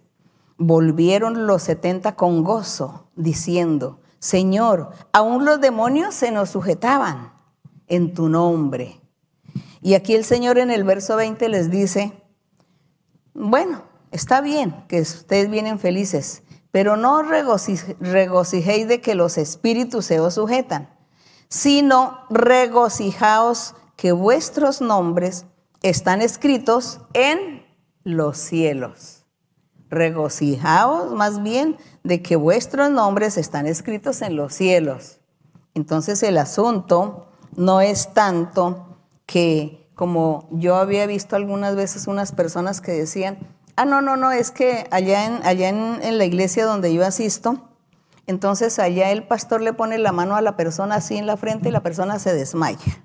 volvieron 0.57 1.47
los 1.47 1.63
70 1.63 2.15
con 2.15 2.43
gozo, 2.43 3.07
diciendo, 3.15 3.99
Señor, 4.19 4.91
aún 5.11 5.45
los 5.45 5.59
demonios 5.59 6.13
se 6.13 6.31
nos 6.31 6.51
sujetaban 6.51 7.33
en 7.87 8.13
tu 8.13 8.29
nombre. 8.29 9.01
Y 9.81 9.95
aquí 9.95 10.13
el 10.13 10.23
Señor 10.23 10.59
en 10.59 10.69
el 10.69 10.83
verso 10.83 11.15
20 11.15 11.49
les 11.49 11.71
dice, 11.71 12.13
bueno, 13.33 13.83
está 14.11 14.41
bien 14.41 14.85
que 14.87 15.01
ustedes 15.01 15.49
vienen 15.49 15.79
felices, 15.79 16.43
pero 16.69 16.95
no 16.97 17.23
regocijéis 17.23 18.87
de 18.87 19.01
que 19.01 19.15
los 19.15 19.37
espíritus 19.37 20.05
se 20.05 20.19
os 20.19 20.35
sujetan, 20.35 20.89
sino 21.49 22.19
regocijaos 22.29 23.75
que 23.95 24.11
vuestros 24.11 24.81
nombres 24.81 25.45
están 25.81 26.21
escritos 26.21 27.01
en 27.13 27.65
los 28.03 28.37
cielos. 28.37 29.25
Regocijaos 29.89 31.11
más 31.11 31.43
bien 31.43 31.77
de 32.03 32.21
que 32.21 32.35
vuestros 32.35 32.89
nombres 32.89 33.37
están 33.37 33.67
escritos 33.67 34.21
en 34.21 34.35
los 34.35 34.53
cielos. 34.53 35.19
Entonces 35.73 36.23
el 36.23 36.37
asunto 36.37 37.27
no 37.55 37.81
es 37.81 38.13
tanto 38.13 38.97
que 39.25 39.89
como 39.95 40.47
yo 40.51 40.75
había 40.75 41.05
visto 41.05 41.35
algunas 41.35 41.75
veces 41.75 42.07
unas 42.07 42.31
personas 42.31 42.81
que 42.81 42.91
decían, 42.91 43.37
ah, 43.75 43.85
no, 43.85 44.01
no, 44.01 44.17
no, 44.17 44.31
es 44.31 44.51
que 44.51 44.87
allá 44.91 45.25
en, 45.25 45.45
allá 45.45 45.69
en, 45.69 46.17
la 46.17 46.25
iglesia 46.25 46.65
donde 46.65 46.93
yo 46.93 47.05
asisto, 47.05 47.69
entonces 48.27 48.79
allá 48.79 49.11
el 49.11 49.27
pastor 49.27 49.61
le 49.61 49.73
pone 49.73 49.97
la 49.97 50.11
mano 50.11 50.35
a 50.35 50.41
la 50.41 50.55
persona 50.55 50.95
así 50.95 51.17
en 51.17 51.27
la 51.27 51.37
frente 51.37 51.69
y 51.69 51.71
la 51.71 51.83
persona 51.83 52.19
se 52.19 52.33
desmaya. 52.33 53.03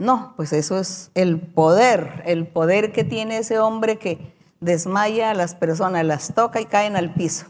No, 0.00 0.32
pues 0.34 0.54
eso 0.54 0.78
es 0.78 1.10
el 1.14 1.38
poder, 1.38 2.22
el 2.24 2.46
poder 2.46 2.90
que 2.90 3.04
tiene 3.04 3.36
ese 3.36 3.58
hombre 3.58 3.98
que 3.98 4.34
desmaya 4.58 5.30
a 5.30 5.34
las 5.34 5.54
personas, 5.54 6.06
las 6.06 6.34
toca 6.34 6.58
y 6.58 6.64
caen 6.64 6.96
al 6.96 7.12
piso. 7.12 7.44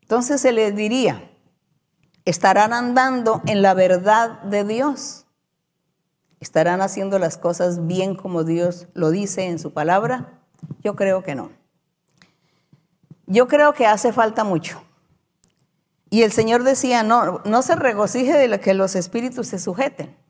Entonces 0.00 0.40
se 0.40 0.50
les 0.50 0.74
diría, 0.74 1.30
estarán 2.24 2.72
andando 2.72 3.40
en 3.46 3.62
la 3.62 3.72
verdad 3.72 4.42
de 4.42 4.64
Dios, 4.64 5.26
estarán 6.40 6.80
haciendo 6.80 7.20
las 7.20 7.38
cosas 7.38 7.86
bien 7.86 8.16
como 8.16 8.42
Dios 8.42 8.88
lo 8.92 9.10
dice 9.10 9.44
en 9.44 9.60
su 9.60 9.72
palabra. 9.72 10.40
Yo 10.82 10.96
creo 10.96 11.22
que 11.22 11.36
no. 11.36 11.52
Yo 13.26 13.46
creo 13.46 13.74
que 13.74 13.86
hace 13.86 14.12
falta 14.12 14.42
mucho. 14.42 14.82
Y 16.10 16.24
el 16.24 16.32
Señor 16.32 16.64
decía, 16.64 17.04
no, 17.04 17.42
no 17.44 17.62
se 17.62 17.76
regocije 17.76 18.36
de 18.36 18.58
que 18.58 18.74
los 18.74 18.96
espíritus 18.96 19.46
se 19.46 19.60
sujeten. 19.60 20.20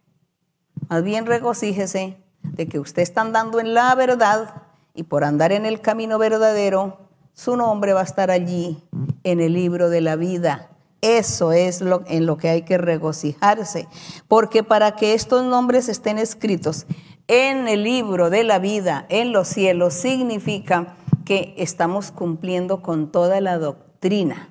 Más 0.93 1.05
bien 1.05 1.24
regocíjese 1.24 2.18
de 2.43 2.68
que 2.68 2.78
usted 2.78 3.01
está 3.01 3.22
andando 3.22 3.61
en 3.61 3.72
la 3.72 3.95
verdad 3.95 4.64
y 4.93 5.05
por 5.05 5.24
andar 5.24 5.51
en 5.51 5.64
el 5.64 5.80
camino 5.80 6.18
verdadero, 6.18 6.99
su 7.32 7.57
nombre 7.57 7.95
va 7.95 8.03
a 8.03 8.05
estar 8.05 8.30
allí 8.30 8.76
en 9.24 9.40
el 9.40 9.55
libro 9.55 9.88
de 9.88 10.03
la 10.03 10.16
vida. 10.16 10.68
Eso 11.01 11.53
es 11.53 11.80
lo, 11.80 12.03
en 12.09 12.26
lo 12.26 12.36
que 12.36 12.51
hay 12.51 12.62
que 12.66 12.76
regocijarse, 12.76 13.88
porque 14.28 14.62
para 14.62 14.95
que 14.95 15.14
estos 15.14 15.43
nombres 15.47 15.88
estén 15.88 16.18
escritos 16.18 16.84
en 17.26 17.68
el 17.68 17.84
libro 17.84 18.28
de 18.28 18.45
la 18.45 18.59
vida 18.59 19.07
en 19.09 19.32
los 19.32 19.49
cielos 19.49 19.95
significa 19.95 20.97
que 21.24 21.55
estamos 21.57 22.12
cumpliendo 22.12 22.82
con 22.82 23.11
toda 23.11 23.40
la 23.40 23.57
doctrina, 23.57 24.51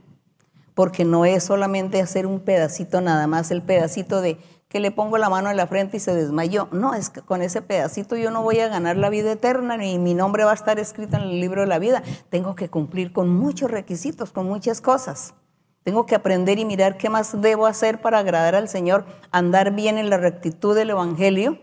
porque 0.73 1.05
no 1.05 1.23
es 1.23 1.43
solamente 1.43 2.01
hacer 2.01 2.25
un 2.25 2.39
pedacito 2.39 2.99
nada 2.99 3.27
más, 3.27 3.51
el 3.51 3.61
pedacito 3.61 4.21
de 4.21 4.39
que 4.71 4.79
le 4.79 4.91
pongo 4.91 5.17
la 5.17 5.29
mano 5.29 5.51
en 5.51 5.57
la 5.57 5.67
frente 5.67 5.97
y 5.97 5.99
se 5.99 6.15
desmayó. 6.15 6.69
No, 6.71 6.93
es 6.93 7.09
que 7.09 7.21
con 7.21 7.41
ese 7.41 7.61
pedacito 7.61 8.15
yo 8.15 8.31
no 8.31 8.41
voy 8.41 8.59
a 8.59 8.69
ganar 8.69 8.95
la 8.95 9.09
vida 9.09 9.33
eterna 9.33 9.75
ni 9.75 9.99
mi 9.99 10.13
nombre 10.13 10.45
va 10.45 10.51
a 10.51 10.53
estar 10.53 10.79
escrito 10.79 11.17
en 11.17 11.23
el 11.23 11.41
libro 11.41 11.59
de 11.59 11.67
la 11.67 11.77
vida. 11.77 12.03
Tengo 12.29 12.55
que 12.55 12.69
cumplir 12.69 13.11
con 13.11 13.27
muchos 13.27 13.69
requisitos, 13.69 14.31
con 14.31 14.45
muchas 14.45 14.79
cosas. 14.79 15.33
Tengo 15.83 16.05
que 16.05 16.15
aprender 16.15 16.57
y 16.57 16.63
mirar 16.63 16.97
qué 16.97 17.09
más 17.09 17.41
debo 17.41 17.65
hacer 17.65 17.99
para 17.99 18.19
agradar 18.19 18.55
al 18.55 18.69
Señor, 18.69 19.03
andar 19.31 19.71
bien 19.75 19.97
en 19.97 20.09
la 20.09 20.15
rectitud 20.15 20.73
del 20.73 20.91
Evangelio 20.91 21.59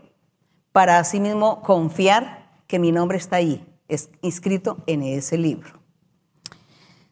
para 0.72 0.98
asimismo 0.98 1.62
confiar 1.62 2.60
que 2.66 2.78
mi 2.78 2.92
nombre 2.92 3.16
está 3.16 3.36
ahí, 3.36 3.66
es 3.88 4.10
inscrito 4.20 4.76
en 4.86 5.02
ese 5.02 5.38
libro. 5.38 5.77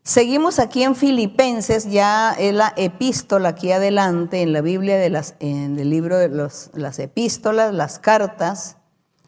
Seguimos 0.07 0.61
aquí 0.61 0.84
en 0.84 0.94
Filipenses, 0.94 1.90
ya 1.90 2.32
en 2.32 2.59
la 2.59 2.72
epístola 2.76 3.48
aquí 3.48 3.72
adelante, 3.72 4.40
en 4.40 4.52
la 4.52 4.61
Biblia, 4.61 4.98
de 4.98 5.11
las, 5.11 5.34
en 5.40 5.76
el 5.80 5.90
libro 5.90 6.16
de 6.16 6.28
los, 6.28 6.70
las 6.74 7.00
epístolas, 7.00 7.74
las 7.74 7.98
cartas 7.98 8.76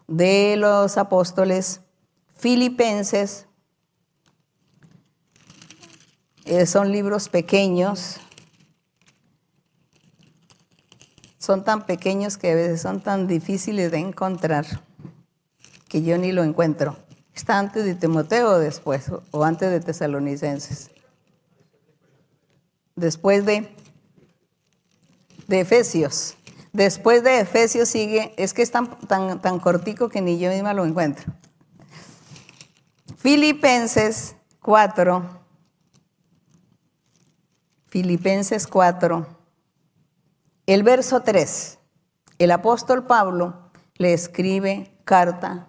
de 0.07 0.55
los 0.57 0.97
apóstoles 0.97 1.81
Filipenses. 2.37 3.49
Eh, 6.45 6.65
son 6.65 6.93
libros 6.93 7.29
pequeños, 7.29 8.21
son 11.39 11.65
tan 11.65 11.87
pequeños 11.87 12.39
que 12.39 12.53
a 12.53 12.55
veces 12.55 12.83
son 12.83 13.01
tan 13.01 13.27
difíciles 13.27 13.91
de 13.91 13.99
encontrar 13.99 14.65
que 15.89 16.03
yo 16.03 16.17
ni 16.19 16.31
lo 16.31 16.45
encuentro. 16.45 17.08
¿Está 17.39 17.61
antes 17.61 17.85
de 17.85 17.95
Timoteo 17.95 18.51
o 18.51 18.59
después? 18.59 19.13
¿O 19.31 19.45
antes 19.45 19.71
de 19.71 19.79
Tesalonicenses? 19.79 20.91
Después 22.97 23.47
de, 23.47 23.73
de 25.47 25.61
Efesios. 25.61 26.35
Después 26.73 27.23
de 27.23 27.39
Efesios 27.39 27.89
sigue, 27.89 28.35
es 28.37 28.53
que 28.55 28.63
es 28.63 28.73
tan, 28.73 28.99
tan, 29.07 29.41
tan 29.41 29.61
cortico 29.61 30.09
que 30.09 30.21
ni 30.21 30.41
yo 30.41 30.51
misma 30.51 30.75
lo 30.75 30.85
encuentro. 30.85 31.33
Filipenses 33.19 34.35
4. 34.61 35.23
Filipenses 37.87 38.67
4 38.67 39.39
el 40.67 40.83
verso 40.83 41.23
3, 41.23 41.79
el 42.41 42.51
apóstol 42.51 43.07
Pablo 43.07 43.71
le 43.95 44.13
escribe 44.13 44.99
carta 45.05 45.68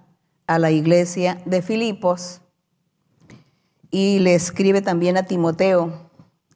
a 0.50 0.58
la 0.58 0.72
iglesia 0.72 1.42
de 1.46 1.62
Filipos 1.62 2.42
y 3.92 4.18
le 4.20 4.34
escribe 4.34 4.82
también 4.82 5.16
a 5.16 5.24
Timoteo 5.24 6.10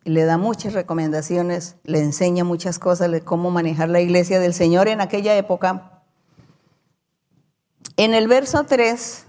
le 0.03 0.25
da 0.25 0.37
muchas 0.37 0.73
recomendaciones, 0.73 1.75
le 1.83 1.99
enseña 1.99 2.43
muchas 2.43 2.79
cosas 2.79 3.11
de 3.11 3.21
cómo 3.21 3.51
manejar 3.51 3.89
la 3.89 4.01
iglesia 4.01 4.39
del 4.39 4.53
Señor 4.53 4.87
en 4.87 4.99
aquella 4.99 5.37
época. 5.37 6.01
En 7.95 8.13
el 8.13 8.27
verso 8.27 8.65
3 8.65 9.27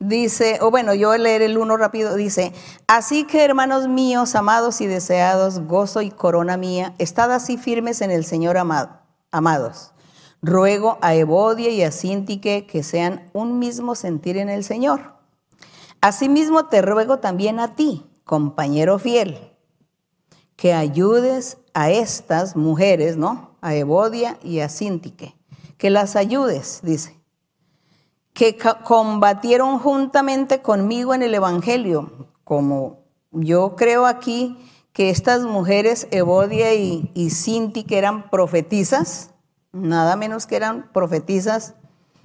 Dice, 0.00 0.58
o 0.60 0.70
bueno, 0.70 0.94
yo 0.94 1.08
voy 1.08 1.16
a 1.16 1.18
leer 1.18 1.42
el 1.42 1.58
uno 1.58 1.76
rápido, 1.76 2.14
dice, 2.14 2.52
así 2.86 3.24
que 3.24 3.44
hermanos 3.44 3.88
míos, 3.88 4.36
amados 4.36 4.80
y 4.80 4.86
deseados, 4.86 5.66
gozo 5.66 6.02
y 6.02 6.12
corona 6.12 6.56
mía, 6.56 6.94
estad 6.98 7.32
así 7.32 7.58
firmes 7.58 8.00
en 8.00 8.12
el 8.12 8.24
Señor 8.24 8.58
amado, 8.58 8.90
amados. 9.32 9.92
Ruego 10.40 10.98
a 11.00 11.14
Evodia 11.14 11.70
y 11.70 11.82
a 11.82 11.90
Sintique 11.90 12.66
que 12.66 12.82
sean 12.82 13.28
un 13.32 13.58
mismo 13.58 13.94
sentir 13.94 14.36
en 14.36 14.48
el 14.48 14.64
Señor. 14.64 15.14
Asimismo 16.00 16.66
te 16.66 16.80
ruego 16.82 17.18
también 17.18 17.58
a 17.58 17.74
ti, 17.74 18.06
compañero 18.24 18.98
fiel, 18.98 19.38
que 20.56 20.74
ayudes 20.74 21.58
a 21.74 21.90
estas 21.90 22.56
mujeres, 22.56 23.16
¿no? 23.16 23.56
A 23.60 23.74
Evodia 23.74 24.38
y 24.42 24.60
a 24.60 24.68
Sintique, 24.68 25.34
que 25.76 25.90
las 25.90 26.14
ayudes, 26.14 26.80
dice 26.82 27.18
que 28.38 28.56
combatieron 28.84 29.80
juntamente 29.80 30.62
conmigo 30.62 31.12
en 31.12 31.22
el 31.22 31.34
Evangelio, 31.34 32.28
como 32.44 33.00
yo 33.32 33.74
creo 33.74 34.06
aquí 34.06 34.56
que 34.92 35.10
estas 35.10 35.42
mujeres, 35.42 36.06
Evodia 36.12 36.72
y, 36.72 37.10
y 37.14 37.30
Sinti, 37.30 37.82
que 37.82 37.98
eran 37.98 38.30
profetizas, 38.30 39.30
nada 39.72 40.16
menos 40.16 40.46
que 40.46 40.56
eran 40.56 40.90
profetizas, 40.92 41.74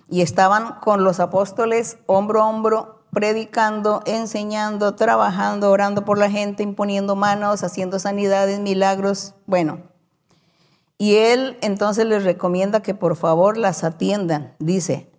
y 0.10 0.22
estaban 0.22 0.80
con 0.82 1.04
los 1.04 1.20
apóstoles 1.20 1.98
hombro 2.06 2.42
a 2.42 2.48
hombro, 2.48 3.04
predicando, 3.12 4.02
enseñando, 4.06 4.96
trabajando, 4.96 5.72
orando 5.72 6.04
por 6.04 6.18
la 6.18 6.30
gente, 6.30 6.64
imponiendo 6.64 7.16
manos, 7.16 7.64
haciendo 7.64 8.00
sanidades, 8.00 8.60
milagros, 8.60 9.36
bueno. 9.46 9.82
Y 10.98 11.16
él 11.16 11.58
entonces 11.62 12.06
les 12.06 12.24
recomienda 12.24 12.82
que 12.82 12.94
por 12.94 13.16
favor 13.16 13.58
las 13.58 13.84
atiendan. 13.84 14.56
Dice, 14.60 15.12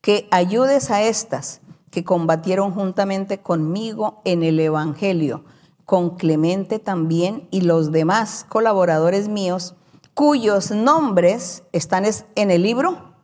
que 0.00 0.28
ayudes 0.30 0.90
a 0.90 1.02
estas 1.02 1.60
que 1.90 2.04
combatieron 2.04 2.72
juntamente 2.72 3.40
conmigo 3.40 4.22
en 4.24 4.42
el 4.42 4.58
Evangelio, 4.60 5.44
con 5.84 6.16
Clemente 6.16 6.78
también 6.78 7.48
y 7.50 7.62
los 7.62 7.90
demás 7.90 8.46
colaboradores 8.48 9.28
míos, 9.28 9.74
cuyos 10.14 10.70
nombres 10.70 11.62
están 11.72 12.04
en 12.34 12.50
el 12.50 12.62
libro 12.62 13.14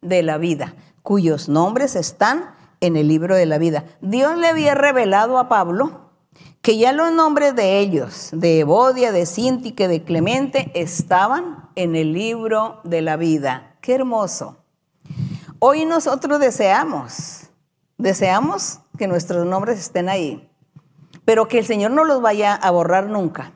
de 0.00 0.22
la 0.22 0.38
vida, 0.38 0.74
cuyos 1.02 1.48
nombres 1.48 1.96
están 1.96 2.54
en 2.80 2.96
el 2.96 3.08
libro 3.08 3.34
de 3.34 3.46
la 3.46 3.58
vida. 3.58 3.84
Dios 4.00 4.36
le 4.38 4.48
había 4.48 4.74
revelado 4.74 5.38
a 5.38 5.48
Pablo 5.48 6.06
que 6.62 6.78
ya 6.78 6.92
los 6.92 7.12
nombres 7.12 7.54
de 7.54 7.78
ellos, 7.78 8.30
de 8.32 8.60
Evodia, 8.60 9.12
de 9.12 9.24
Sintique, 9.24 9.88
de 9.88 10.02
Clemente, 10.02 10.72
estaban 10.74 11.68
en 11.76 11.94
el 11.94 12.12
libro 12.12 12.80
de 12.82 13.02
la 13.02 13.16
vida. 13.16 13.76
Qué 13.80 13.94
hermoso. 13.94 14.56
Hoy 15.60 15.84
nosotros 15.84 16.40
deseamos, 16.40 17.50
deseamos 17.98 18.80
que 18.98 19.06
nuestros 19.06 19.46
nombres 19.46 19.78
estén 19.78 20.08
ahí, 20.08 20.50
pero 21.24 21.48
que 21.48 21.58
el 21.58 21.64
Señor 21.64 21.92
no 21.92 22.04
los 22.04 22.20
vaya 22.20 22.54
a 22.54 22.70
borrar 22.70 23.06
nunca, 23.06 23.52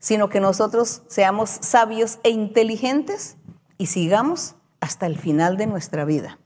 sino 0.00 0.28
que 0.28 0.40
nosotros 0.40 1.02
seamos 1.06 1.50
sabios 1.50 2.18
e 2.24 2.30
inteligentes 2.30 3.36
y 3.78 3.86
sigamos 3.86 4.56
hasta 4.80 5.06
el 5.06 5.16
final 5.16 5.56
de 5.56 5.66
nuestra 5.66 6.04
vida, 6.04 6.38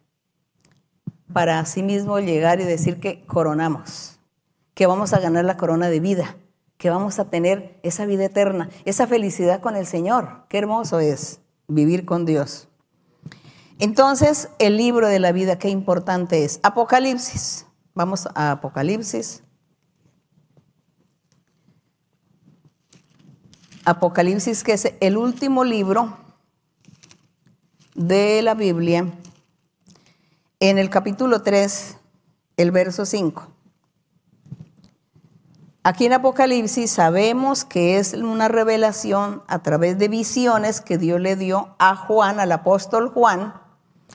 para 1.32 1.60
asimismo 1.60 2.18
llegar 2.18 2.60
y 2.60 2.64
decir 2.64 3.00
que 3.00 3.24
coronamos, 3.24 4.20
que 4.74 4.86
vamos 4.86 5.14
a 5.14 5.20
ganar 5.20 5.44
la 5.44 5.56
corona 5.56 5.88
de 5.88 6.00
vida, 6.00 6.36
que 6.76 6.90
vamos 6.90 7.18
a 7.18 7.30
tener 7.30 7.78
esa 7.82 8.04
vida 8.06 8.24
eterna, 8.24 8.68
esa 8.84 9.06
felicidad 9.06 9.60
con 9.60 9.76
el 9.76 9.86
Señor. 9.86 10.44
Qué 10.48 10.58
hermoso 10.58 10.98
es 10.98 11.40
vivir 11.68 12.04
con 12.04 12.26
Dios. 12.26 12.68
Entonces, 13.78 14.50
el 14.58 14.76
libro 14.76 15.08
de 15.08 15.20
la 15.20 15.32
vida, 15.32 15.58
qué 15.58 15.68
importante 15.68 16.44
es. 16.44 16.58
Apocalipsis. 16.62 17.66
Vamos 17.94 18.28
a 18.34 18.50
Apocalipsis. 18.50 19.43
Apocalipsis, 23.86 24.64
que 24.64 24.72
es 24.72 24.94
el 25.00 25.18
último 25.18 25.62
libro 25.62 26.16
de 27.94 28.40
la 28.40 28.54
Biblia, 28.54 29.12
en 30.58 30.78
el 30.78 30.88
capítulo 30.88 31.42
3, 31.42 31.98
el 32.56 32.70
verso 32.70 33.04
5. 33.04 33.46
Aquí 35.82 36.06
en 36.06 36.14
Apocalipsis 36.14 36.92
sabemos 36.92 37.66
que 37.66 37.98
es 37.98 38.14
una 38.14 38.48
revelación 38.48 39.42
a 39.48 39.62
través 39.62 39.98
de 39.98 40.08
visiones 40.08 40.80
que 40.80 40.96
Dios 40.96 41.20
le 41.20 41.36
dio 41.36 41.76
a 41.78 41.94
Juan, 41.94 42.40
al 42.40 42.52
apóstol 42.52 43.10
Juan, 43.10 43.52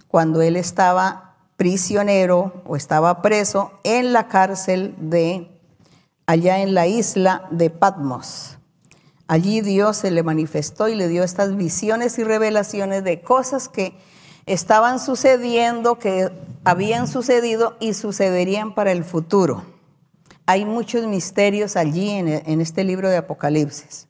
cuando 0.08 0.42
él 0.42 0.56
estaba 0.56 1.36
prisionero 1.58 2.64
o 2.66 2.76
estaba 2.76 3.22
preso 3.22 3.72
en 3.84 4.14
la 4.14 4.30
cárcel 4.30 4.96
de 4.98 5.62
allá 6.26 6.60
en 6.60 6.74
la 6.74 6.88
isla 6.88 7.48
de 7.52 7.70
Patmos. 7.70 8.59
Allí 9.30 9.62
Dios 9.62 9.98
se 9.98 10.10
le 10.10 10.24
manifestó 10.24 10.88
y 10.88 10.96
le 10.96 11.08
dio 11.08 11.24
estas 11.24 11.56
visiones 11.56 12.18
y 12.18 12.24
revelaciones 12.24 13.04
de 13.04 13.22
cosas 13.22 13.70
que 13.70 13.94
estaban 14.48 15.00
sucediendo, 15.00 16.00
que 16.00 16.32
habían 16.64 17.08
sucedido 17.08 17.78
y 17.80 17.94
sucederían 17.94 18.74
para 18.74 18.92
el 18.92 19.04
futuro. 19.04 19.64
Hay 20.48 20.66
muchos 20.66 21.06
misterios 21.06 21.76
allí 21.76 22.10
en, 22.10 22.60
este 22.60 22.84
libro 22.84 23.08
de 23.08 23.18
Apocalipsis. 23.18 24.08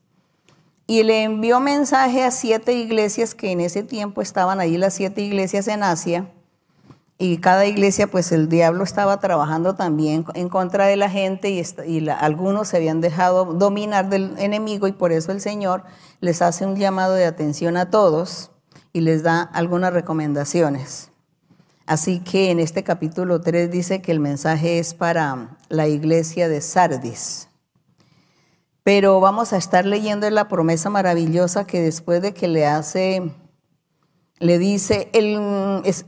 Y 0.86 1.02
le 1.02 1.24
envió 1.24 1.60
mensaje 1.60 2.24
a 2.24 2.30
siete 2.30 2.72
iglesias 2.72 3.34
que 3.34 3.50
en 3.50 3.60
ese 3.60 3.82
tiempo 3.82 4.22
estaban 4.22 4.58
allí, 4.58 4.78
las 4.78 4.94
siete 4.94 5.20
iglesias 5.20 5.68
en 5.68 5.82
Asia, 5.82 6.30
y 7.22 7.36
cada 7.36 7.66
iglesia, 7.66 8.06
pues 8.06 8.32
el 8.32 8.48
diablo 8.48 8.82
estaba 8.82 9.20
trabajando 9.20 9.74
también 9.74 10.24
en 10.32 10.48
contra 10.48 10.86
de 10.86 10.96
la 10.96 11.10
gente 11.10 11.50
y, 11.50 12.08
algunos 12.08 12.68
se 12.68 12.78
habían 12.78 13.02
dejado 13.02 13.44
dominar 13.44 14.08
del 14.08 14.32
enemigo 14.38 14.88
y 14.88 14.92
por 14.92 15.12
eso 15.12 15.30
el 15.30 15.42
Señor 15.42 15.84
les 16.22 16.40
hace 16.40 16.64
un 16.64 16.76
llamado 16.76 17.12
de 17.12 17.26
atención 17.26 17.76
a 17.76 17.90
todos 17.90 18.52
y 18.94 19.02
les 19.02 19.22
da 19.22 19.42
algunas 19.42 19.92
recomendaciones. 19.92 21.10
Así 21.84 22.20
que 22.20 22.50
en 22.50 22.58
este 22.58 22.84
capítulo 22.84 23.42
3 23.42 23.70
dice 23.70 24.00
que 24.00 24.12
el 24.12 24.20
mensaje 24.20 24.78
es 24.78 24.94
para 24.94 25.58
la 25.68 25.88
iglesia 25.88 26.48
de 26.48 26.62
Sardis. 26.62 27.48
Pero 28.82 29.20
vamos 29.20 29.52
a 29.52 29.58
estar 29.58 29.84
leyendo 29.84 30.28
la 30.30 30.48
promesa 30.48 30.88
maravillosa 30.88 31.66
que 31.66 31.82
después 31.82 32.22
de 32.22 32.32
que 32.32 32.48
le 32.48 32.66
hace 32.66 33.30
le 34.40 34.58
dice 34.58 35.10
el, 35.12 35.38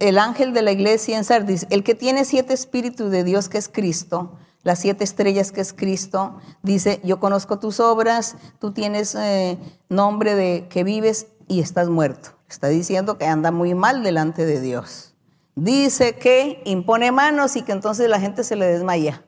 el, 0.01 0.19
ángel 0.19 0.55
de 0.55 0.63
la 0.63 0.73
iglesia 0.73 1.19
en 1.19 1.25
Sardis, 1.25 1.67
el 1.71 1.85
que 1.85 1.95
tiene 1.95 2.25
siete 2.25 2.55
espíritus 2.55 3.11
de 3.11 3.25
Dios 3.25 3.51
que 3.51 3.59
es 3.59 3.69
Cristo, 3.69 4.39
las 4.63 4.79
siete 4.79 5.05
estrellas 5.05 5.53
que 5.53 5.61
es 5.61 5.73
Cristo, 5.73 6.39
dice, 6.63 7.01
yo 7.05 7.21
conozco 7.21 7.59
tus 7.59 7.79
obras, 7.79 8.37
tú 8.59 8.73
tienes 8.73 9.15
eh, 9.15 9.59
nombre 9.89 10.35
de 10.35 10.67
que 10.69 10.83
vives 10.83 11.27
y 11.47 11.61
estás 11.61 11.89
muerto. 11.89 12.31
Está 12.49 12.69
diciendo 12.69 13.19
que 13.19 13.27
anda 13.27 13.51
muy 13.51 13.75
mal 13.75 14.03
delante 14.03 14.47
de 14.47 14.61
Dios. 14.61 15.15
Dice 15.55 16.17
que 16.17 16.63
impone 16.65 17.13
manos 17.13 17.57
y 17.57 17.63
que 17.63 17.73
entonces 17.73 18.09
la 18.09 18.21
gente 18.21 18.45
se 18.45 18.57
le 18.57 18.67
desmaya, 18.67 19.25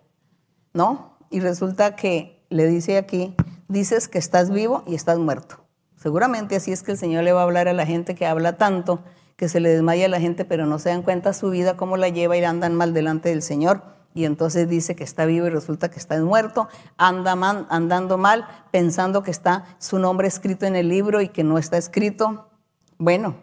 ¿no? 0.72 1.18
Y 1.30 1.40
resulta 1.40 1.96
que 1.96 2.42
le 2.48 2.66
dice 2.66 2.96
aquí, 2.96 3.34
dices 3.68 4.09
que 4.09 4.18
estás 4.18 4.50
vivo 4.50 4.82
y 4.86 4.94
estás 4.94 5.18
muerto. 5.18 5.63
Seguramente 6.05 6.55
así 6.55 6.70
es 6.70 6.82
que 6.82 6.92
el 6.92 6.98
Señor 6.98 7.24
le 7.24 7.32
va 7.32 7.40
a 7.40 7.44
hablar 7.44 7.66
a 7.66 7.72
la 7.72 7.86
gente 7.86 8.14
que 8.14 8.26
habla 8.26 8.59
tanto, 8.59 9.02
que 9.36 9.48
se 9.48 9.59
le 9.59 9.70
desmaya 9.70 10.05
a 10.05 10.11
la 10.11 10.20
gente, 10.20 10.44
pero 10.44 10.66
no 10.66 10.78
se 10.78 10.90
dan 10.90 11.00
cuenta 11.00 11.32
su 11.32 11.48
vida, 11.48 11.78
cómo 11.78 11.96
la 11.96 12.11
lleva 12.11 12.36
y 12.36 12.44
andan 12.44 12.74
mal 12.74 12.92
delante 12.92 13.30
del 13.30 13.40
Señor. 13.40 13.82
Y 14.12 14.26
entonces 14.26 14.68
dice 14.68 14.96
que 14.96 15.02
está 15.02 15.24
vivo 15.24 15.46
y 15.46 15.48
resulta 15.48 15.90
que 15.90 15.98
está 15.98 16.20
muerto, 16.20 16.68
anda 16.98 17.32
andando 17.70 18.18
mal, 18.18 18.46
pensando 18.70 19.22
que 19.22 19.30
está 19.30 19.64
su 19.78 19.98
nombre 19.98 20.28
escrito 20.28 20.66
en 20.66 20.76
el 20.76 20.90
libro 20.90 21.22
y 21.22 21.28
que 21.28 21.42
no 21.42 21.57
está 21.57 21.78
escrito. 21.78 22.50
Bueno, 22.98 23.36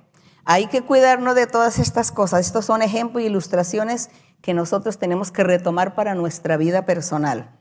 hay 0.45 0.68
que 0.68 0.84
cuidarnos 0.84 1.34
de 1.34 1.47
todas 1.47 1.80
estas 1.80 2.12
cosas. 2.12 2.41
Estos 2.45 2.66
son 2.66 2.84
ejemplos 2.84 3.24
e 3.24 3.26
ilustraciones 3.26 4.12
que 4.43 4.53
nosotros 4.53 4.99
tenemos 4.99 5.32
que 5.32 5.43
retomar 5.43 5.95
para 5.95 6.14
nuestra 6.14 6.57
vida 6.57 6.86
personal. 6.86 7.59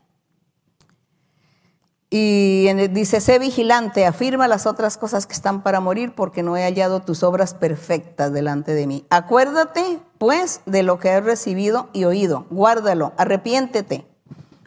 Y 2.13 2.67
dice, 2.89 3.21
sé 3.21 3.39
vigilante, 3.39 4.05
afirma 4.05 4.49
las 4.49 4.65
otras 4.65 4.97
cosas 4.97 5.25
que 5.25 5.33
están 5.33 5.63
para 5.63 5.79
morir, 5.79 6.13
porque 6.13 6.43
no 6.43 6.57
he 6.57 6.63
hallado 6.63 6.99
tus 6.99 7.23
obras 7.23 7.53
perfectas 7.53 8.33
delante 8.33 8.73
de 8.73 8.85
mí. 8.85 9.05
Acuérdate, 9.09 10.01
pues, 10.17 10.59
de 10.65 10.83
lo 10.83 10.99
que 10.99 11.09
has 11.09 11.23
recibido 11.23 11.89
y 11.93 12.03
oído. 12.03 12.47
Guárdalo, 12.49 13.13
arrepiéntete. 13.15 14.05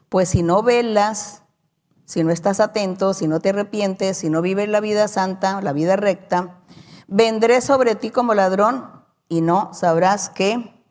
Pues 0.08 0.30
si 0.30 0.42
no 0.42 0.62
velas, 0.62 1.42
si 2.06 2.24
no 2.24 2.30
estás 2.30 2.60
atento, 2.60 3.12
si 3.12 3.28
no 3.28 3.40
te 3.40 3.50
arrepientes, 3.50 4.16
si 4.16 4.30
no 4.30 4.40
vives 4.40 4.70
la 4.70 4.80
vida 4.80 5.06
santa, 5.06 5.60
la 5.60 5.74
vida 5.74 5.96
recta, 5.96 6.62
vendré 7.08 7.60
sobre 7.60 7.94
ti 7.94 8.08
como 8.08 8.32
ladrón 8.32 8.90
y 9.28 9.42
no 9.42 9.74
sabrás 9.74 10.30
qué. 10.30 10.82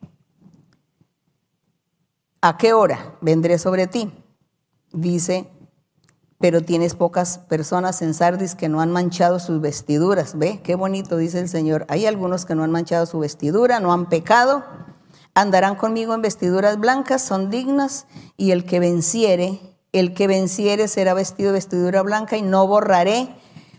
¿A 2.40 2.56
qué 2.58 2.74
hora 2.74 3.16
vendré 3.20 3.58
sobre 3.58 3.88
ti? 3.88 4.12
Dice 4.92 5.50
pero 6.38 6.62
tienes 6.62 6.94
pocas 6.94 7.38
personas 7.38 8.02
en 8.02 8.14
Sardis 8.14 8.54
que 8.54 8.68
no 8.68 8.80
han 8.80 8.90
manchado 8.90 9.38
sus 9.38 9.60
vestiduras. 9.60 10.36
¿Ve? 10.38 10.60
Qué 10.62 10.74
bonito 10.74 11.16
dice 11.16 11.40
el 11.40 11.48
Señor. 11.48 11.86
Hay 11.88 12.06
algunos 12.06 12.44
que 12.44 12.54
no 12.54 12.64
han 12.64 12.70
manchado 12.70 13.06
su 13.06 13.18
vestidura, 13.18 13.80
no 13.80 13.92
han 13.92 14.08
pecado, 14.08 14.64
andarán 15.34 15.76
conmigo 15.76 16.14
en 16.14 16.22
vestiduras 16.22 16.78
blancas, 16.78 17.22
son 17.22 17.50
dignas, 17.50 18.06
y 18.36 18.50
el 18.50 18.64
que 18.64 18.80
venciere, 18.80 19.60
el 19.92 20.14
que 20.14 20.26
venciere 20.26 20.88
será 20.88 21.14
vestido 21.14 21.50
de 21.50 21.54
vestidura 21.54 22.02
blanca 22.02 22.36
y 22.36 22.42
no 22.42 22.66
borraré, 22.66 23.34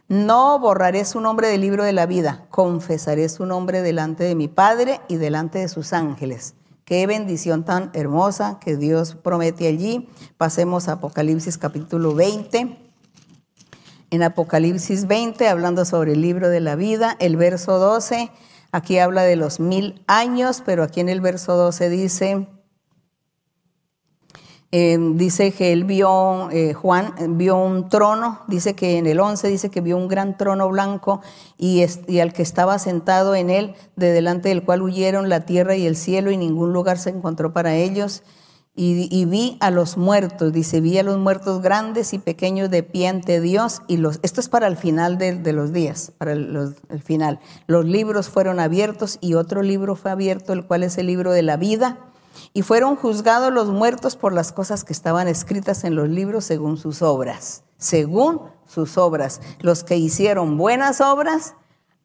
no 0.07 0.59
borraré 0.59 1.03
su 1.03 1.19
nombre 1.19 1.47
del 1.47 1.61
libro 1.61 1.83
de 1.83 1.93
la 1.93 2.05
vida, 2.05 2.45
confesaré 2.49 3.27
su 3.27 3.45
nombre 3.45 3.81
delante 3.81 4.23
de 4.23 4.35
mi 4.35 4.47
Padre 4.47 5.01
y 5.07 5.17
delante 5.17 5.59
de 5.59 5.67
sus 5.67 5.93
ángeles. 5.93 6.55
Qué 6.85 7.07
bendición 7.07 7.65
tan 7.65 7.89
hermosa 7.93 8.59
que 8.63 8.77
Dios 8.77 9.15
promete 9.15 9.65
allí. 9.65 10.07
Pasemos 10.37 10.87
a 10.87 10.91
Apocalipsis 10.91 11.57
capítulo 11.57 12.13
20. 12.13 12.77
En 14.11 14.21
Apocalipsis 14.21 15.07
20, 15.07 15.47
hablando 15.47 15.83
sobre 15.83 16.11
el 16.11 16.21
libro 16.21 16.47
de 16.47 16.59
la 16.59 16.75
vida, 16.75 17.17
el 17.19 17.37
verso 17.37 17.79
12, 17.79 18.29
aquí 18.71 18.99
habla 18.99 19.23
de 19.23 19.35
los 19.35 19.59
mil 19.59 20.03
años, 20.05 20.61
pero 20.63 20.83
aquí 20.83 20.99
en 20.99 21.09
el 21.09 21.21
verso 21.21 21.55
12 21.55 21.89
dice, 21.89 22.47
Em, 24.77 25.15
dice 25.15 25.53
que 25.53 25.71
él 25.71 25.85
vio, 25.85 26.49
eh, 26.51 26.73
Juan 26.73 27.13
vio 27.37 27.55
un 27.55 27.87
trono, 27.87 28.41
dice 28.49 28.73
que 28.73 28.97
en 28.97 29.07
el 29.07 29.21
11 29.21 29.47
dice 29.47 29.69
que 29.69 29.79
vio 29.79 29.95
un 29.95 30.09
gran 30.09 30.35
trono 30.35 30.67
blanco 30.67 31.21
y, 31.57 31.85
y, 32.09 32.19
al 32.19 32.33
que 32.33 32.41
estaba 32.41 32.77
sentado 32.77 33.35
en 33.35 33.49
él, 33.49 33.75
de 33.95 34.11
delante 34.11 34.49
del 34.49 34.65
cual 34.65 34.81
huyeron 34.81 35.29
la 35.29 35.45
tierra 35.45 35.77
y 35.77 35.87
el 35.87 35.95
cielo 35.95 36.29
y 36.29 36.35
ningún 36.35 36.73
lugar 36.73 36.97
se 36.97 37.11
encontró 37.11 37.53
para 37.53 37.73
ellos. 37.75 38.23
Y, 38.75 39.23
vi 39.23 39.55
a 39.61 39.71
los 39.71 39.95
muertos, 39.95 40.51
dice, 40.51 40.81
vi 40.81 40.97
a 40.97 41.03
los 41.03 41.19
muertos 41.19 41.61
grandes 41.61 42.13
y 42.13 42.19
pequeños 42.19 42.69
de 42.69 42.83
pie 42.83 43.07
ante 43.07 43.39
Dios. 43.39 43.81
Y 43.87 43.95
los, 43.95 44.19
esto 44.23 44.41
es 44.41 44.49
para 44.49 44.67
el 44.67 44.75
final 44.75 45.17
de, 45.17 45.53
los 45.53 45.71
días, 45.71 46.11
para 46.17 46.33
el 46.33 46.75
final. 47.01 47.39
Los 47.67 47.85
libros 47.85 48.27
fueron 48.27 48.59
abiertos 48.59 49.19
y 49.21 49.35
otro 49.35 49.61
libro 49.61 49.95
fue 49.95 50.11
abierto, 50.11 50.51
el 50.51 50.65
cual 50.65 50.83
es 50.83 50.97
el 50.97 51.07
libro 51.07 51.31
de 51.31 51.43
la 51.43 51.55
vida 51.55 51.97
y 52.53 52.61
fueron 52.61 52.95
juzgados 52.95 53.53
los 53.53 53.69
muertos 53.69 54.15
por 54.15 54.33
las 54.33 54.51
cosas 54.51 54.83
que 54.83 54.93
estaban 54.93 55.27
escritas 55.27 55.83
en 55.83 55.95
los 55.95 56.09
libros 56.09 56.45
según 56.45 56.77
sus 56.77 57.01
obras, 57.01 57.63
según 57.77 58.41
sus 58.65 58.97
obras. 58.97 59.41
Los 59.59 59.83
que 59.83 59.97
hicieron 59.97 60.57
buenas 60.57 61.01
obras 61.01 61.55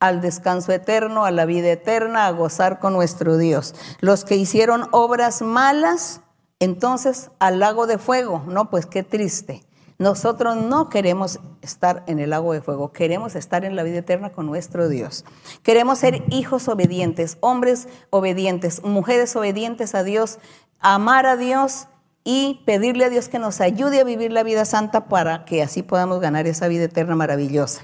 al 0.01 0.21
descanso 0.21 0.73
eterno, 0.73 1.25
a 1.25 1.31
la 1.31 1.45
vida 1.45 1.71
eterna, 1.71 2.27
a 2.27 2.31
gozar 2.33 2.79
con 2.81 2.95
nuestro 2.95 3.37
Dios. 3.37 3.75
Los 4.01 4.25
que 4.25 4.37
hicieron 4.37 4.89
obras 4.93 5.43
malas, 5.43 6.23
entonces 6.59 7.31
al 7.39 7.59
lago 7.61 7.87
de 7.87 7.99
fuego. 7.99 8.43
No, 8.47 8.71
pues 8.71 8.87
qué 8.87 9.03
triste. 9.03 9.65
Nosotros 10.01 10.57
no 10.57 10.89
queremos 10.89 11.41
estar 11.61 12.05
en 12.07 12.21
el 12.21 12.31
lago 12.31 12.55
de 12.55 12.63
fuego, 12.63 12.91
queremos 12.91 13.37
estar 13.37 13.67
en 13.67 13.77
la 13.77 13.83
vida 13.83 13.99
eterna 13.99 14.33
con 14.33 14.47
nuestro 14.47 14.89
Dios. 14.89 15.27
Queremos 15.63 15.99
ser 15.99 16.25
hijos 16.31 16.69
obedientes, 16.69 17.37
hombres 17.41 17.87
obedientes, 18.09 18.83
mujeres 18.83 19.37
obedientes 19.37 19.95
a 19.95 20.03
Dios, 20.03 20.39
amar 20.79 21.27
a 21.27 21.37
Dios 21.37 21.87
y 22.25 22.63
pedirle 22.65 23.05
a 23.05 23.11
Dios 23.11 23.29
que 23.29 23.39
nos 23.39 23.61
ayude 23.61 24.01
a 24.01 24.05
vivir 24.05 24.33
la 24.33 24.43
vida 24.43 24.65
santa 24.65 25.05
para 25.05 25.45
que 25.45 25.63
así 25.63 25.83
podamos 25.83 26.19
ganar 26.21 26.47
esa 26.47 26.67
vida 26.67 26.85
eterna 26.85 27.15
maravillosa. 27.15 27.83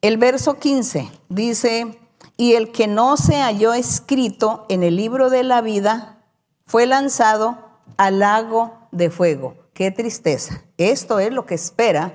El 0.00 0.16
verso 0.16 0.58
15 0.58 1.10
dice, 1.28 1.98
y 2.38 2.54
el 2.54 2.72
que 2.72 2.86
no 2.86 3.18
se 3.18 3.42
halló 3.42 3.74
escrito 3.74 4.64
en 4.70 4.82
el 4.82 4.96
libro 4.96 5.28
de 5.28 5.42
la 5.42 5.60
vida 5.60 6.24
fue 6.64 6.86
lanzado 6.86 7.58
al 7.98 8.20
lago 8.20 8.72
de 8.92 9.10
fuego. 9.10 9.61
Qué 9.82 9.90
tristeza. 9.90 10.62
Esto 10.76 11.18
es 11.18 11.32
lo 11.32 11.44
que 11.44 11.56
espera, 11.56 12.14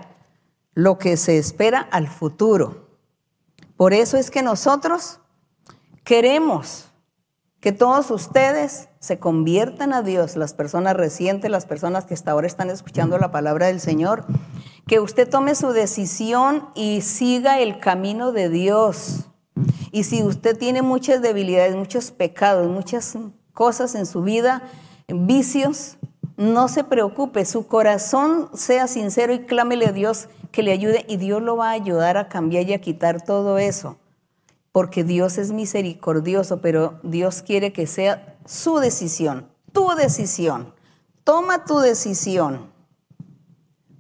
lo 0.74 0.98
que 0.98 1.18
se 1.18 1.38
espera 1.38 1.82
al 1.82 2.08
futuro. 2.08 2.88
Por 3.76 3.92
eso 3.92 4.16
es 4.16 4.32
que 4.32 4.42
nosotros 4.42 5.20
Queremos 6.06 6.86
que 7.60 7.74
todos 7.74 8.10
ustedes 8.12 8.88
se 9.02 9.20
conviertan 9.20 9.92
a 9.92 10.02
Dios, 10.02 10.38
las 10.38 10.54
personas 10.54 10.96
recientes, 10.96 11.52
las 11.52 11.66
personas 11.66 12.06
que 12.06 12.14
hasta 12.14 12.32
ahora 12.32 12.48
están 12.48 12.70
escuchando 12.70 13.18
la 13.18 13.34
palabra 13.34 13.68
del 13.68 13.82
Señor, 13.82 14.26
que 14.88 15.02
usted 15.02 15.30
tome 15.30 15.54
su 15.54 15.74
decisión 15.74 16.70
y 16.74 17.02
siga 17.02 17.60
el 17.60 17.80
camino 17.80 18.32
de 18.32 18.48
Dios. 18.48 19.26
Y 19.92 20.06
si 20.06 20.24
usted 20.24 20.58
tiene 20.58 20.82
muchas 20.82 21.22
debilidades, 21.22 21.76
muchos 21.76 22.12
pecados, 22.12 22.70
muchas 22.70 23.18
cosas 23.52 23.94
en 23.94 24.06
su 24.06 24.22
vida, 24.22 24.62
vicios, 25.10 25.98
no 26.38 26.68
se 26.68 26.84
preocupe, 26.84 27.46
su 27.46 27.68
corazón 27.68 28.50
sea 28.54 28.88
sincero 28.88 29.34
y 29.34 29.46
clámele 29.46 29.88
a 29.88 29.92
Dios 29.92 30.30
que 30.52 30.62
le 30.62 30.72
ayude 30.72 31.04
y 31.10 31.18
Dios 31.18 31.42
lo 31.42 31.58
va 31.58 31.70
a 31.70 31.74
ayudar 31.74 32.16
a 32.16 32.30
cambiar 32.30 32.70
y 32.70 32.74
a 32.74 32.82
quitar 32.82 33.24
todo 33.24 33.58
eso. 33.58 33.98
Porque 34.72 35.04
Dios 35.04 35.40
es 35.40 35.52
misericordioso, 35.52 36.62
pero 36.62 37.00
Dios 37.02 37.42
quiere 37.42 37.74
que 37.74 37.88
sea 37.88 38.38
su 38.46 38.78
decisión, 38.78 39.50
tu 39.74 39.90
decisión. 39.96 40.76
Toma 41.24 41.66
tu 41.66 41.80
decisión. 41.80 42.72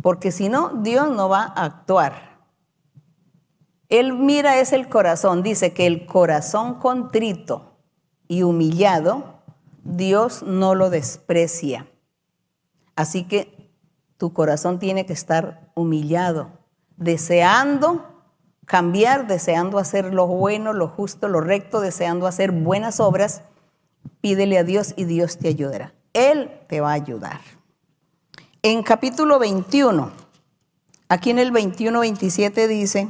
Porque 0.04 0.32
si 0.32 0.48
no, 0.48 0.70
Dios 0.84 1.10
no 1.10 1.30
va 1.30 1.42
a 1.42 1.66
actuar. 1.66 2.38
Él 3.90 4.14
mira 4.14 4.60
es 4.60 4.74
el 4.74 4.88
corazón. 4.88 5.42
Dice 5.42 5.74
que 5.74 5.88
el 5.88 6.06
corazón 6.06 6.76
contrito 6.76 7.74
y 8.28 8.44
humillado, 8.44 9.42
Dios 9.84 10.44
no 10.44 10.76
lo 10.76 10.92
desprecia. 10.92 11.88
Así 12.98 13.26
que 13.26 13.72
tu 14.18 14.34
corazón 14.34 14.80
tiene 14.80 15.06
que 15.06 15.14
estar 15.14 15.72
humillado, 15.76 16.50
deseando 16.98 18.04
cambiar, 18.66 19.28
deseando 19.28 19.78
hacer 19.78 20.16
lo 20.16 20.26
bueno, 20.26 20.74
lo 20.74 20.88
justo, 20.88 21.28
lo 21.28 21.40
recto, 21.40 21.80
deseando 21.80 22.26
hacer 22.26 22.52
buenas 22.52 23.00
obras. 23.00 23.44
Pídele 24.20 24.58
a 24.58 24.64
Dios 24.64 24.96
y 24.98 25.06
Dios 25.06 25.38
te 25.38 25.48
ayudará. 25.48 25.94
Él 26.14 26.50
te 26.68 26.82
va 26.82 26.90
a 26.90 26.94
ayudar. 26.94 27.40
En 28.64 28.82
capítulo 28.82 29.38
21, 29.38 30.12
aquí 31.08 31.30
en 31.30 31.38
el 31.38 31.54
21-27 31.54 32.68
dice, 32.68 33.10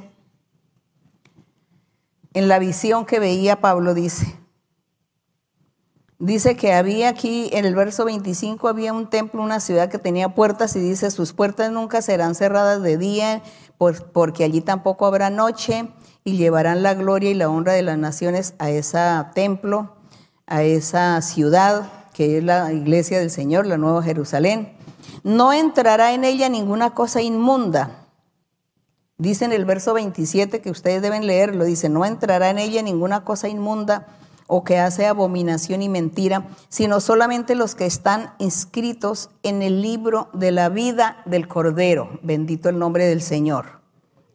en 2.33 2.47
la 2.49 2.59
visión 2.59 3.05
que 3.05 3.19
veía 3.19 3.61
Pablo 3.61 3.93
dice, 3.93 4.37
Dice 6.19 6.55
que 6.55 6.73
había 6.73 7.09
aquí, 7.09 7.49
en 7.53 7.65
el 7.65 7.75
verso 7.75 8.03
25, 8.03 8.67
había 8.67 8.91
un 8.91 9.07
templo, 9.07 9.43
una 9.43 9.59
ciudad 9.59 9.87
que 9.87 9.99
tenía 9.99 10.33
puertas 10.33 10.75
y 10.75 10.79
dice, 10.79 11.11
sus 11.11 11.33
puertas 11.33 11.71
nunca 11.71 12.01
serán 12.01 12.33
cerradas 12.33 12.81
de 12.81 12.97
día, 12.97 13.43
porque 13.77 14.43
allí 14.43 14.61
tampoco 14.61 15.05
habrá 15.05 15.29
noche, 15.29 15.89
y 16.23 16.37
llevarán 16.37 16.81
la 16.81 16.95
gloria 16.95 17.29
y 17.29 17.35
la 17.35 17.49
honra 17.49 17.73
de 17.73 17.83
las 17.83 17.99
naciones 17.99 18.55
a 18.57 18.71
ese 18.71 18.97
templo, 19.35 19.95
a 20.47 20.63
esa 20.63 21.21
ciudad 21.21 21.87
que 22.13 22.39
es 22.39 22.43
la 22.43 22.73
iglesia 22.73 23.19
del 23.19 23.29
Señor, 23.29 23.67
la 23.67 23.77
Nueva 23.77 24.01
Jerusalén. 24.01 24.75
No 25.23 25.53
entrará 25.53 26.13
en 26.13 26.23
ella 26.23 26.49
ninguna 26.49 26.95
cosa 26.95 27.21
inmunda. 27.21 28.07
Dice 29.19 29.45
en 29.45 29.53
el 29.53 29.65
verso 29.65 29.93
27 29.93 30.61
que 30.61 30.71
ustedes 30.71 31.03
deben 31.03 31.27
leerlo, 31.27 31.63
dice, 31.63 31.89
no 31.89 32.05
entrará 32.05 32.49
en 32.49 32.57
ella 32.57 32.81
ninguna 32.81 33.23
cosa 33.23 33.49
inmunda 33.49 34.16
o 34.47 34.63
que 34.63 34.79
hace 34.79 35.05
abominación 35.05 35.81
y 35.81 35.89
mentira, 35.89 36.47
sino 36.69 37.01
solamente 37.01 37.53
los 37.53 37.75
que 37.75 37.85
están 37.85 38.33
inscritos 38.39 39.29
en 39.43 39.61
el 39.61 39.81
libro 39.81 40.29
de 40.33 40.51
la 40.51 40.69
vida 40.69 41.21
del 41.25 41.47
Cordero. 41.47 42.17
Bendito 42.23 42.69
el 42.69 42.79
nombre 42.79 43.05
del 43.05 43.21
Señor. 43.21 43.81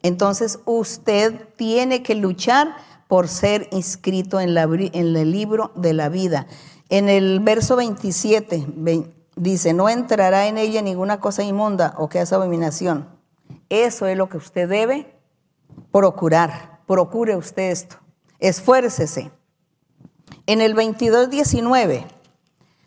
Entonces 0.03 0.61
usted 0.67 1.49
tiene 1.57 2.03
que 2.03 2.15
luchar 2.15 2.77
por 3.09 3.29
ser 3.29 3.69
inscrito 3.73 4.41
en, 4.41 4.57
el 4.57 5.31
libro 5.31 5.73
de 5.75 5.93
la 5.93 6.09
vida. 6.09 6.47
En 6.89 7.09
el 7.09 7.41
verso 7.41 7.77
27 7.77 8.67
dice, 9.37 9.73
no 9.73 9.89
entrará 9.89 10.47
en 10.47 10.59
ella 10.59 10.83
ninguna 10.83 11.21
cosa 11.21 11.43
inmunda 11.43 11.95
o 11.99 12.09
que 12.09 12.21
hace 12.21 12.35
abominación. 12.35 13.09
Eso 13.69 14.07
es 14.07 14.17
lo 14.17 14.29
que 14.29 14.37
usted 14.37 14.69
debe 14.69 15.15
procurar. 15.91 16.81
Procure 16.87 17.37
usted 17.37 17.71
esto. 17.71 17.97
Esfuércese. 18.39 19.31
En 20.47 20.61
el 20.61 20.75
22.19, 20.75 22.05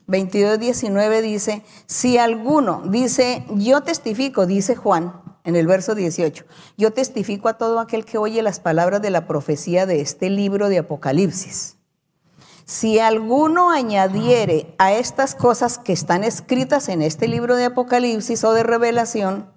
22.19 0.07 1.21
dice, 1.21 1.63
si 1.85 2.17
alguno 2.17 2.83
dice, 2.87 3.45
yo 3.49 3.81
testifico, 3.81 4.45
dice 4.45 4.75
Juan 4.75 5.21
en 5.45 5.55
el 5.55 5.65
verso 5.65 5.95
18, 5.95 6.43
yo 6.77 6.91
testifico 6.91 7.47
a 7.47 7.57
todo 7.57 7.79
aquel 7.79 8.03
que 8.03 8.17
oye 8.17 8.41
las 8.41 8.59
palabras 8.59 9.01
de 9.01 9.09
la 9.09 9.25
profecía 9.25 9.85
de 9.85 10.01
este 10.01 10.29
libro 10.29 10.67
de 10.67 10.79
Apocalipsis. 10.79 11.77
Si 12.65 12.99
alguno 12.99 13.71
añadiere 13.71 14.75
a 14.77 14.91
estas 14.93 15.33
cosas 15.33 15.77
que 15.77 15.93
están 15.93 16.25
escritas 16.25 16.89
en 16.89 17.01
este 17.01 17.27
libro 17.29 17.55
de 17.55 17.65
Apocalipsis 17.65 18.43
o 18.43 18.53
de 18.53 18.63
revelación, 18.63 19.49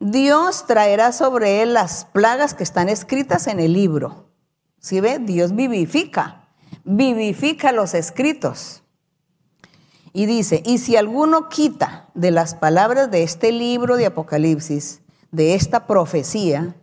Dios 0.00 0.66
traerá 0.66 1.12
sobre 1.12 1.62
él 1.62 1.74
las 1.74 2.06
plagas 2.06 2.54
que 2.54 2.64
están 2.64 2.88
escritas 2.88 3.46
en 3.46 3.60
el 3.60 3.74
libro. 3.74 4.30
¿Sí 4.80 5.00
ve? 5.00 5.18
Dios 5.18 5.54
vivifica 5.54 6.39
vivifica 6.84 7.72
los 7.72 7.94
escritos. 7.94 8.82
Y 10.12 10.26
dice, 10.26 10.62
y 10.66 10.78
si 10.78 10.96
alguno 10.96 11.48
quita 11.48 12.08
de 12.14 12.30
las 12.30 12.54
palabras 12.54 13.10
de 13.10 13.22
este 13.22 13.52
libro 13.52 13.96
de 13.96 14.06
Apocalipsis, 14.06 15.02
de 15.30 15.54
esta 15.54 15.86
profecía, 15.86 16.74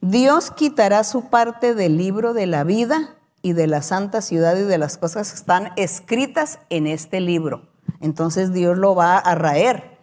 Dios 0.00 0.50
quitará 0.50 1.04
su 1.04 1.28
parte 1.28 1.74
del 1.74 1.98
libro 1.98 2.32
de 2.32 2.46
la 2.46 2.64
vida 2.64 3.16
y 3.42 3.52
de 3.52 3.66
la 3.66 3.82
santa 3.82 4.22
ciudad 4.22 4.56
y 4.56 4.62
de 4.62 4.78
las 4.78 4.96
cosas 4.96 5.30
que 5.30 5.36
están 5.36 5.72
escritas 5.76 6.60
en 6.70 6.86
este 6.86 7.20
libro. 7.20 7.68
Entonces 8.00 8.52
Dios 8.52 8.78
lo 8.78 8.94
va 8.94 9.18
a 9.18 9.34
raer. 9.34 9.98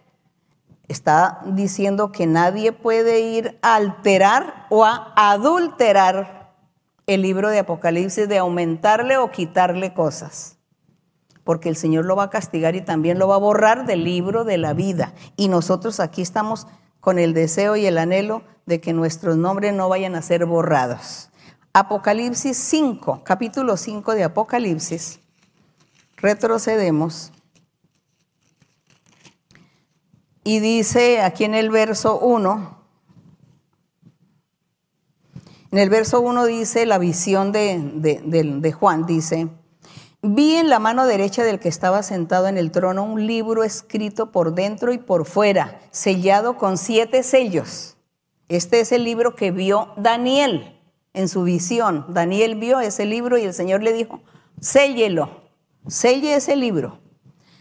Está 0.88 1.40
diciendo 1.46 2.12
que 2.12 2.26
nadie 2.26 2.72
puede 2.72 3.20
ir 3.20 3.58
a 3.62 3.76
alterar 3.76 4.66
o 4.70 4.84
a 4.84 5.12
adulterar 5.16 6.39
el 7.06 7.22
libro 7.22 7.50
de 7.50 7.60
Apocalipsis 7.60 8.28
de 8.28 8.38
aumentarle 8.38 9.16
o 9.16 9.30
quitarle 9.30 9.94
cosas. 9.94 10.56
Porque 11.44 11.68
el 11.68 11.76
Señor 11.76 12.04
lo 12.04 12.16
va 12.16 12.24
a 12.24 12.30
castigar 12.30 12.76
y 12.76 12.82
también 12.82 13.18
lo 13.18 13.28
va 13.28 13.36
a 13.36 13.38
borrar 13.38 13.86
del 13.86 14.04
libro 14.04 14.44
de 14.44 14.58
la 14.58 14.72
vida. 14.72 15.14
Y 15.36 15.48
nosotros 15.48 16.00
aquí 16.00 16.22
estamos 16.22 16.66
con 17.00 17.18
el 17.18 17.34
deseo 17.34 17.76
y 17.76 17.86
el 17.86 17.98
anhelo 17.98 18.42
de 18.66 18.80
que 18.80 18.92
nuestros 18.92 19.36
nombres 19.36 19.72
no 19.72 19.88
vayan 19.88 20.14
a 20.14 20.22
ser 20.22 20.46
borrados. 20.46 21.30
Apocalipsis 21.72 22.56
5, 22.56 23.22
capítulo 23.24 23.76
5 23.76 24.14
de 24.14 24.24
Apocalipsis. 24.24 25.20
Retrocedemos. 26.16 27.32
Y 30.42 30.60
dice 30.60 31.22
aquí 31.22 31.44
en 31.44 31.54
el 31.54 31.70
verso 31.70 32.18
1, 32.18 32.79
en 35.72 35.78
el 35.78 35.88
verso 35.88 36.20
1 36.20 36.46
dice 36.46 36.84
la 36.84 36.98
visión 36.98 37.52
de, 37.52 38.74
Juan, 38.78 39.06
dice, 39.06 39.48
vi 40.20 40.56
en 40.56 40.68
la 40.68 40.80
mano 40.80 41.06
derecha 41.06 41.44
del 41.44 41.60
que 41.60 41.68
estaba 41.68 42.02
sentado 42.02 42.48
en 42.48 42.58
el 42.58 42.72
trono 42.72 43.04
un 43.04 43.26
libro 43.26 43.62
escrito 43.62 44.32
por 44.32 44.54
dentro 44.54 44.92
y 44.92 44.98
por 44.98 45.26
fuera, 45.26 45.80
sellado 45.92 46.56
con 46.56 46.76
siete 46.76 47.22
sellos. 47.22 47.96
Este 48.48 48.80
es 48.80 48.90
el 48.90 49.04
libro 49.04 49.36
que 49.36 49.52
vio 49.52 49.92
Daniel 49.96 50.76
en 51.12 51.28
su 51.28 51.44
visión. 51.44 52.04
Daniel 52.08 52.56
vio 52.56 52.80
ese 52.80 53.06
libro 53.06 53.38
y 53.38 53.42
el 53.42 53.54
Señor 53.54 53.82
le 53.84 53.92
dijo, 53.92 54.22
séllelo, 54.60 55.42
selle 55.86 56.34
ese 56.34 56.56
libro 56.56 56.98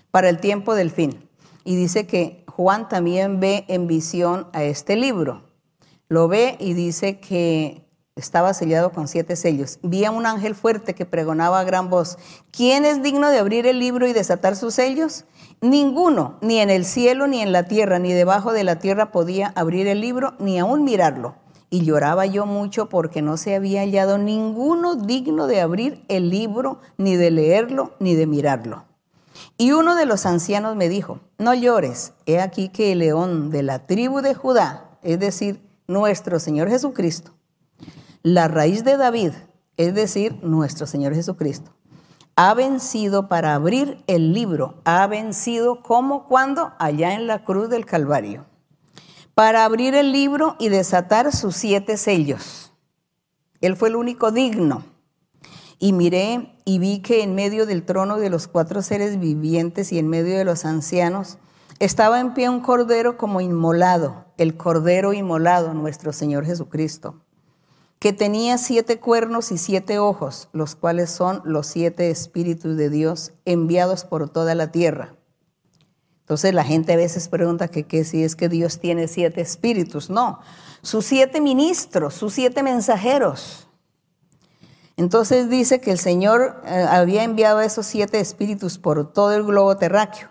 para 0.09 0.29
el 0.29 0.39
tiempo 0.39 0.73
del 0.73 0.89
fin. 0.89 1.29
Y 1.63 1.75
dice 1.75 2.07
que 2.07 2.43
Juan 2.47 2.89
también 2.89 3.39
ve 3.39 3.65
en 3.67 3.85
visión 3.85 4.47
a 4.53 4.63
este 4.63 4.95
libro. 4.95 5.43
Lo 6.07 6.27
ve 6.27 6.57
y 6.59 6.73
dice 6.73 7.19
que 7.19 7.88
estaba 8.19 8.53
sellado 8.53 8.91
con 8.91 9.07
siete 9.07 9.35
sellos. 9.35 9.79
Vi 9.81 10.05
a 10.05 10.11
un 10.11 10.25
ángel 10.25 10.55
fuerte 10.55 10.93
que 10.95 11.05
pregonaba 11.05 11.59
a 11.59 11.63
gran 11.63 11.89
voz, 11.89 12.17
¿quién 12.51 12.85
es 12.85 13.01
digno 13.01 13.29
de 13.29 13.39
abrir 13.39 13.65
el 13.67 13.79
libro 13.79 14.07
y 14.07 14.13
desatar 14.13 14.55
sus 14.55 14.75
sellos? 14.75 15.25
Ninguno, 15.61 16.37
ni 16.41 16.59
en 16.59 16.69
el 16.69 16.85
cielo, 16.85 17.27
ni 17.27 17.41
en 17.41 17.51
la 17.51 17.63
tierra, 17.63 17.99
ni 17.99 18.13
debajo 18.13 18.53
de 18.53 18.63
la 18.63 18.79
tierra 18.79 19.11
podía 19.11 19.51
abrir 19.55 19.87
el 19.87 20.01
libro, 20.01 20.35
ni 20.39 20.59
aún 20.59 20.83
mirarlo. 20.83 21.35
Y 21.69 21.81
lloraba 21.81 22.25
yo 22.25 22.45
mucho 22.45 22.89
porque 22.89 23.21
no 23.21 23.37
se 23.37 23.55
había 23.55 23.81
hallado 23.81 24.17
ninguno 24.17 24.95
digno 24.95 25.47
de 25.47 25.61
abrir 25.61 26.03
el 26.07 26.29
libro, 26.29 26.79
ni 26.97 27.15
de 27.15 27.31
leerlo, 27.31 27.93
ni 27.99 28.15
de 28.15 28.25
mirarlo. 28.25 28.85
Y 29.57 29.73
uno 29.73 29.95
de 29.95 30.05
los 30.05 30.25
ancianos 30.25 30.75
me 30.75 30.89
dijo, 30.89 31.19
no 31.37 31.53
llores, 31.53 32.13
he 32.25 32.39
aquí 32.39 32.69
que 32.69 32.93
el 32.93 32.99
león 32.99 33.51
de 33.51 33.63
la 33.63 33.85
tribu 33.85 34.21
de 34.21 34.33
Judá, 34.33 34.97
es 35.03 35.19
decir, 35.19 35.61
nuestro 35.87 36.39
Señor 36.39 36.69
Jesucristo, 36.69 37.31
la 38.23 38.47
raíz 38.47 38.83
de 38.83 38.97
David, 38.97 39.31
es 39.77 39.93
decir, 39.93 40.37
nuestro 40.43 40.85
Señor 40.85 41.15
Jesucristo, 41.15 41.71
ha 42.35 42.53
vencido 42.53 43.27
para 43.27 43.53
abrir 43.53 44.03
el 44.07 44.33
libro, 44.33 44.81
ha 44.85 45.05
vencido 45.07 45.81
como 45.81 46.25
cuando 46.27 46.73
allá 46.79 47.13
en 47.13 47.27
la 47.27 47.43
cruz 47.43 47.69
del 47.69 47.85
Calvario, 47.85 48.45
para 49.35 49.63
abrir 49.63 49.95
el 49.95 50.11
libro 50.11 50.55
y 50.59 50.69
desatar 50.69 51.33
sus 51.33 51.55
siete 51.55 51.97
sellos. 51.97 52.73
Él 53.61 53.75
fue 53.75 53.89
el 53.89 53.95
único 53.95 54.31
digno. 54.31 54.83
Y 55.79 55.93
miré 55.93 56.57
y 56.65 56.79
vi 56.79 56.99
que 56.99 57.23
en 57.23 57.35
medio 57.35 57.65
del 57.65 57.83
trono 57.85 58.17
de 58.17 58.29
los 58.29 58.49
cuatro 58.49 58.81
seres 58.81 59.17
vivientes 59.17 59.93
y 59.93 59.99
en 59.99 60.09
medio 60.09 60.37
de 60.37 60.43
los 60.43 60.65
ancianos 60.65 61.37
estaba 61.79 62.19
en 62.19 62.33
pie 62.33 62.49
un 62.49 62.59
cordero 62.59 63.17
como 63.17 63.39
inmolado, 63.39 64.25
el 64.37 64.57
cordero 64.57 65.13
inmolado, 65.13 65.73
nuestro 65.73 66.11
Señor 66.11 66.45
Jesucristo, 66.45 67.21
que 67.99 68.13
tenía 68.13 68.57
siete 68.57 68.99
cuernos 68.99 69.51
y 69.51 69.57
siete 69.57 69.99
ojos, 69.99 70.47
los 70.53 70.75
cuales 70.75 71.09
son 71.09 71.41
los 71.43 71.67
siete 71.67 72.09
espíritus 72.09 72.77
de 72.77 72.89
Dios 72.89 73.33
enviados 73.43 74.05
por 74.05 74.29
toda 74.29 74.55
la 74.55 74.71
tierra. 74.71 75.15
Entonces 76.21 76.53
la 76.53 76.63
gente 76.63 76.93
a 76.93 76.97
veces 76.97 77.27
pregunta 77.27 77.67
que, 77.67 78.03
si 78.05 78.23
es 78.23 78.37
que 78.37 78.47
Dios 78.47 78.79
tiene 78.79 79.09
siete 79.09 79.41
espíritus. 79.41 80.09
No, 80.09 80.39
sus 80.81 81.05
siete 81.05 81.41
ministros, 81.41 82.13
sus 82.13 82.33
siete 82.33 82.63
mensajeros. 82.63 83.67
Entonces 84.95 85.49
dice 85.49 85.81
que 85.81 85.91
el 85.91 85.99
Señor 85.99 86.61
eh, 86.65 86.85
había 86.89 87.23
enviado 87.23 87.59
esos 87.59 87.85
siete 87.85 88.19
espíritus 88.19 88.77
por 88.77 89.11
todo 89.11 89.33
el 89.33 89.43
globo 89.43 89.75
terráqueo. 89.75 90.29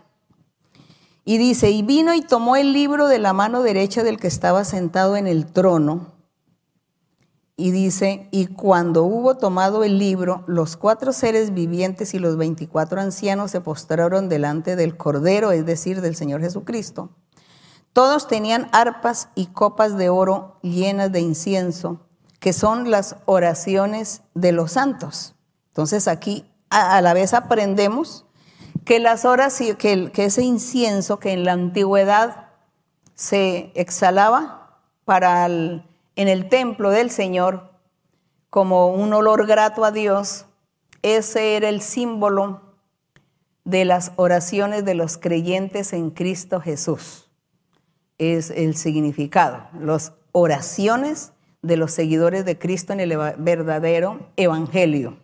Y 1.24 1.36
dice, 1.36 1.70
y 1.70 1.82
vino 1.82 2.14
y 2.14 2.22
tomó 2.22 2.56
el 2.56 2.72
libro 2.72 3.08
de 3.08 3.18
la 3.18 3.34
mano 3.34 3.62
derecha 3.62 4.02
del 4.02 4.18
que 4.18 4.28
estaba 4.28 4.64
sentado 4.64 5.16
en 5.16 5.26
el 5.26 5.44
trono 5.44 6.17
y 7.60 7.72
dice, 7.72 8.28
y 8.30 8.46
cuando 8.46 9.02
hubo 9.02 9.36
tomado 9.36 9.82
el 9.82 9.98
libro, 9.98 10.44
los 10.46 10.76
cuatro 10.76 11.12
seres 11.12 11.52
vivientes 11.52 12.14
y 12.14 12.20
los 12.20 12.36
veinticuatro 12.36 13.00
ancianos 13.00 13.50
se 13.50 13.60
postraron 13.60 14.28
delante 14.28 14.76
del 14.76 14.96
Cordero, 14.96 15.50
es 15.50 15.66
decir, 15.66 16.00
del 16.00 16.14
Señor 16.14 16.40
Jesucristo. 16.40 17.10
Todos 17.92 18.28
tenían 18.28 18.68
arpas 18.70 19.30
y 19.34 19.46
copas 19.46 19.98
de 19.98 20.08
oro 20.08 20.60
llenas 20.62 21.10
de 21.10 21.18
incienso, 21.18 22.06
que 22.38 22.52
son 22.52 22.92
las 22.92 23.16
oraciones 23.24 24.22
de 24.34 24.52
los 24.52 24.70
santos. 24.70 25.34
Entonces 25.70 26.06
aquí 26.06 26.48
a, 26.70 27.02
la 27.02 27.12
vez 27.12 27.34
aprendemos 27.34 28.24
que 28.84 29.00
las 29.00 29.24
horas, 29.24 29.58
que, 29.58 30.12
que 30.12 30.24
ese 30.26 30.42
incienso 30.42 31.18
que 31.18 31.32
en 31.32 31.44
la 31.44 31.54
antigüedad 31.54 32.50
se 33.16 33.72
exhalaba 33.74 34.78
para 35.04 35.46
el 35.46 35.87
en 36.18 36.26
el 36.26 36.48
templo 36.48 36.90
del 36.90 37.10
Señor 37.10 37.70
como 38.50 38.88
un 38.88 39.12
olor 39.12 39.46
grato 39.46 39.84
a 39.84 39.92
Dios, 39.92 40.46
ese 41.02 41.54
era 41.54 41.68
el 41.68 41.80
símbolo 41.80 42.60
de 43.64 43.84
las 43.84 44.10
oraciones 44.16 44.84
de 44.84 44.94
los 44.94 45.16
creyentes 45.16 45.92
en 45.92 46.10
Cristo 46.10 46.60
Jesús. 46.60 47.30
Es 48.18 48.50
el 48.50 48.74
significado, 48.74 49.68
las 49.80 50.12
oraciones 50.32 51.34
de 51.62 51.76
los 51.76 51.92
seguidores 51.92 52.44
de 52.44 52.58
Cristo 52.58 52.92
en 52.92 52.98
el 52.98 53.16
verdadero 53.38 54.18
evangelio. 54.34 55.18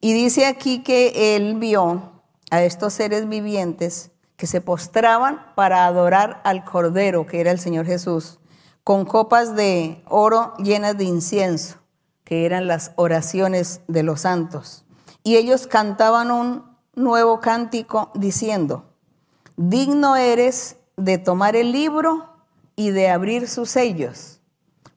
Y 0.00 0.12
dice 0.12 0.46
aquí 0.46 0.84
que 0.84 1.34
él 1.34 1.56
vio 1.56 2.22
a 2.52 2.62
estos 2.62 2.92
seres 2.92 3.28
vivientes 3.28 4.12
que 4.36 4.46
se 4.46 4.60
postraban 4.60 5.44
para 5.56 5.86
adorar 5.86 6.40
al 6.44 6.64
Cordero, 6.64 7.26
que 7.26 7.40
era 7.40 7.50
el 7.50 7.58
Señor 7.58 7.86
Jesús, 7.86 8.39
con 8.84 9.04
copas 9.04 9.54
de 9.54 10.02
oro 10.08 10.54
llenas 10.58 10.96
de 10.96 11.04
incienso, 11.04 11.76
que 12.24 12.46
eran 12.46 12.66
las 12.66 12.92
oraciones 12.96 13.80
de 13.88 14.02
los 14.02 14.22
santos. 14.22 14.84
Y 15.22 15.36
ellos 15.36 15.66
cantaban 15.66 16.30
un 16.30 16.64
nuevo 16.94 17.40
cántico 17.40 18.10
diciendo, 18.14 18.84
digno 19.56 20.16
eres 20.16 20.76
de 20.96 21.18
tomar 21.18 21.56
el 21.56 21.72
libro 21.72 22.28
y 22.76 22.90
de 22.90 23.10
abrir 23.10 23.48
sus 23.48 23.70
sellos, 23.70 24.40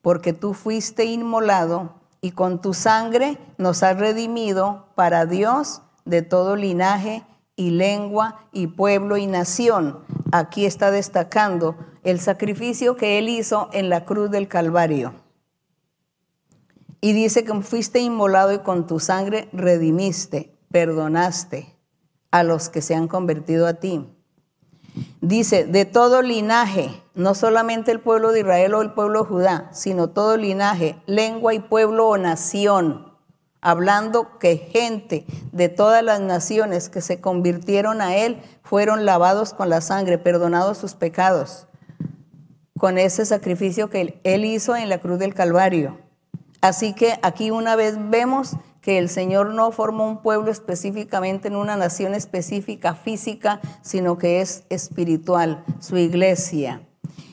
porque 0.02 0.34
tú 0.34 0.54
fuiste 0.54 1.06
inmolado 1.06 1.96
y 2.22 2.32
con 2.32 2.62
tu 2.62 2.74
sangre 2.74 3.38
nos 3.58 3.84
has 3.84 3.98
redimido 3.98 4.88
para 4.96 5.26
Dios 5.26 5.82
de 6.06 6.22
todo 6.22 6.56
linaje 6.56 7.24
y 7.56 7.72
lengua 7.72 8.48
y 8.52 8.68
pueblo 8.68 9.18
y 9.18 9.28
nación. 9.28 10.00
Aquí 10.32 10.66
está 10.66 10.92
destacando 10.92 11.76
el 12.04 12.20
sacrificio 12.20 12.96
que 12.96 13.20
Él 13.20 13.30
hizo 13.30 13.70
en 13.74 13.90
la 13.90 14.06
cruz 14.06 14.32
del 14.32 14.48
Calvario. 14.48 15.14
Y 17.02 17.14
dice 17.14 17.44
que 17.44 17.54
fuiste 17.62 18.00
inmolado 18.00 18.54
y 18.54 18.60
con 18.60 18.88
tu 18.88 19.00
sangre 19.00 19.50
redimiste, 19.52 20.58
perdonaste 20.72 21.76
a 22.32 22.44
los 22.44 22.70
que 22.70 22.82
se 22.82 22.96
han 22.96 23.08
convertido 23.08 23.68
a 23.68 23.76
ti. 23.76 24.08
Dice, 25.22 25.66
de 25.66 25.86
todo 25.86 26.22
linaje, 26.22 27.02
no 27.14 27.36
solamente 27.36 27.92
el 27.92 28.00
pueblo 28.00 28.32
de 28.32 28.42
Israel 28.42 28.74
o 28.76 28.82
el 28.82 28.94
pueblo 28.94 29.24
de 29.24 29.30
Judá, 29.30 29.70
sino 29.74 30.10
todo 30.10 30.38
linaje, 30.38 30.96
lengua 31.06 31.54
y 31.54 31.60
pueblo 31.60 32.08
o 32.08 32.18
nación, 32.18 33.13
hablando 33.64 34.38
que 34.38 34.58
gente 34.58 35.26
de 35.52 35.70
todas 35.70 36.04
las 36.04 36.20
naciones 36.20 36.90
que 36.90 37.02
se 37.02 37.20
convirtieron 37.20 38.02
a 38.02 38.16
Él 38.16 38.42
fueron 38.62 39.06
lavados 39.06 39.54
con 39.54 39.70
la 39.70 39.82
sangre, 39.82 40.18
perdonados 40.20 40.78
sus 40.78 40.94
pecados 40.94 41.68
con 42.84 42.98
ese 42.98 43.26
sacrificio 43.26 43.90
que 43.90 44.20
Él 44.26 44.44
hizo 44.44 44.76
en 44.76 44.90
la 44.90 44.98
cruz 44.98 45.18
del 45.18 45.34
Calvario. 45.34 46.00
Así 46.60 46.92
que 46.92 47.18
aquí 47.22 47.50
una 47.50 47.78
vez 47.78 47.96
vemos 48.10 48.58
que 48.82 48.98
el 48.98 49.08
Señor 49.08 49.54
no 49.54 49.72
formó 49.72 50.06
un 50.06 50.22
pueblo 50.22 50.52
específicamente 50.52 51.48
en 51.48 51.56
una 51.56 51.78
nación 51.78 52.14
específica 52.14 52.94
física, 52.94 53.62
sino 53.82 54.18
que 54.18 54.42
es 54.42 54.66
espiritual, 54.70 55.64
su 55.80 55.96
iglesia. 55.96 56.82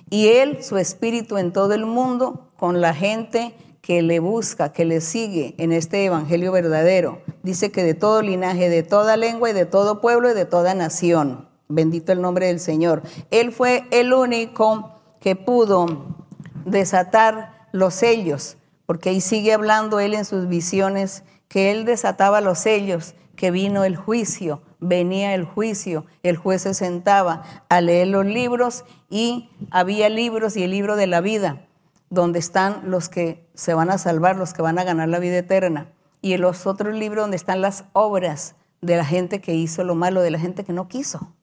Y 0.08 0.28
Él, 0.28 0.62
su 0.62 0.78
espíritu 0.78 1.36
en 1.36 1.52
todo 1.52 1.74
el 1.74 1.84
mundo, 1.84 2.52
con 2.56 2.80
la 2.80 2.94
gente 2.94 3.52
que 3.80 4.02
le 4.02 4.20
busca, 4.20 4.72
que 4.72 4.84
le 4.84 5.00
sigue 5.00 5.54
en 5.58 5.72
este 5.72 6.04
evangelio 6.04 6.52
verdadero. 6.52 7.22
Dice 7.42 7.70
que 7.70 7.82
de 7.82 7.94
todo 7.94 8.22
linaje, 8.22 8.68
de 8.68 8.82
toda 8.82 9.16
lengua 9.16 9.50
y 9.50 9.52
de 9.52 9.66
todo 9.66 10.00
pueblo 10.00 10.30
y 10.30 10.34
de 10.34 10.44
toda 10.44 10.74
nación. 10.74 11.48
Bendito 11.68 12.12
el 12.12 12.20
nombre 12.20 12.46
del 12.46 12.60
Señor. 12.60 13.02
Él 13.30 13.52
fue 13.52 13.84
el 13.90 14.12
único 14.12 15.00
que 15.20 15.36
pudo 15.36 16.16
desatar 16.64 17.68
los 17.72 17.94
sellos, 17.94 18.56
porque 18.86 19.10
ahí 19.10 19.20
sigue 19.20 19.52
hablando 19.52 20.00
él 20.00 20.14
en 20.14 20.24
sus 20.24 20.48
visiones, 20.48 21.22
que 21.48 21.70
él 21.70 21.84
desataba 21.84 22.40
los 22.40 22.58
sellos, 22.58 23.14
que 23.36 23.50
vino 23.50 23.84
el 23.84 23.96
juicio, 23.96 24.62
venía 24.80 25.34
el 25.34 25.44
juicio, 25.44 26.04
el 26.22 26.36
juez 26.36 26.62
se 26.62 26.74
sentaba 26.74 27.42
a 27.68 27.80
leer 27.80 28.08
los 28.08 28.26
libros 28.26 28.84
y 29.08 29.50
había 29.70 30.08
libros 30.08 30.56
y 30.56 30.64
el 30.64 30.72
libro 30.72 30.96
de 30.96 31.06
la 31.06 31.20
vida, 31.20 31.66
donde 32.10 32.38
están 32.38 32.90
los 32.90 33.08
que 33.08 33.48
se 33.54 33.72
van 33.72 33.90
a 33.90 33.98
salvar, 33.98 34.36
los 34.36 34.52
que 34.52 34.62
van 34.62 34.78
a 34.78 34.84
ganar 34.84 35.08
la 35.08 35.18
vida 35.18 35.38
eterna, 35.38 35.90
y 36.20 36.34
en 36.34 36.42
los 36.42 36.66
otros 36.66 36.94
libros 36.94 37.24
donde 37.24 37.36
están 37.36 37.62
las 37.62 37.84
obras 37.92 38.56
de 38.82 38.96
la 38.96 39.04
gente 39.04 39.40
que 39.40 39.54
hizo 39.54 39.84
lo 39.84 39.94
malo, 39.94 40.20
de 40.20 40.30
la 40.30 40.38
gente 40.38 40.64
que 40.64 40.72
no 40.72 40.88
quiso 40.88 41.34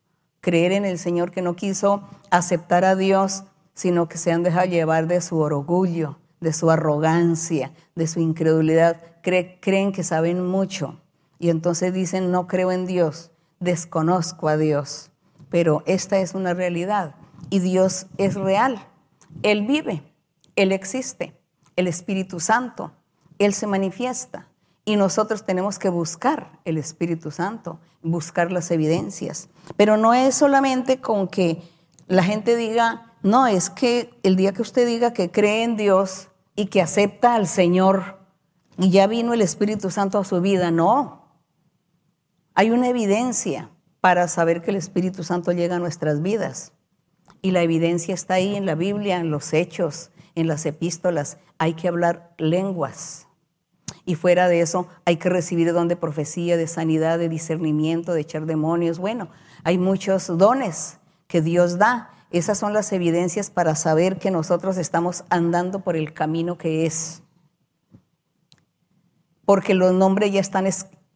creer 0.41 0.72
en 0.72 0.85
el 0.85 0.99
Señor, 0.99 1.31
que 1.31 1.41
no 1.41 1.56
quiso 1.56 2.03
aceptar 2.30 2.85
a 2.85 2.95
Dios 2.95 3.44
sino 3.77 4.10
que 4.10 4.18
se 4.18 4.31
han 4.31 4.41
dejado 4.41 4.65
llevar 4.65 5.06
de 5.06 5.22
su 5.22 5.38
orgullo, 5.38 6.18
de 6.39 6.52
su 6.52 6.72
arrogancia, 6.72 7.73
de 7.95 8.07
su 8.07 8.19
incredulidad. 8.19 8.99
creen 9.22 9.91
que 9.91 10.03
saben 10.03 10.48
mucho 10.48 10.99
y 11.38 11.52
entonces 11.52 11.94
dicen, 11.94 12.31
no 12.31 12.48
creo 12.48 12.72
en 12.72 12.88
Dios, 12.88 13.30
desconozco 13.60 14.48
a 14.48 14.57
Dios. 14.57 15.11
Pero 15.49 15.84
esta 15.85 16.18
es 16.18 16.34
una 16.34 16.56
realidad 16.56 17.14
y 17.52 17.60
Dios 17.60 18.07
es 18.18 18.34
real. 18.34 18.84
Él 19.44 19.68
vive, 19.68 20.02
Él 20.57 20.73
existe, 20.73 21.39
el 21.77 21.88
Espíritu 21.88 22.41
Santo, 22.41 22.91
Él 23.39 23.53
se 23.53 23.67
manifiesta. 23.67 24.49
Y 24.84 24.95
nosotros 24.95 25.45
tenemos 25.45 25.79
que 25.79 25.89
buscar 25.89 26.59
el 26.65 26.77
Espíritu 26.77 27.29
Santo, 27.29 27.79
buscar 28.01 28.51
las 28.51 28.71
evidencias. 28.71 29.49
Pero 29.75 29.97
no 29.97 30.13
es 30.13 30.35
solamente 30.35 30.99
con 30.99 31.27
que 31.27 31.61
la 32.07 32.23
gente 32.23 32.55
diga, 32.55 33.13
no, 33.21 33.47
es 33.47 33.69
que 33.69 34.17
el 34.23 34.35
día 34.35 34.53
que 34.53 34.61
usted 34.61 34.88
diga 34.88 35.13
que 35.13 35.29
cree 35.29 35.63
en 35.63 35.77
Dios 35.77 36.29
y 36.55 36.67
que 36.67 36.81
acepta 36.81 37.35
al 37.35 37.47
Señor 37.47 38.17
y 38.77 38.89
ya 38.89 39.07
vino 39.07 39.34
el 39.34 39.41
Espíritu 39.41 39.91
Santo 39.91 40.17
a 40.17 40.25
su 40.25 40.41
vida, 40.41 40.71
no. 40.71 41.34
Hay 42.55 42.71
una 42.71 42.88
evidencia 42.88 43.69
para 44.01 44.27
saber 44.27 44.61
que 44.61 44.71
el 44.71 44.77
Espíritu 44.77 45.23
Santo 45.23 45.51
llega 45.51 45.75
a 45.75 45.79
nuestras 45.79 46.21
vidas. 46.21 46.71
Y 47.41 47.51
la 47.51 47.61
evidencia 47.61 48.15
está 48.15 48.35
ahí 48.35 48.55
en 48.55 48.65
la 48.65 48.75
Biblia, 48.75 49.17
en 49.17 49.29
los 49.29 49.53
hechos, 49.53 50.11
en 50.38 50.47
las 50.47 50.65
epístolas. 50.65 51.38
Hay 51.57 51.73
que 51.73 51.89
hablar 51.89 52.34
lenguas. 52.38 53.27
Y 54.05 54.15
fuera 54.15 54.47
de 54.47 54.61
eso, 54.61 54.88
hay 55.03 55.18
que 55.18 55.30
recibir 55.30 55.73
don 55.73 55.89
de 55.89 55.97
profecía, 55.97 56.55
de 56.55 56.68
sanidad, 56.68 57.19
de 57.19 57.27
discernimiento, 57.27 58.14
de 58.14 58.22
echar 58.22 58.45
demonios. 58.45 58.99
Bueno, 58.99 59.30
hay 59.65 59.77
muchos 59.77 60.27
dones 60.38 60.99
que 61.27 61.41
Dios 61.41 61.77
da 61.77 62.11
esas 62.30 62.57
son 62.57 62.73
las 62.73 62.91
evidencias 62.91 63.49
para 63.49 63.76
saber 63.76 64.18
que 64.18 64.31
nosotros 64.31 64.77
estamos 64.77 65.23
andando 65.30 65.80
por 65.80 65.95
el 65.95 66.14
camino 66.14 66.57
que 66.57 66.85
es. 66.85 67.23
Porque 69.45 69.73
los 69.73 69.93
nombres 69.93 70.34
ya 70.34 70.41
están 70.41 70.68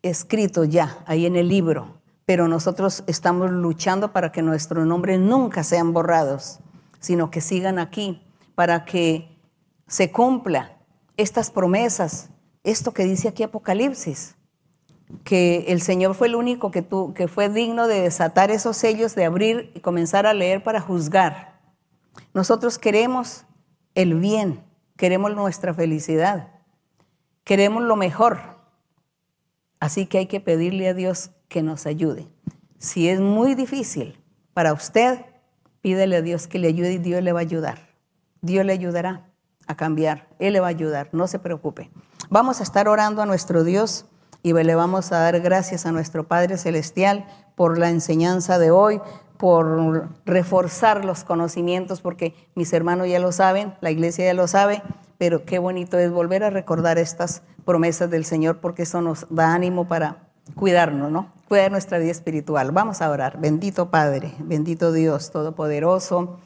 escritos 0.02 0.70
ya 0.70 1.00
ahí 1.06 1.26
en 1.26 1.36
el 1.36 1.50
libro, 1.50 1.98
pero 2.26 2.48
nosotros 2.48 3.04
estamos 3.08 3.52
luchando 3.52 4.14
para 4.14 4.32
que 4.32 4.42
nuestros 4.42 4.86
nombres 4.88 5.20
nunca 5.20 5.66
sean 5.66 5.92
borrados, 5.92 6.60
sino 7.02 7.30
que 7.30 7.42
sigan 7.42 7.78
aquí, 7.78 8.22
para 8.62 8.86
que 8.86 9.28
se 9.88 10.12
cumpla 10.12 10.78
estas 11.18 11.50
promesas 11.50 12.30
esto 12.64 12.94
que 12.94 13.06
dice 13.06 13.28
aquí 13.28 13.42
Apocalipsis, 13.42 14.36
que 15.24 15.66
el 15.70 15.82
Señor 15.82 16.14
fue 16.14 16.28
el 16.28 16.36
único 16.36 16.70
que, 16.70 16.84
fue 17.28 17.50
digno 17.50 17.88
de 17.88 18.02
desatar 18.02 18.52
esos 18.52 18.78
sellos, 18.78 19.16
de 19.16 19.26
abrir 19.26 19.72
y 19.74 19.80
comenzar 19.80 20.28
a 20.28 20.36
leer 20.36 20.64
para 20.64 20.80
juzgar. 20.80 21.60
Nosotros 22.36 22.78
queremos 22.78 23.46
el 23.96 24.14
bien, 24.14 24.64
queremos 24.96 25.34
nuestra 25.34 25.74
felicidad, 25.74 26.50
queremos 27.44 27.82
lo 27.82 27.96
mejor. 27.96 28.60
Así 29.80 30.06
que 30.06 30.20
hay 30.20 30.28
que 30.28 30.40
pedirle 30.40 30.88
a 30.88 30.94
Dios 30.94 31.32
que 31.48 31.64
nos 31.64 31.88
ayude. 31.88 32.28
Si 32.78 33.10
es 33.10 33.20
muy 33.20 33.56
difícil 33.56 34.22
para 34.54 34.72
usted, 34.72 35.26
pídele 35.82 36.18
a 36.18 36.22
Dios 36.22 36.48
que 36.48 36.60
le 36.60 36.68
ayude 36.68 36.94
y 36.94 36.98
Dios 37.00 37.24
le 37.24 37.34
va 37.34 37.40
a 37.40 37.42
ayudar. 37.42 37.91
Dios 38.42 38.66
le 38.66 38.74
ayudará 38.74 39.28
a 39.68 39.76
cambiar, 39.76 40.28
Él 40.40 40.54
le 40.54 40.60
va 40.60 40.68
a 40.68 40.70
ayudar, 40.70 41.10
no 41.12 41.28
se 41.28 41.40
preocupe. 41.40 41.92
Vamos 42.30 42.60
a 42.60 42.64
estar 42.64 42.88
orando 42.88 43.22
a 43.22 43.26
nuestro 43.26 43.64
Dios 43.64 44.06
y 44.44 44.54
le 44.54 44.76
vamos 44.76 45.12
a 45.12 45.20
dar 45.20 45.40
gracias 45.40 45.86
a 45.86 45.92
nuestro 45.92 46.28
Padre 46.28 46.58
Celestial 46.58 47.26
por 47.56 47.78
la 47.78 47.90
enseñanza 47.90 48.58
de 48.58 48.72
hoy, 48.72 49.02
por 49.38 50.10
reforzar 50.26 51.06
los 51.06 51.24
conocimientos, 51.24 52.02
porque 52.02 52.34
mis 52.56 52.74
hermanos 52.74 53.08
ya 53.08 53.20
lo 53.20 53.32
saben, 53.32 53.76
la 53.82 53.92
iglesia 53.92 54.26
ya 54.26 54.34
lo 54.34 54.48
sabe, 54.48 54.82
pero 55.18 55.46
qué 55.46 55.60
bonito 55.60 55.98
es 56.00 56.12
volver 56.12 56.44
a 56.44 56.50
recordar 56.50 56.98
estas 56.98 57.44
promesas 57.66 58.10
del 58.10 58.26
Señor, 58.26 58.60
porque 58.60 58.84
eso 58.84 59.02
nos 59.02 59.28
da 59.30 59.54
ánimo 59.54 59.88
para 59.88 60.30
cuidarnos, 60.56 61.12
¿no? 61.12 61.32
Cuidar 61.48 61.72
nuestra 61.72 62.00
vida 62.00 62.12
espiritual. 62.12 62.72
Vamos 62.72 63.02
a 63.02 63.10
orar. 63.10 63.40
Bendito 63.40 63.92
Padre, 63.92 64.34
bendito 64.40 64.92
Dios 64.92 65.32
Todopoderoso, 65.32 66.40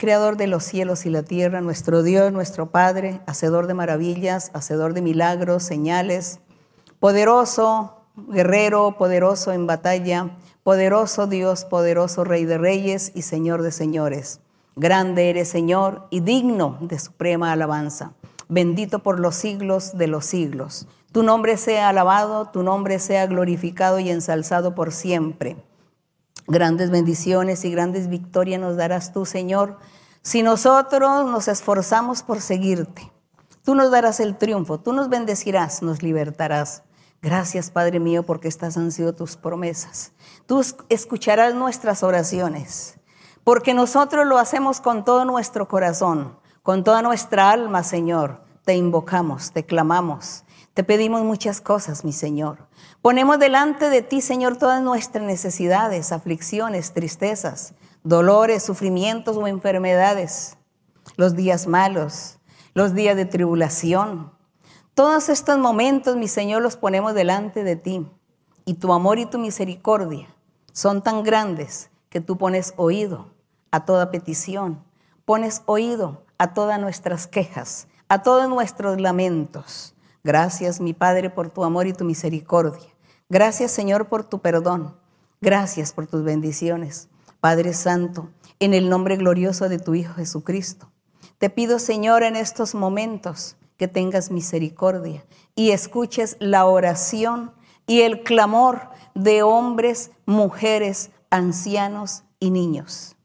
Creador 0.00 0.38
de 0.38 0.46
los 0.46 0.64
cielos 0.64 1.04
y 1.04 1.10
la 1.10 1.24
tierra, 1.24 1.60
nuestro 1.60 2.02
Dios, 2.02 2.32
nuestro 2.32 2.70
Padre, 2.70 3.20
hacedor 3.26 3.66
de 3.66 3.74
maravillas, 3.74 4.50
hacedor 4.54 4.94
de 4.94 5.02
milagros, 5.02 5.62
señales, 5.62 6.40
poderoso, 7.00 8.00
guerrero, 8.16 8.96
poderoso 8.96 9.52
en 9.52 9.66
batalla, 9.66 10.30
poderoso 10.62 11.26
Dios, 11.26 11.66
poderoso 11.66 12.24
Rey 12.24 12.46
de 12.46 12.56
Reyes 12.56 13.12
y 13.14 13.20
Señor 13.20 13.60
de 13.60 13.72
Señores. 13.72 14.40
Grande 14.74 15.28
eres, 15.28 15.48
Señor, 15.48 16.06
y 16.08 16.20
digno 16.20 16.78
de 16.80 16.98
suprema 16.98 17.52
alabanza. 17.52 18.14
Bendito 18.48 19.00
por 19.00 19.20
los 19.20 19.34
siglos 19.34 19.98
de 19.98 20.06
los 20.06 20.24
siglos. 20.24 20.88
Tu 21.12 21.22
nombre 21.22 21.58
sea 21.58 21.90
alabado, 21.90 22.46
tu 22.46 22.62
nombre 22.62 23.00
sea 23.00 23.26
glorificado 23.26 24.00
y 24.00 24.08
ensalzado 24.08 24.74
por 24.74 24.92
siempre. 24.92 25.58
Grandes 26.50 26.90
bendiciones 26.90 27.64
y 27.64 27.70
grandes 27.70 28.08
victorias 28.08 28.60
nos 28.60 28.76
darás 28.76 29.12
tú, 29.12 29.24
Señor, 29.24 29.78
si 30.20 30.42
nosotros 30.42 31.24
nos 31.30 31.46
esforzamos 31.46 32.24
por 32.24 32.40
seguirte. 32.40 33.12
Tú 33.62 33.76
nos 33.76 33.92
darás 33.92 34.18
el 34.18 34.36
triunfo, 34.36 34.80
tú 34.80 34.92
nos 34.92 35.08
bendecirás, 35.08 35.80
nos 35.80 36.02
libertarás. 36.02 36.82
Gracias, 37.22 37.70
Padre 37.70 38.00
mío, 38.00 38.24
porque 38.24 38.48
estas 38.48 38.76
han 38.76 38.90
sido 38.90 39.14
tus 39.14 39.36
promesas. 39.36 40.10
Tú 40.46 40.60
escucharás 40.88 41.54
nuestras 41.54 42.02
oraciones, 42.02 42.98
porque 43.44 43.72
nosotros 43.72 44.26
lo 44.26 44.36
hacemos 44.36 44.80
con 44.80 45.04
todo 45.04 45.24
nuestro 45.24 45.68
corazón, 45.68 46.36
con 46.64 46.82
toda 46.82 47.00
nuestra 47.00 47.52
alma, 47.52 47.84
Señor. 47.84 48.42
Te 48.64 48.74
invocamos, 48.74 49.52
te 49.52 49.64
clamamos, 49.64 50.42
te 50.74 50.84
pedimos 50.84 51.22
muchas 51.22 51.60
cosas, 51.60 52.04
mi 52.04 52.12
Señor. 52.12 52.68
Ponemos 53.02 53.38
delante 53.38 53.90
de 53.90 54.02
ti, 54.02 54.20
Señor, 54.20 54.56
todas 54.56 54.82
nuestras 54.82 55.24
necesidades, 55.24 56.12
aflicciones, 56.12 56.92
tristezas, 56.92 57.74
dolores, 58.04 58.62
sufrimientos 58.62 59.36
o 59.36 59.46
enfermedades, 59.46 60.56
los 61.16 61.34
días 61.34 61.66
malos, 61.66 62.38
los 62.74 62.94
días 62.94 63.16
de 63.16 63.24
tribulación. 63.24 64.32
Todos 64.94 65.28
estos 65.28 65.58
momentos, 65.58 66.16
mi 66.16 66.28
Señor, 66.28 66.62
los 66.62 66.76
ponemos 66.76 67.14
delante 67.14 67.64
de 67.64 67.76
ti. 67.76 68.06
Y 68.64 68.74
tu 68.74 68.92
amor 68.92 69.18
y 69.18 69.26
tu 69.26 69.38
misericordia 69.38 70.28
son 70.72 71.02
tan 71.02 71.24
grandes 71.24 71.90
que 72.10 72.20
tú 72.20 72.38
pones 72.38 72.74
oído 72.76 73.30
a 73.72 73.84
toda 73.84 74.10
petición, 74.10 74.84
pones 75.24 75.62
oído 75.66 76.24
a 76.38 76.54
todas 76.54 76.80
nuestras 76.80 77.26
quejas, 77.26 77.88
a 78.08 78.22
todos 78.22 78.48
nuestros 78.48 79.00
lamentos. 79.00 79.94
Gracias, 80.22 80.80
mi 80.80 80.92
Padre, 80.92 81.30
por 81.30 81.50
tu 81.50 81.64
amor 81.64 81.86
y 81.86 81.92
tu 81.92 82.04
misericordia. 82.04 82.88
Gracias, 83.28 83.70
Señor, 83.70 84.08
por 84.08 84.24
tu 84.24 84.40
perdón. 84.40 84.96
Gracias 85.40 85.92
por 85.92 86.06
tus 86.06 86.22
bendiciones. 86.22 87.08
Padre 87.40 87.72
Santo, 87.72 88.28
en 88.58 88.74
el 88.74 88.90
nombre 88.90 89.16
glorioso 89.16 89.68
de 89.68 89.78
tu 89.78 89.94
Hijo 89.94 90.14
Jesucristo, 90.14 90.90
te 91.38 91.48
pido, 91.48 91.78
Señor, 91.78 92.22
en 92.22 92.36
estos 92.36 92.74
momentos 92.74 93.56
que 93.78 93.88
tengas 93.88 94.30
misericordia 94.30 95.24
y 95.54 95.70
escuches 95.70 96.36
la 96.38 96.66
oración 96.66 97.52
y 97.86 98.02
el 98.02 98.22
clamor 98.22 98.90
de 99.14 99.42
hombres, 99.42 100.10
mujeres, 100.26 101.10
ancianos 101.30 102.24
y 102.38 102.50
niños. 102.50 103.16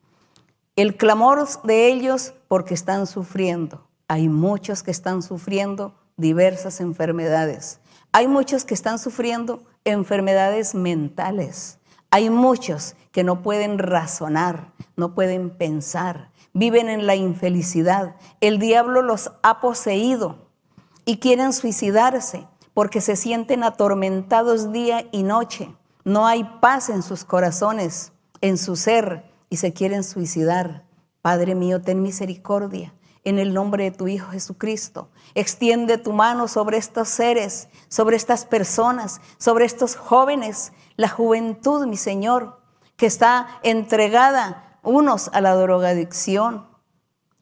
El 0.78 0.96
clamor 0.96 1.46
de 1.64 1.88
ellos 1.88 2.34
porque 2.48 2.74
están 2.74 3.06
sufriendo. 3.06 3.88
Hay 4.08 4.30
muchos 4.30 4.82
que 4.82 4.92
están 4.92 5.22
sufriendo 5.22 5.96
diversas 6.18 6.80
enfermedades. 6.80 7.80
Hay 8.12 8.28
muchos 8.28 8.64
que 8.66 8.74
están 8.74 9.00
sufriendo 9.00 9.64
enfermedades 9.84 10.74
mentales. 10.74 11.80
Hay 12.10 12.30
muchos 12.30 12.96
que 13.12 13.24
no 13.24 13.42
pueden 13.42 13.78
razonar, 13.78 14.72
no 14.96 15.14
pueden 15.14 15.50
pensar, 15.50 16.32
viven 16.54 16.90
en 16.90 17.06
la 17.06 17.16
infelicidad. 17.16 18.16
El 18.40 18.60
diablo 18.60 19.02
los 19.02 19.32
ha 19.44 19.60
poseído 19.60 20.50
y 21.04 21.18
quieren 21.18 21.52
suicidarse 21.52 22.48
porque 22.74 23.02
se 23.02 23.16
sienten 23.16 23.64
atormentados 23.64 24.72
día 24.72 25.08
y 25.12 25.24
noche. 25.24 25.76
No 26.04 26.26
hay 26.26 26.44
paz 26.62 26.90
en 26.90 27.04
sus 27.04 27.26
corazones, 27.26 28.14
en 28.42 28.58
su 28.58 28.76
ser, 28.76 29.26
y 29.50 29.58
se 29.58 29.74
quieren 29.74 30.04
suicidar. 30.04 30.86
Padre 31.22 31.56
mío, 31.56 31.82
ten 31.82 32.02
misericordia 32.02 32.95
en 33.26 33.40
el 33.40 33.54
nombre 33.54 33.84
de 33.86 33.92
tu 33.92 34.08
Hijo 34.08 34.32
Jesucristo. 34.32 35.10
Extiende 35.34 35.98
tu 35.98 36.14
mano 36.14 36.48
sobre 36.48 36.78
estos 36.78 37.10
seres, 37.10 37.68
sobre 37.90 38.16
estas 38.16 38.46
personas, 38.46 39.20
sobre 39.38 39.66
estos 39.66 39.96
jóvenes, 39.96 40.72
la 40.96 41.10
juventud, 41.10 41.86
mi 41.88 41.98
Señor, 41.98 42.62
que 42.96 43.08
está 43.08 43.48
entregada 43.64 44.80
unos 44.84 45.30
a 45.34 45.42
la 45.42 45.56
drogadicción, 45.56 46.68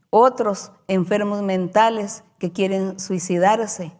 otros 0.09 0.71
enfermos 0.87 1.41
mentales 1.41 2.23
que 2.39 2.51
quieren 2.51 2.99
suicidarse, 2.99 3.91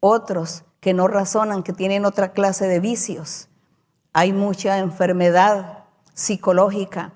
otros 0.00 0.64
que 0.80 0.94
no 0.94 1.08
razonan, 1.08 1.62
que 1.62 1.72
tienen 1.72 2.04
otra 2.04 2.32
clase 2.32 2.66
de 2.66 2.80
vicios. 2.80 3.48
Hay 4.12 4.32
mucha 4.32 4.78
enfermedad 4.78 5.84
psicológica, 6.12 7.14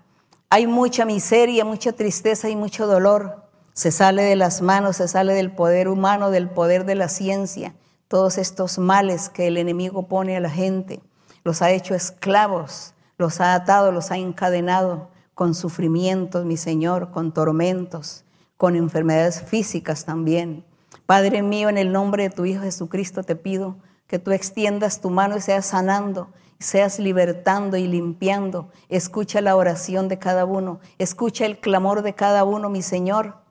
hay 0.48 0.66
mucha 0.66 1.04
miseria, 1.04 1.64
mucha 1.64 1.92
tristeza 1.92 2.48
y 2.48 2.56
mucho 2.56 2.86
dolor. 2.86 3.43
Se 3.74 3.90
sale 3.90 4.22
de 4.22 4.36
las 4.36 4.62
manos, 4.62 4.96
se 4.96 5.08
sale 5.08 5.34
del 5.34 5.50
poder 5.50 5.88
humano, 5.88 6.30
del 6.30 6.48
poder 6.48 6.84
de 6.84 6.94
la 6.94 7.08
ciencia. 7.08 7.74
Todos 8.06 8.38
estos 8.38 8.78
males 8.78 9.28
que 9.28 9.48
el 9.48 9.56
enemigo 9.56 10.06
pone 10.06 10.36
a 10.36 10.40
la 10.40 10.48
gente, 10.48 11.00
los 11.42 11.60
ha 11.60 11.72
hecho 11.72 11.96
esclavos, 11.96 12.94
los 13.18 13.40
ha 13.40 13.52
atado, 13.52 13.90
los 13.90 14.12
ha 14.12 14.16
encadenado 14.16 15.10
con 15.34 15.56
sufrimientos, 15.56 16.44
mi 16.44 16.56
Señor, 16.56 17.10
con 17.10 17.32
tormentos, 17.32 18.24
con 18.56 18.76
enfermedades 18.76 19.42
físicas 19.42 20.04
también. 20.04 20.64
Padre 21.04 21.42
mío, 21.42 21.68
en 21.68 21.76
el 21.76 21.90
nombre 21.90 22.22
de 22.22 22.30
tu 22.30 22.44
Hijo 22.44 22.62
Jesucristo 22.62 23.24
te 23.24 23.34
pido 23.34 23.76
que 24.06 24.20
tú 24.20 24.30
extiendas 24.30 25.00
tu 25.00 25.10
mano 25.10 25.36
y 25.36 25.40
seas 25.40 25.66
sanando, 25.66 26.28
seas 26.60 27.00
libertando 27.00 27.76
y 27.76 27.88
limpiando. 27.88 28.68
Escucha 28.88 29.40
la 29.40 29.56
oración 29.56 30.06
de 30.06 30.20
cada 30.20 30.44
uno, 30.44 30.78
escucha 30.98 31.44
el 31.44 31.58
clamor 31.58 32.02
de 32.02 32.14
cada 32.14 32.44
uno, 32.44 32.70
mi 32.70 32.80
Señor. 32.80 33.42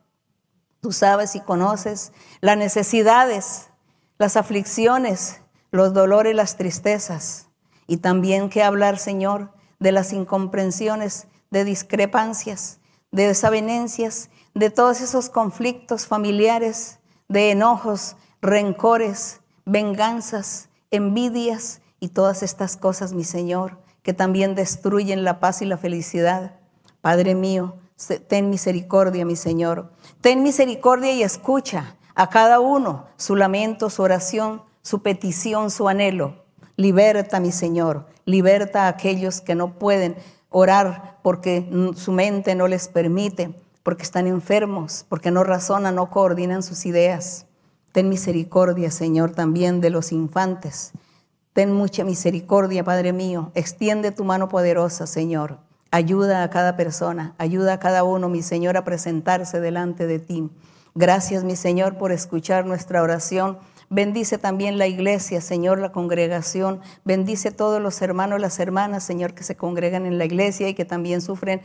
Tú 0.83 0.91
sabes 0.91 1.33
y 1.37 1.39
conoces 1.39 2.11
las 2.41 2.57
necesidades, 2.57 3.69
las 4.17 4.35
aflicciones, 4.35 5.39
los 5.71 5.93
dolores, 5.93 6.35
las 6.35 6.57
tristezas. 6.57 7.47
Y 7.87 7.97
también 7.97 8.49
que 8.49 8.63
hablar, 8.63 8.99
Señor, 8.99 9.53
de 9.79 9.93
las 9.93 10.11
incomprensiones, 10.11 11.27
de 11.51 11.63
discrepancias, 11.63 12.81
de 13.13 13.27
desavenencias, 13.27 14.29
de 14.55 14.69
todos 14.71 14.99
esos 14.99 15.29
conflictos 15.29 16.05
familiares, 16.05 16.99
de 17.29 17.51
enojos, 17.51 18.17
rencores, 18.41 19.39
venganzas, 19.63 20.67
envidias 20.91 21.81
y 22.01 22.09
todas 22.09 22.43
estas 22.43 22.75
cosas, 22.75 23.13
mi 23.13 23.23
Señor, 23.23 23.79
que 24.01 24.11
también 24.13 24.53
destruyen 24.53 25.23
la 25.23 25.39
paz 25.39 25.61
y 25.61 25.65
la 25.65 25.77
felicidad. 25.77 26.59
Padre 26.99 27.35
mío, 27.35 27.77
ten 28.27 28.49
misericordia, 28.49 29.25
mi 29.25 29.35
Señor. 29.35 29.91
Ten 30.21 30.43
misericordia 30.43 31.11
y 31.13 31.23
escucha 31.23 31.95
a 32.15 32.29
cada 32.29 32.59
uno 32.59 33.07
su 33.17 33.35
lamento, 33.35 33.89
su 33.89 34.01
oración, 34.01 34.61
su 34.81 35.01
petición, 35.01 35.71
su 35.71 35.87
anhelo. 35.87 36.43
Liberta, 36.75 37.39
mi 37.39 37.51
Señor. 37.51 38.07
Liberta 38.25 38.83
a 38.83 38.87
aquellos 38.89 39.41
que 39.41 39.55
no 39.55 39.77
pueden 39.79 40.15
orar 40.49 41.19
porque 41.23 41.69
su 41.95 42.11
mente 42.11 42.55
no 42.55 42.67
les 42.67 42.87
permite 42.87 43.55
porque 43.83 44.03
están 44.03 44.27
enfermos, 44.27 45.05
porque 45.09 45.29
no 45.29 45.43
razonan, 45.43 45.95
no 45.95 46.09
coordinan 46.09 46.63
sus 46.63 46.85
ideas. 46.85 47.45
Ten 47.91 48.09
misericordia, 48.09 48.89
Señor, 48.89 49.31
también 49.31 49.81
de 49.81 49.89
los 49.89 50.11
infantes. 50.11 50.93
Ten 51.51 51.71
mucha 51.71 52.03
misericordia, 52.03 52.83
Padre 52.83 53.13
mío. 53.13 53.51
Extiende 53.53 54.11
tu 54.11 54.23
mano 54.23 54.49
poderosa, 54.49 55.05
Señor. 55.05 55.59
Ayuda 55.93 56.41
a 56.41 56.49
cada 56.49 56.75
persona, 56.75 57.35
ayuda 57.37 57.73
a 57.73 57.79
cada 57.79 58.03
uno, 58.03 58.27
mi 58.27 58.41
Señor, 58.41 58.77
a 58.77 58.83
presentarse 58.83 59.59
delante 59.59 60.07
de 60.07 60.17
ti. 60.17 60.49
Gracias, 60.95 61.43
mi 61.43 61.55
Señor, 61.55 61.99
por 61.99 62.11
escuchar 62.11 62.65
nuestra 62.65 63.03
oración. 63.03 63.59
Bendice 63.91 64.39
también 64.39 64.79
la 64.79 64.87
iglesia, 64.87 65.39
Señor, 65.39 65.77
la 65.77 65.91
congregación. 65.91 66.81
Bendice 67.05 67.51
todos 67.51 67.79
los 67.79 68.01
hermanos, 68.01 68.41
las 68.41 68.59
hermanas, 68.59 69.03
Señor, 69.03 69.35
que 69.35 69.43
se 69.43 69.55
congregan 69.55 70.07
en 70.07 70.17
la 70.17 70.25
iglesia 70.25 70.67
y 70.67 70.73
que 70.73 70.83
también 70.83 71.21
sufren 71.21 71.61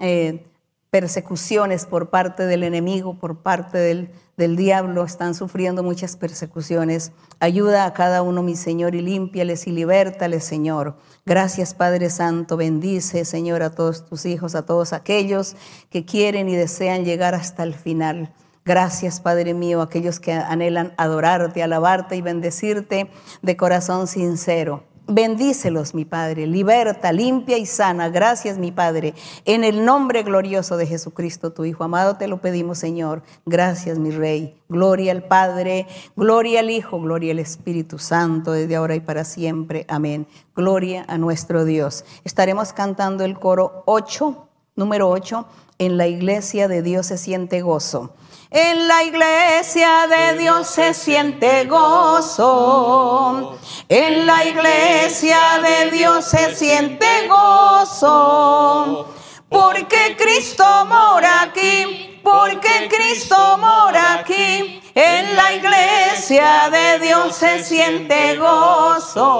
eh, 0.00 0.44
persecuciones 0.90 1.86
por 1.86 2.10
parte 2.10 2.46
del 2.46 2.64
enemigo, 2.64 3.20
por 3.20 3.38
parte 3.38 3.78
del, 3.78 4.10
del 4.40 4.56
diablo, 4.56 5.04
están 5.04 5.34
sufriendo 5.34 5.82
muchas 5.82 6.16
persecuciones. 6.16 7.12
Ayuda 7.40 7.84
a 7.84 7.92
cada 7.92 8.22
uno, 8.22 8.42
mi 8.42 8.56
Señor, 8.56 8.94
y 8.94 9.02
límpiales 9.02 9.66
y 9.66 9.70
libértales, 9.70 10.44
Señor. 10.44 10.96
Gracias, 11.26 11.74
Padre 11.74 12.08
Santo. 12.08 12.56
Bendice, 12.56 13.26
Señor, 13.26 13.62
a 13.62 13.70
todos 13.70 14.06
tus 14.06 14.24
hijos, 14.24 14.54
a 14.54 14.64
todos 14.64 14.94
aquellos 14.94 15.56
que 15.90 16.06
quieren 16.06 16.48
y 16.48 16.56
desean 16.56 17.04
llegar 17.04 17.34
hasta 17.34 17.64
el 17.64 17.74
final. 17.74 18.32
Gracias, 18.64 19.20
Padre 19.20 19.52
mío, 19.52 19.82
a 19.82 19.84
aquellos 19.84 20.20
que 20.20 20.32
anhelan 20.32 20.94
adorarte, 20.96 21.62
alabarte 21.62 22.16
y 22.16 22.22
bendecirte 22.22 23.10
de 23.42 23.56
corazón 23.58 24.06
sincero. 24.06 24.84
Bendícelos, 25.12 25.92
mi 25.92 26.04
Padre, 26.04 26.46
liberta, 26.46 27.10
limpia 27.10 27.58
y 27.58 27.66
sana. 27.66 28.10
Gracias, 28.10 28.58
mi 28.58 28.70
Padre. 28.70 29.12
En 29.44 29.64
el 29.64 29.84
nombre 29.84 30.22
glorioso 30.22 30.76
de 30.76 30.86
Jesucristo, 30.86 31.52
tu 31.52 31.64
Hijo 31.64 31.82
amado, 31.82 32.16
te 32.16 32.28
lo 32.28 32.40
pedimos, 32.40 32.78
Señor. 32.78 33.24
Gracias, 33.44 33.98
mi 33.98 34.12
Rey. 34.12 34.56
Gloria 34.68 35.10
al 35.10 35.24
Padre, 35.24 35.88
gloria 36.14 36.60
al 36.60 36.70
Hijo, 36.70 37.00
gloria 37.00 37.32
al 37.32 37.40
Espíritu 37.40 37.98
Santo, 37.98 38.52
desde 38.52 38.76
ahora 38.76 38.94
y 38.94 39.00
para 39.00 39.24
siempre. 39.24 39.84
Amén. 39.88 40.28
Gloria 40.54 41.04
a 41.08 41.18
nuestro 41.18 41.64
Dios. 41.64 42.04
Estaremos 42.22 42.72
cantando 42.72 43.24
el 43.24 43.36
coro 43.36 43.82
8, 43.86 44.48
número 44.76 45.10
8, 45.10 45.44
en 45.78 45.96
la 45.96 46.06
iglesia 46.06 46.68
de 46.68 46.82
Dios 46.82 47.06
se 47.06 47.18
siente 47.18 47.62
gozo. 47.62 48.14
En 48.52 48.88
la 48.88 49.04
iglesia 49.04 50.08
de 50.08 50.36
Dios 50.36 50.66
se 50.66 50.92
siente 50.92 51.66
gozo. 51.66 53.56
En 53.88 54.26
la 54.26 54.44
iglesia 54.44 55.38
de 55.62 55.92
Dios 55.92 56.24
se 56.24 56.56
siente 56.56 57.28
gozo. 57.28 59.14
Porque 59.48 60.16
Cristo 60.18 60.64
mora 60.86 61.42
aquí, 61.42 62.20
porque 62.24 62.88
Cristo 62.90 63.56
mora 63.58 64.14
aquí. 64.14 64.82
En 64.96 65.36
la 65.36 65.52
iglesia 65.52 66.70
de 66.72 66.98
Dios 66.98 67.36
se 67.36 67.62
siente 67.62 68.34
gozo. 68.36 69.32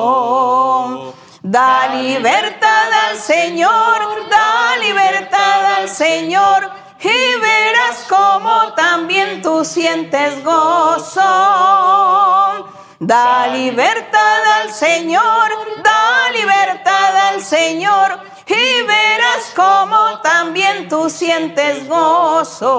Da 1.43 1.89
libertad 1.97 2.93
al 3.09 3.19
Señor, 3.19 4.28
da 4.31 4.77
libertad 4.81 5.78
al 5.78 5.89
Señor 5.89 6.89
y 7.02 7.40
verás 7.40 8.05
cómo 8.09 8.74
también 8.74 9.40
tú 9.43 9.64
sientes 9.64 10.44
gozo. 10.44 11.22
Da 12.98 13.47
libertad 13.47 14.44
al 14.60 14.70
Señor, 14.70 15.48
da 15.82 16.31
libertad 16.32 17.16
al 17.31 17.40
Señor 17.43 18.20
y 18.47 18.82
verás 18.82 19.52
cómo 19.56 20.20
también 20.22 20.89
tú 20.90 21.09
sientes 21.09 21.89
gozo. 21.89 22.78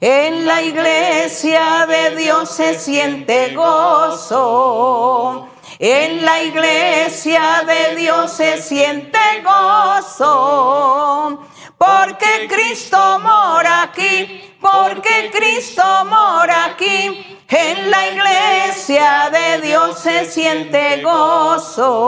En 0.00 0.46
la 0.46 0.62
iglesia 0.62 1.86
de 1.88 2.14
Dios 2.14 2.48
se 2.50 2.78
siente 2.78 3.52
gozo. 3.54 5.48
En 5.80 6.24
la 6.24 6.42
iglesia 6.44 7.64
de 7.66 7.96
Dios 7.96 8.30
se 8.30 8.62
siente 8.62 9.18
gozo 9.42 11.40
porque 11.80 12.46
Cristo 12.46 13.18
mora 13.20 13.84
aquí, 13.84 14.54
porque 14.60 15.30
Cristo 15.32 15.82
mora 16.04 16.66
aquí. 16.66 17.38
En 17.48 17.90
la 17.90 18.08
iglesia 18.08 19.30
de 19.32 19.62
Dios 19.62 19.98
se 19.98 20.26
siente 20.26 21.00
gozo. 21.02 22.02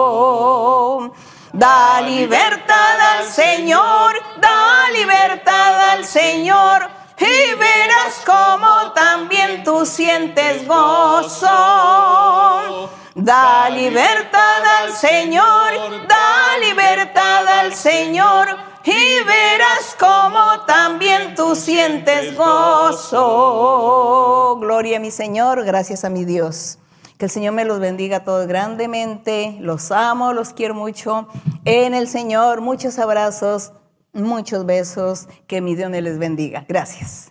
Da 1.54 2.02
libertad 2.02 3.00
al 3.16 3.24
Señor, 3.24 4.14
da 4.36 4.90
libertad 4.92 5.90
al 5.92 6.04
Señor. 6.04 6.90
Y 7.18 7.54
verás 7.54 8.20
cómo 8.26 8.92
también 8.92 9.64
tú 9.64 9.86
sientes 9.86 10.68
gozo. 10.68 11.48
Da 13.14 13.70
libertad 13.70 14.64
al 14.82 14.92
Señor, 14.92 16.06
da 16.06 16.58
libertad 16.60 17.48
al 17.48 17.74
Señor 17.74 18.71
y 18.84 19.24
verás 19.24 19.96
cómo 19.98 20.64
también 20.66 21.34
tú 21.34 21.54
sientes 21.54 22.36
gozo. 22.36 23.18
Gloria 24.60 24.98
a 24.98 25.00
mi 25.00 25.10
Señor, 25.10 25.64
gracias 25.64 26.04
a 26.04 26.10
mi 26.10 26.24
Dios. 26.24 26.78
Que 27.18 27.26
el 27.26 27.30
Señor 27.30 27.54
me 27.54 27.64
los 27.64 27.78
bendiga 27.78 28.16
a 28.18 28.24
todos 28.24 28.46
grandemente. 28.46 29.56
Los 29.60 29.92
amo, 29.92 30.32
los 30.32 30.52
quiero 30.52 30.74
mucho. 30.74 31.28
En 31.64 31.94
el 31.94 32.08
Señor, 32.08 32.60
muchos 32.60 32.98
abrazos, 32.98 33.72
muchos 34.12 34.66
besos. 34.66 35.28
Que 35.46 35.60
mi 35.60 35.76
Dios 35.76 35.88
me 35.90 36.02
les 36.02 36.18
bendiga. 36.18 36.64
Gracias. 36.68 37.30